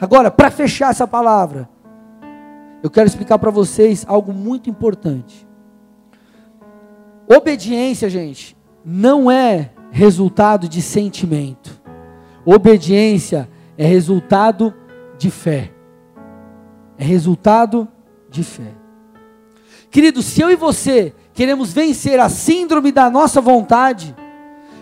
Agora, 0.00 0.30
para 0.30 0.50
fechar 0.50 0.90
essa 0.90 1.06
palavra, 1.06 1.68
eu 2.82 2.90
quero 2.90 3.08
explicar 3.08 3.38
para 3.38 3.50
vocês 3.50 4.04
algo 4.06 4.32
muito 4.32 4.70
importante. 4.70 5.46
Obediência, 7.28 8.08
gente, 8.08 8.56
não 8.84 9.28
é 9.28 9.70
resultado 9.90 10.68
de 10.68 10.80
sentimento. 10.80 11.80
Obediência 12.44 13.48
é 13.76 13.84
resultado 13.84 14.72
de 15.18 15.30
fé. 15.30 15.72
É 16.96 17.04
resultado 17.04 17.88
de 18.30 18.44
fé. 18.44 18.85
Querido, 19.90 20.22
se 20.22 20.40
eu 20.40 20.50
e 20.50 20.56
você 20.56 21.14
queremos 21.32 21.72
vencer 21.72 22.18
a 22.18 22.28
síndrome 22.28 22.92
da 22.92 23.10
nossa 23.10 23.40
vontade, 23.40 24.14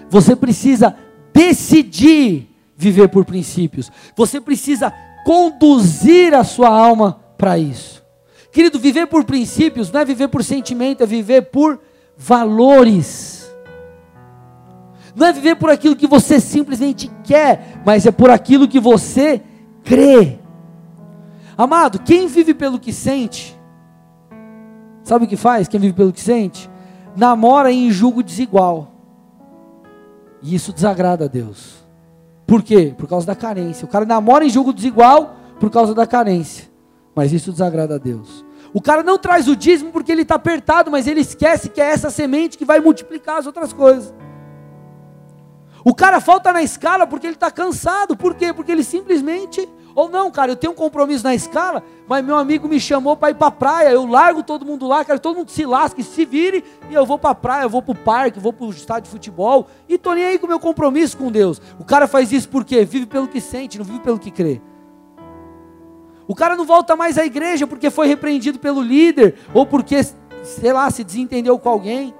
você 0.08 0.36
precisa 0.36 0.96
decidir 1.32 2.48
viver 2.76 3.08
por 3.08 3.24
princípios. 3.24 3.90
Você 4.16 4.40
precisa 4.40 4.92
conduzir 5.24 6.34
a 6.34 6.44
sua 6.44 6.68
alma 6.68 7.20
para 7.36 7.58
isso. 7.58 8.04
Querido, 8.52 8.78
viver 8.78 9.06
por 9.06 9.24
princípios 9.24 9.90
não 9.90 10.00
é 10.00 10.04
viver 10.04 10.28
por 10.28 10.44
sentimento, 10.44 11.02
é 11.02 11.06
viver 11.06 11.50
por 11.50 11.80
valores. 12.16 13.52
Não 15.16 15.26
é 15.26 15.32
viver 15.32 15.56
por 15.56 15.70
aquilo 15.70 15.96
que 15.96 16.06
você 16.06 16.40
simplesmente 16.40 17.10
quer, 17.24 17.80
mas 17.84 18.06
é 18.06 18.10
por 18.10 18.30
aquilo 18.30 18.68
que 18.68 18.80
você 18.80 19.42
crê. 19.82 20.38
Amado, 21.56 22.00
quem 22.00 22.26
vive 22.26 22.52
pelo 22.52 22.80
que 22.80 22.92
sente, 22.92 23.56
sabe 25.04 25.26
o 25.26 25.28
que 25.28 25.36
faz? 25.36 25.68
Quem 25.68 25.78
vive 25.78 25.94
pelo 25.94 26.12
que 26.12 26.20
sente? 26.20 26.68
Namora 27.16 27.70
em 27.70 27.90
julgo 27.92 28.22
desigual. 28.22 28.90
E 30.42 30.54
isso 30.54 30.72
desagrada 30.72 31.26
a 31.26 31.28
Deus. 31.28 31.84
Por 32.46 32.62
quê? 32.62 32.92
Por 32.96 33.08
causa 33.08 33.26
da 33.26 33.36
carência. 33.36 33.84
O 33.84 33.88
cara 33.88 34.04
namora 34.04 34.44
em 34.44 34.50
julgo 34.50 34.72
desigual 34.72 35.36
por 35.60 35.70
causa 35.70 35.94
da 35.94 36.06
carência. 36.06 36.68
Mas 37.14 37.32
isso 37.32 37.52
desagrada 37.52 37.94
a 37.94 37.98
Deus. 37.98 38.44
O 38.72 38.80
cara 38.80 39.04
não 39.04 39.16
traz 39.16 39.46
o 39.46 39.54
dízimo 39.54 39.92
porque 39.92 40.10
ele 40.10 40.22
está 40.22 40.34
apertado, 40.34 40.90
mas 40.90 41.06
ele 41.06 41.20
esquece 41.20 41.68
que 41.68 41.80
é 41.80 41.84
essa 41.84 42.10
semente 42.10 42.58
que 42.58 42.64
vai 42.64 42.80
multiplicar 42.80 43.38
as 43.38 43.46
outras 43.46 43.72
coisas. 43.72 44.12
O 45.84 45.94
cara 45.94 46.20
falta 46.20 46.52
na 46.52 46.62
escala 46.62 47.06
porque 47.06 47.26
ele 47.26 47.34
está 47.34 47.50
cansado. 47.50 48.16
Por 48.16 48.34
quê? 48.34 48.52
Porque 48.52 48.72
ele 48.72 48.82
simplesmente. 48.82 49.68
Ou 49.94 50.08
não, 50.08 50.30
cara, 50.30 50.50
eu 50.50 50.56
tenho 50.56 50.72
um 50.72 50.76
compromisso 50.76 51.22
na 51.22 51.34
escala, 51.34 51.82
mas 52.08 52.24
meu 52.24 52.36
amigo 52.36 52.66
me 52.66 52.80
chamou 52.80 53.16
para 53.16 53.30
ir 53.30 53.34
para 53.34 53.46
a 53.46 53.50
praia. 53.52 53.88
Eu 53.90 54.04
largo 54.06 54.42
todo 54.42 54.66
mundo 54.66 54.88
lá, 54.88 55.04
quero 55.04 55.20
todo 55.20 55.36
mundo 55.36 55.50
se 55.50 55.64
lasque, 55.64 56.02
se 56.02 56.24
vire, 56.24 56.64
e 56.90 56.94
eu 56.94 57.06
vou 57.06 57.18
para 57.18 57.30
a 57.30 57.34
praia, 57.34 57.62
eu 57.64 57.70
vou 57.70 57.80
para 57.80 57.92
o 57.92 57.96
parque, 57.96 58.40
vou 58.40 58.52
para 58.52 58.66
o 58.66 58.70
estádio 58.70 59.04
de 59.04 59.10
futebol, 59.10 59.68
e 59.88 59.94
estou 59.94 60.14
nem 60.14 60.24
aí 60.24 60.38
com 60.38 60.46
o 60.46 60.48
meu 60.48 60.58
compromisso 60.58 61.16
com 61.16 61.30
Deus. 61.30 61.62
O 61.78 61.84
cara 61.84 62.08
faz 62.08 62.32
isso 62.32 62.48
porque 62.48 62.84
vive 62.84 63.06
pelo 63.06 63.28
que 63.28 63.40
sente, 63.40 63.78
não 63.78 63.84
vive 63.84 64.00
pelo 64.00 64.18
que 64.18 64.30
crê. 64.30 64.60
O 66.26 66.34
cara 66.34 66.56
não 66.56 66.64
volta 66.64 66.96
mais 66.96 67.18
à 67.18 67.24
igreja 67.24 67.66
porque 67.66 67.90
foi 67.90 68.08
repreendido 68.08 68.58
pelo 68.58 68.82
líder, 68.82 69.36
ou 69.52 69.64
porque, 69.64 70.02
sei 70.42 70.72
lá, 70.72 70.90
se 70.90 71.04
desentendeu 71.04 71.58
com 71.58 71.68
alguém. 71.68 72.14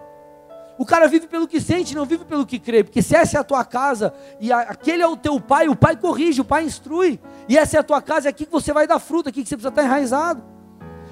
O 0.76 0.84
cara 0.84 1.06
vive 1.06 1.26
pelo 1.26 1.46
que 1.46 1.60
sente, 1.60 1.94
não 1.94 2.04
vive 2.04 2.24
pelo 2.24 2.44
que 2.44 2.58
crê. 2.58 2.82
Porque 2.82 3.00
se 3.00 3.14
essa 3.14 3.38
é 3.38 3.40
a 3.40 3.44
tua 3.44 3.64
casa 3.64 4.12
e 4.40 4.52
aquele 4.52 5.02
é 5.02 5.06
o 5.06 5.16
teu 5.16 5.40
pai, 5.40 5.68
o 5.68 5.76
pai 5.76 5.96
corrige, 5.96 6.40
o 6.40 6.44
pai 6.44 6.64
instrui. 6.64 7.20
E 7.48 7.56
essa 7.56 7.76
é 7.76 7.80
a 7.80 7.82
tua 7.82 8.02
casa, 8.02 8.28
é 8.28 8.30
aqui 8.30 8.44
que 8.44 8.52
você 8.52 8.72
vai 8.72 8.86
dar 8.86 8.98
fruta, 8.98 9.28
aqui 9.28 9.42
que 9.42 9.48
você 9.48 9.56
precisa 9.56 9.68
estar 9.68 9.84
enraizado. 9.84 10.42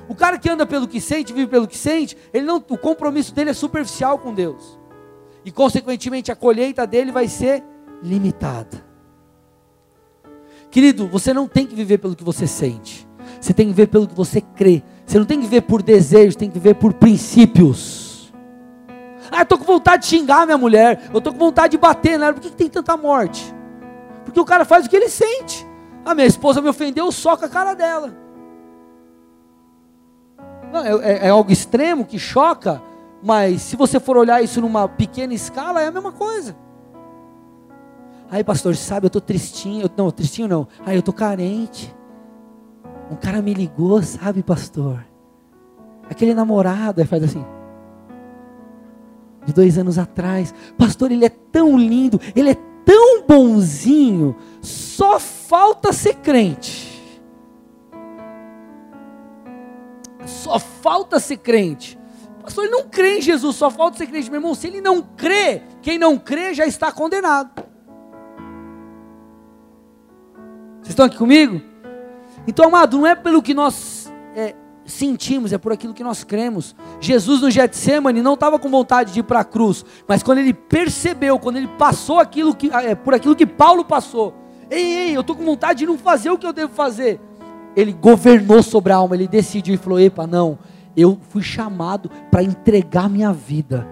O 0.09 0.15
cara 0.15 0.37
que 0.37 0.49
anda 0.51 0.67
pelo 0.67 0.89
que 0.89 1.01
sente, 1.01 1.33
vive 1.33 1.47
pelo 1.47 1.69
que 1.69 1.79
sente, 1.79 2.17
ele 2.35 2.45
não, 2.45 2.57
o 2.57 2.77
compromisso 2.77 3.33
dele 3.35 3.51
é 3.51 3.55
superficial 3.55 4.19
com 4.19 4.35
Deus. 4.35 4.79
E 5.45 5.51
consequentemente 5.51 6.33
a 6.33 6.37
colheita 6.37 6.87
dele 6.87 7.13
vai 7.13 7.29
ser 7.29 7.63
limitada. 8.03 8.85
Querido, 10.71 11.07
você 11.07 11.33
não 11.33 11.47
tem 11.47 11.67
que 11.67 11.75
viver 11.75 11.99
pelo 11.99 12.17
que 12.17 12.25
você 12.25 12.47
sente. 12.47 13.07
Você 13.41 13.53
tem 13.55 13.67
que 13.67 13.73
viver 13.73 13.89
pelo 13.89 14.09
que 14.09 14.15
você 14.15 14.41
crê. 14.41 14.83
Você 15.07 15.19
não 15.19 15.27
tem 15.27 15.39
que 15.39 15.45
viver 15.45 15.63
por 15.63 15.83
desejos, 15.83 16.35
tem 16.35 16.49
que 16.49 16.59
viver 16.59 16.75
por 16.75 16.95
princípios. 16.95 18.02
Eu 19.43 19.45
estou 19.45 19.59
com 19.59 19.65
vontade 19.65 20.03
de 20.03 20.09
xingar 20.09 20.47
minha 20.47 20.57
mulher. 20.57 21.11
Eu 21.13 21.19
estou 21.19 21.33
com 21.33 21.39
vontade 21.39 21.73
de 21.73 21.79
bater 21.79 22.19
nela. 22.19 22.33
Por 22.33 22.41
que, 22.41 22.51
tem 22.51 22.69
tanta 22.69 22.97
morte? 22.97 23.53
Porque 24.25 24.39
o 24.39 24.45
cara 24.45 24.65
faz 24.65 24.87
o 24.87 24.89
que 24.89 24.97
ele 24.97 25.09
sente. 25.09 25.67
A 26.05 26.15
minha 26.15 26.27
esposa 26.27 26.63
me 26.63 26.69
ofendeu, 26.69 27.11
soca 27.11 27.47
a 27.47 27.49
cara 27.49 27.75
dela. 27.75 28.13
Não, 30.73 30.81
é, 30.81 30.91
é, 30.91 31.27
é 31.27 31.29
algo 31.31 31.51
extremo 31.51 32.05
que 32.05 32.19
choca, 32.19 32.81
mas 33.23 33.63
se 33.63 33.77
você 33.77 34.01
for 34.01 34.17
olhar 34.17 34.43
isso 34.43 34.61
numa 34.61 34.89
pequena 34.89 35.35
escala, 35.35 35.83
é 35.83 35.89
a 35.89 35.93
mesma 35.93 36.13
coisa. 36.13 36.57
Aí, 38.31 38.43
pastor, 38.43 38.75
sabe, 38.77 39.07
eu 39.07 39.11
tô 39.11 39.21
tristinho. 39.21 39.91
Não, 39.97 40.11
tristinho 40.11 40.49
não. 40.49 40.69
Aí, 40.87 40.97
eu 40.97 41.03
tô 41.03 41.13
carente. 41.13 41.95
Um 43.11 43.17
cara 43.17 43.43
me 43.43 43.53
ligou, 43.53 44.03
sabe, 44.03 44.43
pastor? 44.43 45.05
Aquele 46.09 46.33
namorado, 46.33 47.01
aí 47.01 47.07
faz 47.07 47.25
assim. 47.25 47.45
De 49.45 49.53
dois 49.53 49.79
anos 49.79 49.99
atrás. 49.99 50.55
Pastor, 50.79 51.11
ele 51.13 51.25
é 51.25 51.29
tão 51.29 51.77
lindo, 51.77 52.21
ele 52.35 52.51
é 52.51 52.57
tão 52.85 53.27
bonzinho. 53.27 54.37
Só 54.61 55.19
falta 55.19 55.93
ser 55.93 56.17
crente. 56.17 56.93
Só 60.25 60.59
falta 60.59 61.19
ser 61.19 61.39
crente. 61.39 61.99
Pastor, 62.43 62.65
ele 62.65 62.73
não 62.73 62.89
crê 62.89 63.19
em 63.19 63.23
Jesus, 63.23 63.57
só 63.57 63.71
falta 63.71 63.99
ser 63.99 64.07
crente. 64.07 64.31
Meu 64.31 64.41
irmão, 64.41 64.55
se 64.55 64.67
ele 64.67 64.81
não 64.81 65.03
crê, 65.03 65.63
quem 65.81 65.99
não 65.99 66.19
crê 66.19 66.55
já 66.55 66.67
está 66.67 66.91
condenado. 66.91 67.63
Vocês 70.83 70.91
estão 70.91 71.07
aqui 71.07 71.17
comigo? 71.17 71.63
Então, 72.47 72.67
amado, 72.67 72.99
não 72.99 73.07
é 73.07 73.15
pelo 73.15 73.41
que 73.41 73.55
nós 73.55 74.02
sentimos, 74.85 75.53
é 75.53 75.59
por 75.59 75.73
aquilo 75.73 75.95
que 75.95 76.03
nós 76.05 76.25
cremos. 76.25 76.75
Jesus 77.01 77.41
no 77.41 77.51
Getsemane 77.51 78.23
não 78.23 78.35
estava 78.35 78.59
com 78.59 78.69
vontade 78.69 79.13
de 79.13 79.21
ir 79.21 79.23
para 79.23 79.41
a 79.41 79.45
cruz, 79.45 79.85
mas 80.07 80.23
quando 80.23 80.39
ele 80.39 80.53
percebeu, 80.53 81.39
quando 81.39 81.57
ele 81.57 81.69
passou 81.79 82.19
aquilo 82.19 82.55
que, 82.55 82.71
é, 82.71 82.95
por 82.95 83.15
aquilo 83.15 83.37
que 83.37 83.47
Paulo 83.47 83.85
passou, 83.85 84.35
ei, 84.71 84.83
ei, 84.83 85.17
eu 85.17 85.21
estou 85.21 85.37
com 85.37 85.45
vontade 85.45 85.81
de 85.81 85.87
não 85.87 85.99
fazer 85.99 86.31
o 86.31 86.39
que 86.39 86.47
eu 86.47 86.53
devo 86.53 86.73
fazer. 86.73 87.21
Ele 87.75 87.93
governou 87.93 88.63
sobre 88.63 88.93
a 88.93 88.97
alma, 88.97 89.15
ele 89.15 89.29
decidiu 89.29 89.75
e 89.75 89.79
falou: 89.79 89.99
epa, 89.99 90.27
não, 90.27 90.59
eu 90.97 91.19
fui 91.31 91.43
chamado 91.43 92.11
para 92.31 92.43
entregar 92.43 93.09
minha 93.09 93.33
vida. 93.33 93.87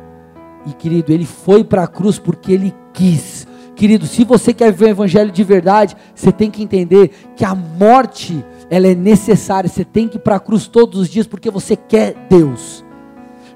E 0.66 0.72
querido, 0.72 1.12
ele 1.12 1.24
foi 1.24 1.64
para 1.64 1.84
a 1.84 1.88
cruz 1.88 2.18
porque 2.18 2.53
ele 2.53 2.74
quis, 2.93 3.47
Querido, 3.80 4.07
se 4.07 4.24
você 4.24 4.53
quer 4.53 4.70
ver 4.70 4.84
o 4.84 4.88
evangelho 4.88 5.32
de 5.32 5.43
verdade, 5.43 5.97
você 6.14 6.30
tem 6.30 6.51
que 6.51 6.62
entender 6.62 7.32
que 7.34 7.47
a 7.47 7.55
morte, 7.55 8.45
ela 8.70 8.86
é 8.86 8.94
necessária. 8.94 9.68
Você 9.68 9.84
tem 9.84 10.08
que 10.08 10.16
ir 10.16 10.20
para 10.20 10.36
a 10.36 10.40
cruz 10.40 10.66
todos 10.66 11.00
os 11.00 11.08
dias 11.08 11.26
porque 11.26 11.50
você 11.50 11.76
quer 11.76 12.14
Deus. 12.30 12.84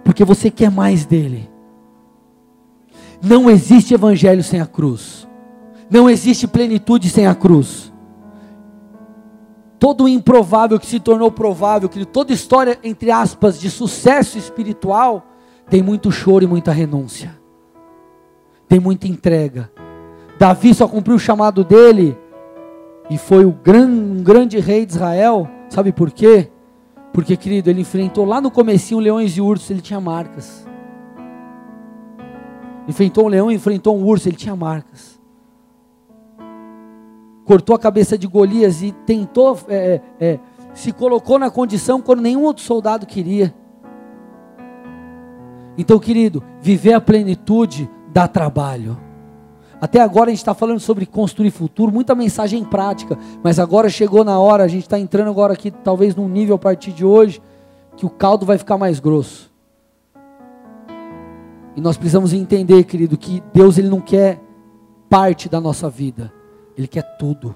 Porque 0.02 0.24
você 0.24 0.50
quer 0.50 0.70
mais 0.70 1.06
dele. 1.06 1.48
Não 3.22 3.48
existe 3.48 3.94
evangelho 3.94 4.42
sem 4.42 4.60
a 4.60 4.66
cruz. 4.66 5.26
Não 5.88 6.10
existe 6.10 6.46
plenitude 6.46 7.08
sem 7.08 7.26
a 7.26 7.34
cruz. 7.34 7.92
Todo 9.78 10.04
o 10.04 10.08
improvável 10.08 10.78
que 10.80 10.86
se 10.86 10.98
tornou 10.98 11.30
provável, 11.30 11.88
que 11.88 12.04
toda 12.04 12.32
história 12.32 12.78
entre 12.82 13.10
aspas 13.10 13.60
de 13.60 13.70
sucesso 13.70 14.36
espiritual 14.36 15.26
tem 15.70 15.82
muito 15.82 16.10
choro 16.10 16.44
e 16.44 16.46
muita 16.48 16.72
renúncia. 16.72 17.38
Tem 18.66 18.80
muita 18.80 19.06
entrega 19.06 19.70
Davi 20.38 20.74
só 20.74 20.88
cumpriu 20.88 21.16
o 21.16 21.20
chamado 21.20 21.64
dele 21.64 22.16
e 23.10 23.18
foi 23.18 23.44
o 23.44 23.52
gran, 23.52 23.86
um 23.86 24.22
grande 24.22 24.58
rei 24.58 24.86
de 24.86 24.92
Israel. 24.92 25.48
Sabe 25.68 25.92
por 25.92 26.10
quê? 26.10 26.50
Porque, 27.12 27.36
querido, 27.36 27.70
ele 27.70 27.82
enfrentou 27.82 28.24
lá 28.24 28.40
no 28.40 28.50
comecinho 28.50 29.00
leões 29.00 29.36
e 29.36 29.40
ursos, 29.40 29.70
ele 29.70 29.80
tinha 29.80 30.00
marcas. 30.00 30.66
Enfrentou 32.88 33.26
um 33.26 33.28
leão, 33.28 33.50
enfrentou 33.50 33.96
um 33.96 34.04
urso, 34.04 34.28
ele 34.28 34.36
tinha 34.36 34.56
marcas. 34.56 35.20
Cortou 37.44 37.76
a 37.76 37.78
cabeça 37.78 38.16
de 38.16 38.26
Golias 38.26 38.82
e 38.82 38.90
tentou, 38.90 39.58
é, 39.68 40.00
é, 40.18 40.26
é 40.26 40.40
se 40.72 40.92
colocou 40.92 41.38
na 41.38 41.50
condição 41.50 42.00
quando 42.00 42.20
nenhum 42.20 42.42
outro 42.42 42.64
soldado 42.64 43.06
queria. 43.06 43.54
Então, 45.76 45.98
querido, 45.98 46.42
viver 46.60 46.94
a 46.94 47.00
plenitude 47.00 47.88
dá 48.12 48.26
trabalho. 48.26 49.03
Até 49.80 50.00
agora 50.00 50.30
a 50.30 50.32
gente 50.32 50.38
está 50.38 50.54
falando 50.54 50.80
sobre 50.80 51.06
construir 51.06 51.50
futuro, 51.50 51.92
muita 51.92 52.14
mensagem 52.14 52.64
prática, 52.64 53.18
mas 53.42 53.58
agora 53.58 53.88
chegou 53.88 54.24
na 54.24 54.38
hora, 54.38 54.64
a 54.64 54.68
gente 54.68 54.84
está 54.84 54.98
entrando 54.98 55.30
agora 55.30 55.52
aqui, 55.52 55.70
talvez 55.70 56.14
num 56.14 56.28
nível 56.28 56.56
a 56.56 56.58
partir 56.58 56.92
de 56.92 57.04
hoje, 57.04 57.42
que 57.96 58.06
o 58.06 58.10
caldo 58.10 58.46
vai 58.46 58.58
ficar 58.58 58.78
mais 58.78 59.00
grosso. 59.00 59.52
E 61.76 61.80
nós 61.80 61.96
precisamos 61.96 62.32
entender, 62.32 62.84
querido, 62.84 63.18
que 63.18 63.42
Deus 63.52 63.78
ele 63.78 63.88
não 63.88 64.00
quer 64.00 64.40
parte 65.14 65.48
da 65.48 65.60
nossa 65.60 65.88
vida, 65.88 66.32
Ele 66.76 66.88
quer 66.88 67.02
tudo. 67.16 67.54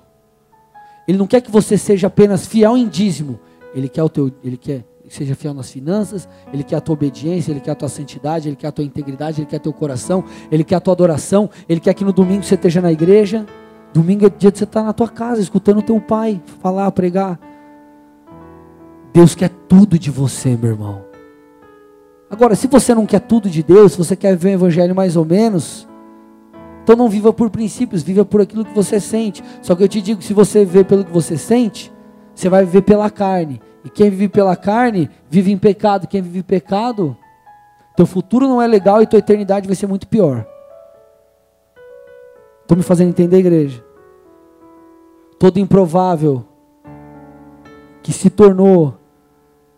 Ele 1.09 1.19
não 1.19 1.27
quer 1.27 1.41
que 1.41 1.51
você 1.51 1.77
seja 1.77 2.07
apenas 2.07 2.47
fiel 2.47 2.77
em 2.77 2.87
dízimo, 2.87 3.41
Ele 3.75 3.89
quer 3.89 4.03
o 4.03 4.09
teu, 4.09 4.31
Ele 4.45 4.57
quer 4.57 4.85
seja 5.15 5.35
fiel 5.35 5.55
nas 5.55 5.71
finanças, 5.71 6.29
Ele 6.53 6.63
quer 6.63 6.77
a 6.77 6.81
tua 6.81 6.95
obediência, 6.95 7.51
Ele 7.51 7.61
quer 7.61 7.73
a 7.73 7.75
tua 7.75 7.89
santidade, 7.89 8.49
Ele 8.49 8.57
quer 8.57 8.69
a 8.69 8.73
tua 8.73 8.85
integridade, 8.85 9.41
Ele 9.41 9.47
quer 9.47 9.59
teu 9.59 9.73
coração, 9.73 10.25
Ele 10.51 10.65
quer 10.65 10.77
a 10.77 10.81
tua 10.81 10.93
adoração, 10.93 11.49
Ele 11.69 11.81
quer 11.81 11.95
que 11.95 12.05
no 12.05 12.13
domingo 12.13 12.43
você 12.43 12.55
esteja 12.55 12.81
na 12.81 12.93
igreja, 12.93 13.47
domingo 13.93 14.27
é 14.27 14.31
dia 14.31 14.51
de 14.51 14.59
você 14.59 14.65
estar 14.65 14.83
na 14.83 14.93
tua 14.93 15.09
casa, 15.09 15.41
escutando 15.41 15.79
o 15.79 15.83
teu 15.83 16.01
pai 16.01 16.41
falar, 16.61 16.91
pregar. 16.93 17.39
Deus 19.13 19.35
quer 19.35 19.51
tudo 19.69 19.99
de 19.99 20.11
você, 20.11 20.57
meu 20.57 20.71
irmão. 20.71 21.05
Agora, 22.31 22.55
se 22.55 22.67
você 22.67 22.95
não 22.95 23.07
quer 23.07 23.21
tudo 23.21 23.49
de 23.49 23.63
Deus, 23.63 23.93
se 23.93 23.99
você 23.99 24.15
quer 24.15 24.37
ver 24.37 24.51
o 24.51 24.53
evangelho 24.53 24.95
mais 24.95 25.17
ou 25.17 25.25
menos, 25.25 25.89
então 26.85 26.95
não 26.97 27.09
viva 27.09 27.33
por 27.33 27.51
princípios, 27.51 28.03
viva 28.03 28.25
por 28.25 28.41
aquilo 28.41 28.65
que 28.65 28.75
você 28.75 29.01
sente. 29.01 29.43
Só 29.63 29.75
que 29.75 29.83
eu 29.83 29.89
te 29.89 30.01
digo, 30.01 30.23
se 30.23 30.33
você 30.33 30.65
vê 30.65 30.85
pelo 30.85 31.05
que 31.05 31.13
você 31.13 31.37
sente, 31.37 31.93
você 32.35 32.49
vai 32.49 32.65
viver 32.65 32.83
pela 32.83 33.11
carne. 33.11 33.61
E 33.89 33.91
quem 33.91 34.11
vive 34.11 34.29
pela 34.29 34.55
carne, 34.55 35.09
vive 35.31 35.51
em 35.51 35.57
pecado. 35.57 36.07
Quem 36.07 36.21
vive 36.21 36.41
em 36.41 36.43
pecado, 36.43 37.17
teu 37.97 38.05
futuro 38.05 38.47
não 38.47 38.61
é 38.61 38.67
legal 38.67 39.01
e 39.01 39.07
tua 39.07 39.19
eternidade 39.19 39.67
vai 39.67 39.75
ser 39.75 39.87
muito 39.87 40.07
pior. 40.07 40.47
Estou 42.61 42.77
me 42.77 42.83
fazendo 42.83 43.09
entender, 43.09 43.39
igreja? 43.39 43.83
Todo 45.39 45.59
improvável 45.59 46.45
que 48.03 48.13
se 48.13 48.29
tornou, 48.29 48.99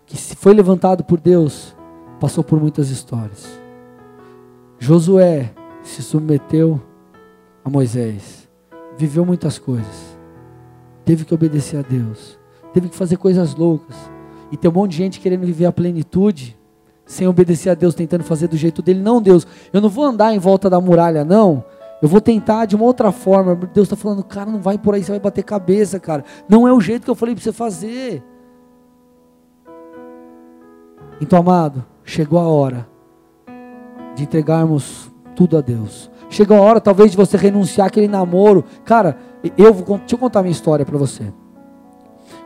que 0.04 0.16
se 0.16 0.34
foi 0.34 0.54
levantado 0.54 1.04
por 1.04 1.20
Deus, 1.20 1.76
passou 2.18 2.42
por 2.42 2.61
muitas 2.61 2.90
histórias. 2.90 3.61
Josué 4.76 5.54
se 5.84 6.02
submeteu 6.02 6.82
a 7.64 7.70
Moisés, 7.70 8.48
viveu 8.98 9.24
muitas 9.24 9.56
coisas, 9.56 10.18
teve 11.04 11.24
que 11.24 11.32
obedecer 11.32 11.76
a 11.76 11.82
Deus, 11.82 12.39
teve 12.72 12.88
que 12.88 12.96
fazer 12.96 13.16
coisas 13.16 13.54
loucas, 13.54 13.96
e 14.50 14.56
tem 14.56 14.70
um 14.70 14.74
monte 14.74 14.92
de 14.92 14.96
gente 14.98 15.20
querendo 15.20 15.44
viver 15.44 15.66
a 15.66 15.72
plenitude, 15.72 16.58
sem 17.04 17.26
obedecer 17.26 17.70
a 17.70 17.74
Deus, 17.74 17.94
tentando 17.94 18.24
fazer 18.24 18.46
do 18.48 18.56
jeito 18.56 18.82
dele. 18.82 19.00
Não, 19.00 19.20
Deus, 19.20 19.46
eu 19.72 19.80
não 19.80 19.88
vou 19.88 20.04
andar 20.04 20.34
em 20.34 20.38
volta 20.38 20.70
da 20.70 20.80
muralha, 20.80 21.24
não. 21.24 21.64
Eu 22.00 22.08
vou 22.08 22.20
tentar 22.20 22.66
de 22.66 22.76
uma 22.76 22.84
outra 22.84 23.12
forma. 23.12 23.54
Deus 23.54 23.86
está 23.86 23.96
falando, 23.96 24.22
cara, 24.22 24.50
não 24.50 24.60
vai 24.60 24.78
por 24.78 24.94
aí, 24.94 25.02
você 25.02 25.10
vai 25.10 25.20
bater 25.20 25.42
cabeça, 25.42 26.00
cara. 26.00 26.24
Não 26.48 26.66
é 26.66 26.72
o 26.72 26.80
jeito 26.80 27.04
que 27.04 27.10
eu 27.10 27.14
falei 27.14 27.34
para 27.34 27.42
você 27.42 27.52
fazer. 27.52 28.22
Então, 31.20 31.40
amado, 31.40 31.84
chegou 32.04 32.38
a 32.38 32.46
hora 32.46 32.88
de 34.14 34.22
entregarmos 34.22 35.10
tudo 35.36 35.58
a 35.58 35.60
Deus. 35.60 36.10
Chegou 36.30 36.56
a 36.56 36.60
hora, 36.60 36.80
talvez, 36.80 37.10
de 37.10 37.16
você 37.16 37.36
renunciar 37.36 37.88
aquele 37.88 38.08
namoro. 38.08 38.64
Cara, 38.84 39.18
eu 39.58 39.74
vou, 39.74 39.98
deixa 39.98 40.14
eu 40.14 40.18
contar 40.18 40.42
minha 40.42 40.52
história 40.52 40.86
para 40.86 40.96
você. 40.96 41.32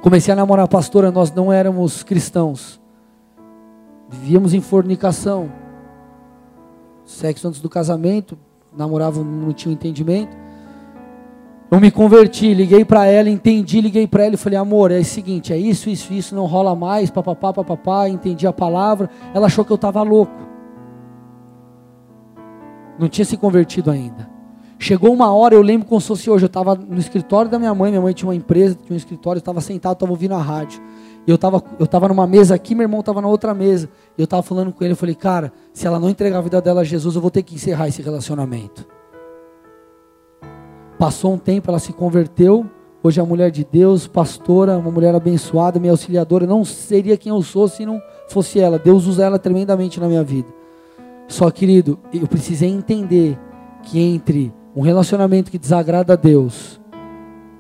Comecei 0.05 0.35
a 0.35 0.37
namorar 0.37 0.67
a 0.67 0.69
pastora, 0.69 1.11
nós 1.11 1.33
não 1.33 1.51
éramos 1.51 2.03
cristãos. 2.03 2.79
Vivíamos 4.07 4.53
em 4.53 4.61
fornicação. 4.61 5.51
Sexo 7.07 7.49
antes 7.49 7.59
do 7.59 7.71
casamento, 7.71 8.37
namorava, 8.77 9.25
não 9.25 9.51
tinha 9.55 9.73
entendimento. 9.73 10.37
Eu 11.71 11.81
me 11.81 11.91
converti, 11.91 12.53
liguei 12.53 12.85
para 12.85 13.07
ela, 13.07 13.31
entendi, 13.31 13.81
liguei 13.81 14.07
para 14.07 14.25
ela 14.25 14.35
e 14.35 14.37
falei: 14.37 14.59
"Amor, 14.59 14.91
é 14.91 14.99
o 14.99 15.05
seguinte, 15.07 15.55
é 15.55 15.57
isso, 15.57 15.89
isso, 15.89 16.13
isso, 16.13 16.35
não 16.35 16.45
rola 16.45 16.77
mais, 16.77 17.11
papapá, 17.11 17.55
papapá", 17.55 18.07
entendi 18.07 18.47
a 18.47 18.53
palavra. 18.53 19.09
Ela 19.33 19.47
achou 19.47 19.65
que 19.65 19.73
eu 19.73 19.77
estava 19.77 20.03
louco. 20.03 20.37
Não 22.99 23.09
tinha 23.09 23.25
se 23.25 23.39
convertido 23.39 23.91
ainda. 23.91 24.34
Chegou 24.85 25.15
uma 25.15 25.33
hora, 25.33 25.55
eu 25.55 25.63
lembro 25.63 25.89
como 25.89 25.99
se 25.99 26.09
fosse 26.09 26.29
hoje, 26.29 26.45
eu 26.45 26.47
estava 26.47 26.75
no 26.75 26.99
escritório 26.99 27.51
da 27.51 27.59
minha 27.59 27.75
mãe, 27.75 27.91
minha 27.91 28.03
mãe 28.03 28.13
tinha 28.13 28.29
uma 28.29 28.35
empresa, 28.35 28.75
tinha 28.75 28.93
um 28.93 28.99
escritório, 28.99 29.39
eu 29.39 29.41
estava 29.41 29.59
sentado, 29.63 29.95
estava 29.95 30.13
ouvindo 30.13 30.35
a 30.35 30.43
rádio. 30.43 30.79
E 31.27 31.31
eu 31.31 31.37
estava 31.37 31.65
eu 31.79 31.87
tava 31.87 32.07
numa 32.07 32.27
mesa 32.27 32.55
aqui, 32.55 32.75
meu 32.75 32.85
irmão 32.85 33.01
estava 33.01 33.23
na 33.23 33.27
outra 33.27 33.55
mesa. 33.55 33.89
E 34.19 34.21
eu 34.21 34.25
estava 34.25 34.43
falando 34.43 34.75
com 34.75 34.85
ele, 34.85 34.93
eu 34.93 34.97
falei, 34.97 35.15
cara, 35.15 35.51
se 35.73 35.87
ela 35.87 35.99
não 35.99 36.11
entregar 36.11 36.37
a 36.37 36.43
vida 36.43 36.61
dela 36.61 36.83
a 36.83 36.85
Jesus, 36.85 37.15
eu 37.17 37.23
vou 37.23 37.31
ter 37.31 37.43
que 37.43 37.55
encerrar 37.55 37.89
esse 37.89 38.03
relacionamento. 38.03 38.87
Passou 40.99 41.33
um 41.33 41.39
tempo, 41.39 41.71
ela 41.71 41.79
se 41.79 41.95
converteu. 41.95 42.67
Hoje 43.03 43.19
é 43.19 43.23
a 43.23 43.27
mulher 43.27 43.51
de 43.51 43.65
Deus, 43.65 44.07
pastora, 44.07 44.77
uma 44.77 44.91
mulher 44.91 45.15
abençoada, 45.15 45.81
minha 45.81 45.95
auxiliadora. 45.95 46.47
não 46.47 46.63
seria 46.63 47.17
quem 47.17 47.31
eu 47.33 47.41
sou 47.41 47.69
se 47.69 47.87
não 47.87 48.03
fosse 48.29 48.61
ela. 48.61 48.79
Deus 48.79 49.07
usa 49.07 49.25
ela 49.25 49.39
tremendamente 49.39 49.99
na 49.99 50.09
minha 50.09 50.23
vida. 50.23 50.49
Só, 51.27 51.51
querido, 51.51 51.99
eu 52.13 52.29
precisei 52.29 52.69
entender 52.69 53.39
que 53.83 53.99
entre 53.99 54.53
um 54.75 54.83
relacionamento 54.83 55.51
que 55.51 55.59
desagrada 55.59 56.15
a 56.15 56.17
Deus, 56.17 56.81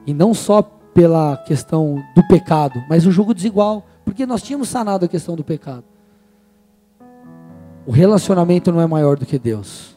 e 0.06 0.12
não 0.12 0.34
só 0.34 0.62
pela 0.62 1.36
questão 1.36 2.02
do 2.14 2.26
pecado, 2.26 2.82
mas 2.88 3.06
o 3.06 3.10
jogo 3.10 3.34
desigual, 3.34 3.84
porque 4.04 4.26
nós 4.26 4.42
tínhamos 4.42 4.68
sanado 4.68 5.04
a 5.04 5.08
questão 5.08 5.34
do 5.34 5.44
pecado. 5.44 5.84
O 7.86 7.90
relacionamento 7.90 8.72
não 8.72 8.80
é 8.80 8.86
maior 8.86 9.16
do 9.18 9.26
que 9.26 9.38
Deus. 9.38 9.94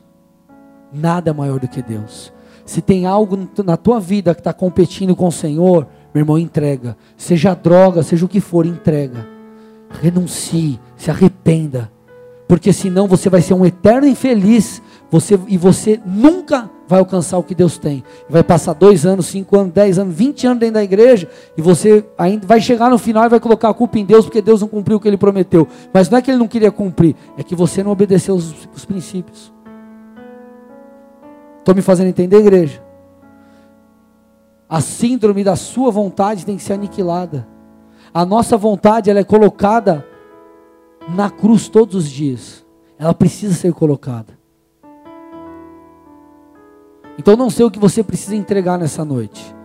Nada 0.91 1.29
é 1.29 1.33
maior 1.33 1.59
do 1.59 1.67
que 1.67 1.81
Deus. 1.81 2.33
Se 2.65 2.81
tem 2.81 3.05
algo 3.05 3.47
na 3.63 3.77
tua 3.77 3.99
vida 3.99 4.33
que 4.33 4.41
está 4.41 4.51
competindo 4.51 5.15
com 5.15 5.27
o 5.27 5.31
Senhor, 5.31 5.87
meu 6.13 6.21
irmão, 6.21 6.37
entrega. 6.37 6.97
Seja 7.15 7.53
droga, 7.53 8.03
seja 8.03 8.25
o 8.25 8.29
que 8.29 8.41
for, 8.41 8.65
entrega. 8.65 9.25
Renuncie, 10.01 10.79
se 10.97 11.09
arrependa. 11.09 11.89
Porque 12.47 12.73
senão 12.73 13.07
você 13.07 13.29
vai 13.29 13.41
ser 13.41 13.53
um 13.53 13.65
eterno 13.65 14.07
infeliz 14.07 14.81
você, 15.09 15.39
e 15.47 15.57
você 15.57 16.01
nunca 16.05 16.69
vai 16.87 16.99
alcançar 16.99 17.37
o 17.37 17.43
que 17.43 17.53
Deus 17.53 17.77
tem. 17.77 18.03
Vai 18.29 18.43
passar 18.43 18.73
dois 18.73 19.05
anos, 19.05 19.25
cinco 19.25 19.57
anos, 19.57 19.73
dez 19.73 19.99
anos, 19.99 20.15
vinte 20.15 20.47
anos 20.47 20.59
dentro 20.59 20.75
da 20.75 20.83
igreja, 20.83 21.29
e 21.57 21.61
você 21.61 22.05
ainda 22.17 22.47
vai 22.47 22.61
chegar 22.61 22.89
no 22.89 22.97
final 22.97 23.25
e 23.25 23.29
vai 23.29 23.39
colocar 23.39 23.69
a 23.69 23.73
culpa 23.73 23.99
em 23.99 24.05
Deus, 24.05 24.25
porque 24.25 24.41
Deus 24.41 24.61
não 24.61 24.67
cumpriu 24.67 24.97
o 24.97 24.99
que 24.99 25.07
ele 25.07 25.17
prometeu. 25.17 25.67
Mas 25.93 26.09
não 26.09 26.17
é 26.17 26.21
que 26.21 26.31
ele 26.31 26.37
não 26.37 26.47
queria 26.47 26.71
cumprir, 26.71 27.15
é 27.37 27.43
que 27.43 27.55
você 27.55 27.83
não 27.83 27.91
obedeceu 27.91 28.35
os, 28.35 28.53
os 28.73 28.85
princípios. 28.85 29.53
Estou 31.59 31.75
me 31.75 31.81
fazendo 31.81 32.07
entender, 32.07 32.37
igreja? 32.37 32.81
A 34.69 34.79
síndrome 34.81 35.43
da 35.43 35.55
sua 35.55 35.91
vontade 35.91 36.45
tem 36.45 36.55
que 36.55 36.63
ser 36.63 36.73
aniquilada. 36.73 37.47
A 38.13 38.25
nossa 38.25 38.55
vontade 38.55 39.09
ela 39.09 39.19
é 39.19 39.23
colocada 39.23 40.05
na 41.09 41.29
cruz 41.29 41.67
todos 41.67 41.95
os 41.95 42.09
dias. 42.09 42.65
Ela 42.97 43.13
precisa 43.13 43.53
ser 43.53 43.73
colocada. 43.73 44.36
Então 47.17 47.35
não 47.35 47.49
sei 47.49 47.65
o 47.65 47.71
que 47.71 47.79
você 47.79 48.03
precisa 48.03 48.35
entregar 48.35 48.77
nessa 48.77 49.03
noite. 49.03 49.55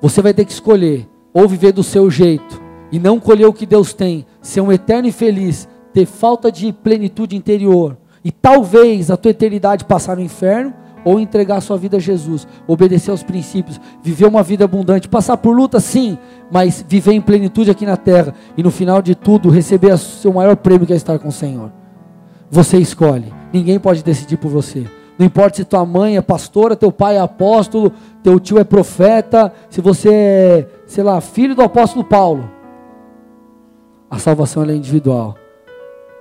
Você 0.00 0.22
vai 0.22 0.32
ter 0.32 0.44
que 0.44 0.52
escolher 0.52 1.08
ou 1.32 1.48
viver 1.48 1.72
do 1.72 1.82
seu 1.82 2.10
jeito 2.10 2.62
e 2.90 2.98
não 2.98 3.18
colher 3.18 3.46
o 3.46 3.52
que 3.52 3.66
Deus 3.66 3.92
tem, 3.92 4.24
ser 4.40 4.60
um 4.60 4.72
eterno 4.72 5.08
infeliz, 5.08 5.68
ter 5.92 6.06
falta 6.06 6.50
de 6.50 6.72
plenitude 6.72 7.36
interior 7.36 7.96
e 8.24 8.30
talvez 8.30 9.10
a 9.10 9.16
tua 9.16 9.30
eternidade 9.30 9.84
passar 9.84 10.16
no 10.16 10.22
inferno 10.22 10.72
ou 11.04 11.18
entregar 11.18 11.56
a 11.56 11.60
sua 11.60 11.76
vida 11.76 11.96
a 11.96 12.00
Jesus, 12.00 12.46
obedecer 12.66 13.10
aos 13.10 13.22
princípios, 13.22 13.80
viver 14.02 14.26
uma 14.26 14.42
vida 14.42 14.64
abundante, 14.64 15.08
passar 15.08 15.36
por 15.36 15.56
luta 15.56 15.80
sim, 15.80 16.18
mas 16.50 16.84
viver 16.86 17.12
em 17.12 17.20
plenitude 17.20 17.70
aqui 17.70 17.86
na 17.86 17.96
terra 17.96 18.34
e 18.56 18.62
no 18.62 18.70
final 18.70 19.00
de 19.00 19.14
tudo 19.14 19.48
receber 19.48 19.92
o 19.92 19.98
seu 19.98 20.32
maior 20.32 20.56
prêmio 20.56 20.86
que 20.86 20.92
é 20.92 20.96
estar 20.96 21.18
com 21.18 21.28
o 21.28 21.32
Senhor. 21.32 21.72
Você 22.50 22.78
escolhe, 22.78 23.32
ninguém 23.52 23.78
pode 23.78 24.02
decidir 24.02 24.36
por 24.36 24.50
você. 24.50 24.86
Não 25.18 25.26
importa 25.26 25.56
se 25.56 25.64
tua 25.64 25.84
mãe 25.84 26.16
é 26.16 26.22
pastora, 26.22 26.76
teu 26.76 26.92
pai 26.92 27.16
é 27.16 27.20
apóstolo, 27.20 27.92
teu 28.22 28.38
tio 28.38 28.58
é 28.58 28.64
profeta, 28.64 29.52
se 29.68 29.80
você 29.80 30.08
é, 30.12 30.68
sei 30.86 31.02
lá, 31.02 31.20
filho 31.20 31.56
do 31.56 31.62
apóstolo 31.62 32.04
Paulo. 32.04 32.48
A 34.08 34.18
salvação 34.18 34.62
é 34.62 34.74
individual. 34.74 35.34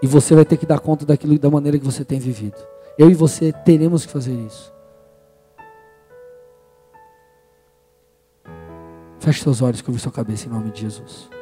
E 0.01 0.07
você 0.07 0.33
vai 0.33 0.45
ter 0.45 0.57
que 0.57 0.65
dar 0.65 0.79
conta 0.79 1.05
daquilo 1.05 1.37
da 1.37 1.49
maneira 1.49 1.77
que 1.77 1.85
você 1.85 2.03
tem 2.03 2.19
vivido. 2.19 2.57
Eu 2.97 3.09
e 3.09 3.13
você 3.13 3.51
teremos 3.51 4.05
que 4.05 4.11
fazer 4.11 4.33
isso. 4.33 4.73
Feche 9.19 9.43
seus 9.43 9.61
olhos, 9.61 9.81
curve 9.81 9.99
sua 9.99 10.11
cabeça 10.11 10.47
em 10.47 10.51
nome 10.51 10.71
de 10.71 10.81
Jesus. 10.81 11.36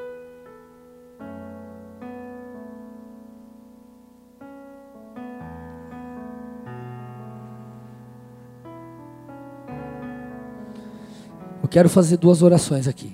Eu 11.66 11.68
quero 11.68 11.90
fazer 11.90 12.18
duas 12.18 12.44
orações 12.44 12.88
aqui. 12.88 13.12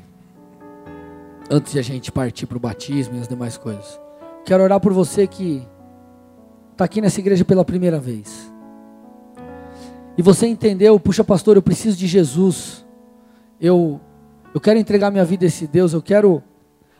Antes 1.49 1.71
de 1.71 1.79
a 1.79 1.81
gente 1.81 2.11
partir 2.11 2.45
para 2.45 2.57
o 2.57 2.59
batismo 2.59 3.15
e 3.15 3.19
as 3.21 3.25
demais 3.25 3.57
coisas. 3.57 3.97
Quero 4.43 4.61
orar 4.61 4.77
por 4.81 4.91
você 4.91 5.25
que 5.25 5.65
está 6.73 6.83
aqui 6.83 6.99
nessa 6.99 7.21
igreja 7.21 7.45
pela 7.45 7.63
primeira 7.63 7.97
vez. 7.97 8.51
E 10.17 10.21
você 10.21 10.47
entendeu, 10.47 10.99
puxa 10.99 11.23
pastor, 11.23 11.55
eu 11.55 11.61
preciso 11.61 11.95
de 11.95 12.05
Jesus. 12.07 12.85
Eu 13.57 14.01
eu 14.53 14.59
quero 14.59 14.77
entregar 14.77 15.11
minha 15.11 15.23
vida 15.23 15.45
a 15.45 15.47
esse 15.47 15.65
Deus, 15.65 15.93
eu 15.93 16.01
quero 16.01 16.43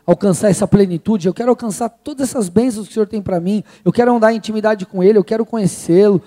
alcançar 0.06 0.48
essa 0.48 0.66
plenitude, 0.66 1.28
eu 1.28 1.34
quero 1.34 1.50
alcançar 1.50 1.90
todas 1.90 2.30
essas 2.30 2.48
bênçãos 2.48 2.86
que 2.86 2.92
o 2.92 2.94
Senhor 2.94 3.06
tem 3.06 3.20
para 3.20 3.38
mim. 3.38 3.62
Eu 3.84 3.92
quero 3.92 4.10
andar 4.16 4.32
em 4.32 4.38
intimidade 4.38 4.86
com 4.86 5.02
ele, 5.02 5.18
eu 5.18 5.24
quero 5.24 5.44
conhecê-lo. 5.44 6.22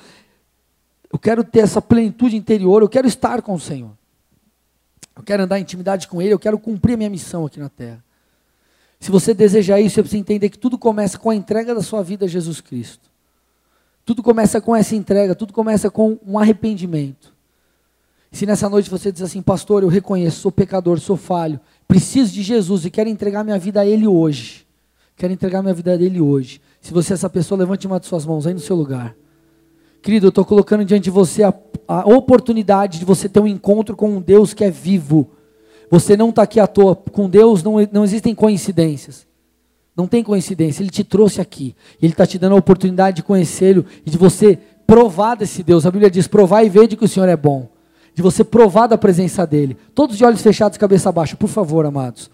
Eu 1.11 1.17
quero 1.17 1.43
ter 1.43 1.61
essa 1.61 1.81
plenitude 1.81 2.35
interior, 2.35 2.83
eu 2.83 2.89
quero 2.89 3.07
estar 3.07 3.41
com 3.41 3.55
o 3.55 3.59
Senhor. 3.59 3.89
Eu 5.15 5.23
quero 5.23 5.43
andar 5.43 5.59
em 5.59 5.61
intimidade 5.61 6.07
com 6.07 6.21
Ele, 6.21 6.33
eu 6.33 6.39
quero 6.39 6.59
cumprir 6.59 6.93
a 6.93 6.97
minha 6.97 7.09
missão 7.09 7.45
aqui 7.45 7.59
na 7.59 7.69
terra. 7.69 8.03
Se 8.99 9.11
você 9.11 9.33
desejar 9.33 9.79
isso, 9.79 9.95
você 9.95 10.01
precisa 10.01 10.19
entender 10.19 10.49
que 10.49 10.57
tudo 10.57 10.77
começa 10.77 11.17
com 11.17 11.29
a 11.29 11.35
entrega 11.35 11.75
da 11.75 11.81
sua 11.81 12.01
vida 12.01 12.25
a 12.25 12.27
Jesus 12.27 12.59
Cristo. 12.61 13.09
Tudo 14.05 14.21
começa 14.21 14.61
com 14.61 14.75
essa 14.75 14.95
entrega, 14.95 15.33
tudo 15.33 15.53
começa 15.53 15.89
com 15.89 16.17
um 16.25 16.37
arrependimento. 16.37 17.33
Se 18.31 18.45
nessa 18.45 18.69
noite 18.69 18.89
você 18.89 19.11
diz 19.11 19.21
assim, 19.21 19.41
pastor, 19.41 19.83
eu 19.83 19.89
reconheço, 19.89 20.41
sou 20.41 20.51
pecador, 20.51 20.99
sou 20.99 21.15
falho, 21.15 21.59
preciso 21.87 22.33
de 22.33 22.43
Jesus 22.43 22.85
e 22.85 22.89
quero 22.89 23.09
entregar 23.09 23.43
minha 23.43 23.57
vida 23.57 23.81
a 23.81 23.85
Ele 23.85 24.05
hoje. 24.05 24.65
Quero 25.15 25.31
entregar 25.31 25.61
minha 25.61 25.73
vida 25.73 25.91
a 25.91 25.95
Ele 25.95 26.19
hoje. 26.19 26.61
Se 26.81 26.93
você 26.93 27.13
é 27.13 27.15
essa 27.15 27.29
pessoa, 27.29 27.57
levante 27.57 27.87
uma 27.87 27.99
de 27.99 28.05
suas 28.05 28.25
mãos 28.25 28.45
aí 28.45 28.53
no 28.53 28.59
seu 28.59 28.75
lugar. 28.75 29.15
Querido, 30.05 30.27
eu 30.27 30.29
estou 30.29 30.45
colocando 30.45 30.85
diante 30.85 31.05
de 31.05 31.09
você 31.09 31.41
a, 31.41 31.51
a, 31.87 32.07
oportunidade 32.07 32.99
de 32.99 33.05
você 33.05 33.27
ter 33.27 33.39
um 33.39 33.47
encontro 33.47 33.95
com 33.95 34.17
um 34.17 34.21
Deus 34.21 34.53
que 34.53 34.63
é 34.63 34.69
vivo. 34.69 35.31
Você 35.89 36.15
não 36.15 36.29
está 36.29 36.43
aqui 36.43 36.59
à 36.59 36.67
toa. 36.67 36.95
Com 36.95 37.27
Deus 37.27 37.63
não, 37.63 37.77
não 37.91 38.03
existem 38.03 38.35
coincidências. 38.35 39.25
Não 39.97 40.05
tem 40.05 40.23
coincidência. 40.23 40.83
Ele 40.83 40.91
te 40.91 41.03
trouxe 41.03 41.41
aqui. 41.41 41.75
Ele 41.99 42.11
está 42.11 42.23
te 42.23 42.37
dando 42.37 42.53
a 42.53 42.59
oportunidade 42.59 43.15
de 43.15 43.23
conhecê-lo 43.23 43.83
e 44.05 44.11
de 44.11 44.15
você 44.15 44.59
provar 44.85 45.33
desse 45.33 45.63
Deus. 45.63 45.87
A 45.87 45.91
Bíblia 45.91 46.11
diz: 46.11 46.27
provar 46.27 46.63
e 46.63 46.69
ver 46.69 46.85
de 46.87 46.95
que 46.95 47.05
o 47.05 47.07
Senhor 47.07 47.27
é 47.27 47.35
bom. 47.35 47.67
de 48.13 48.21
você 48.21 48.43
provar 48.43 48.85
da 48.85 48.99
presença 48.99 49.43
dEle. 49.47 49.75
Todos 49.95 50.19
de 50.19 50.23
olhos 50.23 50.43
fechados, 50.43 50.77
cabeça 50.77 51.11
baixa, 51.11 51.35
por 51.35 51.49
favor, 51.49 51.83
amados. 51.83 52.29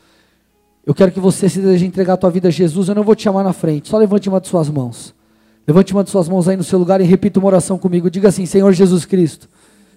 Eu 0.86 0.94
quero 0.94 1.14
que 1.14 1.22
você 1.22 1.48
se 1.48 1.62
deseje 1.62 1.86
entregar 1.86 2.16
a 2.16 2.18
tua 2.18 2.32
vida 2.32 2.50
a 2.50 2.52
Jesus, 2.52 2.90
eu 2.90 2.96
não 2.96 3.04
vou 3.04 3.16
te 3.16 3.24
chamar 3.24 3.46
na 3.46 3.54
frente, 3.54 3.88
só 3.88 3.98
levante 3.98 4.28
uma 4.28 4.42
de 4.42 4.50
suas 4.50 4.70
mãos. 4.70 5.21
Levante 5.68 5.94
uma 5.94 6.04
de 6.04 6.10
suas 6.10 6.28
mãos 6.28 6.48
aí 6.48 6.58
no 6.58 6.64
seu 6.64 6.80
lugar 6.80 7.02
e 7.02 7.04
repita 7.04 7.40
uma 7.40 7.48
oração 7.48 7.78
comigo. 7.78 8.10
Diga 8.10 8.30
assim: 8.30 8.46
Senhor 8.46 8.72
Jesus 8.74 9.06
Cristo, 9.06 9.48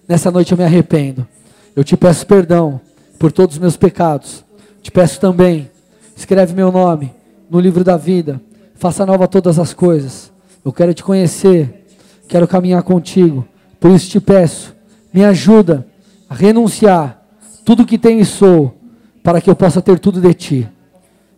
nessa 0.07 0.29
noite 0.31 0.51
eu 0.51 0.57
me 0.57 0.63
arrependo. 0.63 1.27
Eu 1.75 1.83
te 1.83 1.97
peço 1.97 2.25
perdão 2.25 2.79
por 3.19 3.31
todos 3.31 3.55
os 3.55 3.61
meus 3.61 3.75
pecados. 3.75 4.43
Te 4.81 4.91
peço 4.91 5.19
também, 5.19 5.69
escreve 6.15 6.53
meu 6.53 6.71
nome 6.71 7.11
no 7.49 7.59
livro 7.59 7.83
da 7.83 7.97
vida. 7.97 8.39
Faça 8.75 9.05
nova 9.05 9.27
todas 9.27 9.57
as 9.57 9.73
coisas. 9.73 10.31
Eu 10.63 10.71
quero 10.71 10.93
te 10.93 11.03
conhecer, 11.03 11.85
quero 12.27 12.47
caminhar 12.47 12.83
contigo. 12.83 13.45
Por 13.79 13.91
isso 13.91 14.09
te 14.09 14.19
peço, 14.19 14.75
me 15.13 15.23
ajuda 15.23 15.85
a 16.29 16.35
renunciar 16.35 17.21
tudo 17.63 17.85
que 17.85 17.97
tenho 17.97 18.21
e 18.21 18.25
sou, 18.25 18.75
para 19.23 19.41
que 19.41 19.49
eu 19.49 19.55
possa 19.55 19.81
ter 19.81 19.99
tudo 19.99 20.21
de 20.21 20.33
ti. 20.33 20.69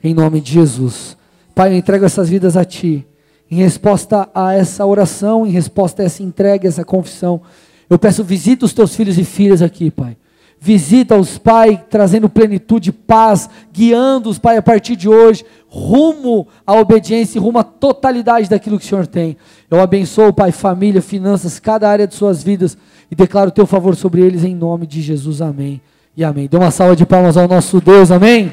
Em 0.03 0.13
nome 0.13 0.41
de 0.41 0.51
Jesus. 0.53 1.17
Pai, 1.55 1.71
eu 1.71 1.78
entrego 1.78 2.05
essas 2.05 2.30
vidas 2.30 2.57
a 2.57 2.65
ti. 2.65 3.05
Em 3.50 3.56
resposta 3.56 4.30
a 4.34 4.54
essa 4.54 4.86
oração, 4.86 5.45
em 5.45 5.50
resposta 5.50 6.02
a 6.02 6.06
essa 6.06 6.22
entrega, 6.22 6.68
essa 6.68 6.84
confissão, 6.84 7.41
eu 7.89 7.98
peço 7.98 8.24
visita 8.24 8.66
os 8.66 8.74
teus 8.74 8.95
filhos 8.95 9.18
e 9.18 9.24
filhas 9.24 9.62
aqui, 9.62 9.89
Pai. 9.89 10.18
Visita-os, 10.60 11.38
Pai, 11.38 11.84
trazendo 11.89 12.28
plenitude, 12.28 12.91
paz, 12.91 13.50
guiando-os, 13.72 14.39
Pai, 14.39 14.58
a 14.58 14.62
partir 14.62 14.95
de 14.95 15.08
hoje, 15.08 15.45
rumo 15.70 16.48
à 16.66 16.74
obediência, 16.74 17.39
rumo 17.39 17.60
à 17.60 17.64
totalidade 17.64 18.50
daquilo 18.50 18.80
que 18.80 18.86
o 18.86 18.88
Senhor 18.88 19.06
tem. 19.06 19.38
Eu 19.70 19.80
abençoo, 19.80 20.34
Pai, 20.34 20.52
família, 20.52 21.02
finanças, 21.02 21.60
cada 21.60 21.89
área 21.89 22.08
de 22.08 22.16
suas 22.16 22.43
vidas 22.43 22.78
e 23.10 23.16
declaro 23.16 23.50
o 23.50 23.54
teu 23.54 23.66
favor 23.66 23.95
sobre 23.95 24.22
eles 24.22 24.43
em 24.43 24.56
nome 24.56 24.88
de 24.88 25.02
Jesus. 25.02 25.41
Amém 25.41 25.80
e 26.16 26.24
amém. 26.24 26.48
Dê 26.48 26.58
uma 26.58 26.72
salva 26.72 26.95
de 26.95 27.06
palmas 27.06 27.38
ao 27.38 27.48
nosso 27.48 27.80
Deus, 27.80 28.10
amém. 28.10 28.52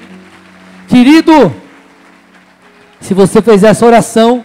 Querido, 0.86 1.53
se 3.01 3.14
você 3.14 3.40
fez 3.40 3.64
essa 3.64 3.86
oração, 3.86 4.45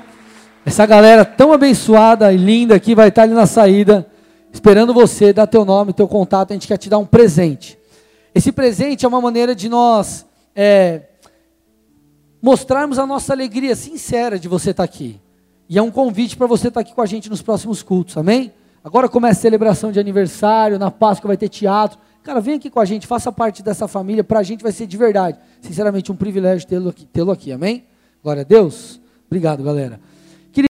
essa 0.66 0.86
galera 0.86 1.24
tão 1.24 1.54
abençoada 1.54 2.32
e 2.34 2.38
linda 2.38 2.76
aqui 2.76 2.94
vai 2.94 3.10
estar 3.10 3.24
ali 3.24 3.34
na 3.34 3.46
saída 3.46 4.06
esperando 4.52 4.94
você, 4.94 5.32
dar 5.32 5.48
teu 5.48 5.64
nome, 5.64 5.94
teu 5.94 6.08
contato, 6.08 6.52
a 6.52 6.54
gente 6.54 6.68
quer 6.68 6.78
te 6.78 6.90
dar 6.90 6.98
um 6.98 7.06
presente. 7.06 7.78
Esse 8.34 8.52
presente 8.52 9.06
é 9.06 9.08
uma 9.08 9.22
maneira 9.22 9.56
de 9.56 9.70
nós 9.70 10.26
é, 10.56 11.04
mostrarmos 12.42 13.00
a 13.00 13.06
nossa 13.06 13.34
alegria 13.34 13.76
sincera 13.76 14.40
de 14.40 14.48
você 14.48 14.72
estar 14.72 14.84
aqui. 14.84 15.20
E 15.68 15.78
é 15.78 15.82
um 15.82 15.92
convite 15.92 16.36
para 16.36 16.48
você 16.48 16.68
estar 16.68 16.80
aqui 16.80 16.94
com 16.94 17.02
a 17.02 17.06
gente 17.06 17.30
nos 17.30 17.42
próximos 17.42 17.84
cultos, 17.84 18.18
amém? 18.18 18.52
Agora 18.84 19.08
começa 19.08 19.40
a 19.40 19.42
celebração 19.42 19.92
de 19.92 20.00
aniversário, 20.00 20.80
na 20.80 20.90
Páscoa 20.90 21.28
vai 21.28 21.38
ter 21.38 21.50
teatro. 21.50 22.00
Cara, 22.24 22.42
vem 22.42 22.56
aqui 22.56 22.70
com 22.70 22.80
a 22.80 22.86
gente, 22.86 23.06
faça 23.06 23.32
parte 23.32 23.62
dessa 23.62 23.88
família, 23.88 24.24
para 24.24 24.40
a 24.40 24.44
gente 24.44 24.64
vai 24.64 24.72
ser 24.72 24.88
de 24.88 24.98
verdade. 24.98 25.38
Sinceramente, 25.62 26.12
um 26.12 26.16
privilégio 26.16 26.68
tê-lo 26.68 26.90
aqui, 26.90 27.06
tê 27.06 27.22
aqui, 27.22 27.52
amém? 27.52 27.86
Glória 28.24 28.42
a 28.42 28.46
Deus. 28.46 29.00
Obrigado, 29.28 29.64
galera. 29.64 30.00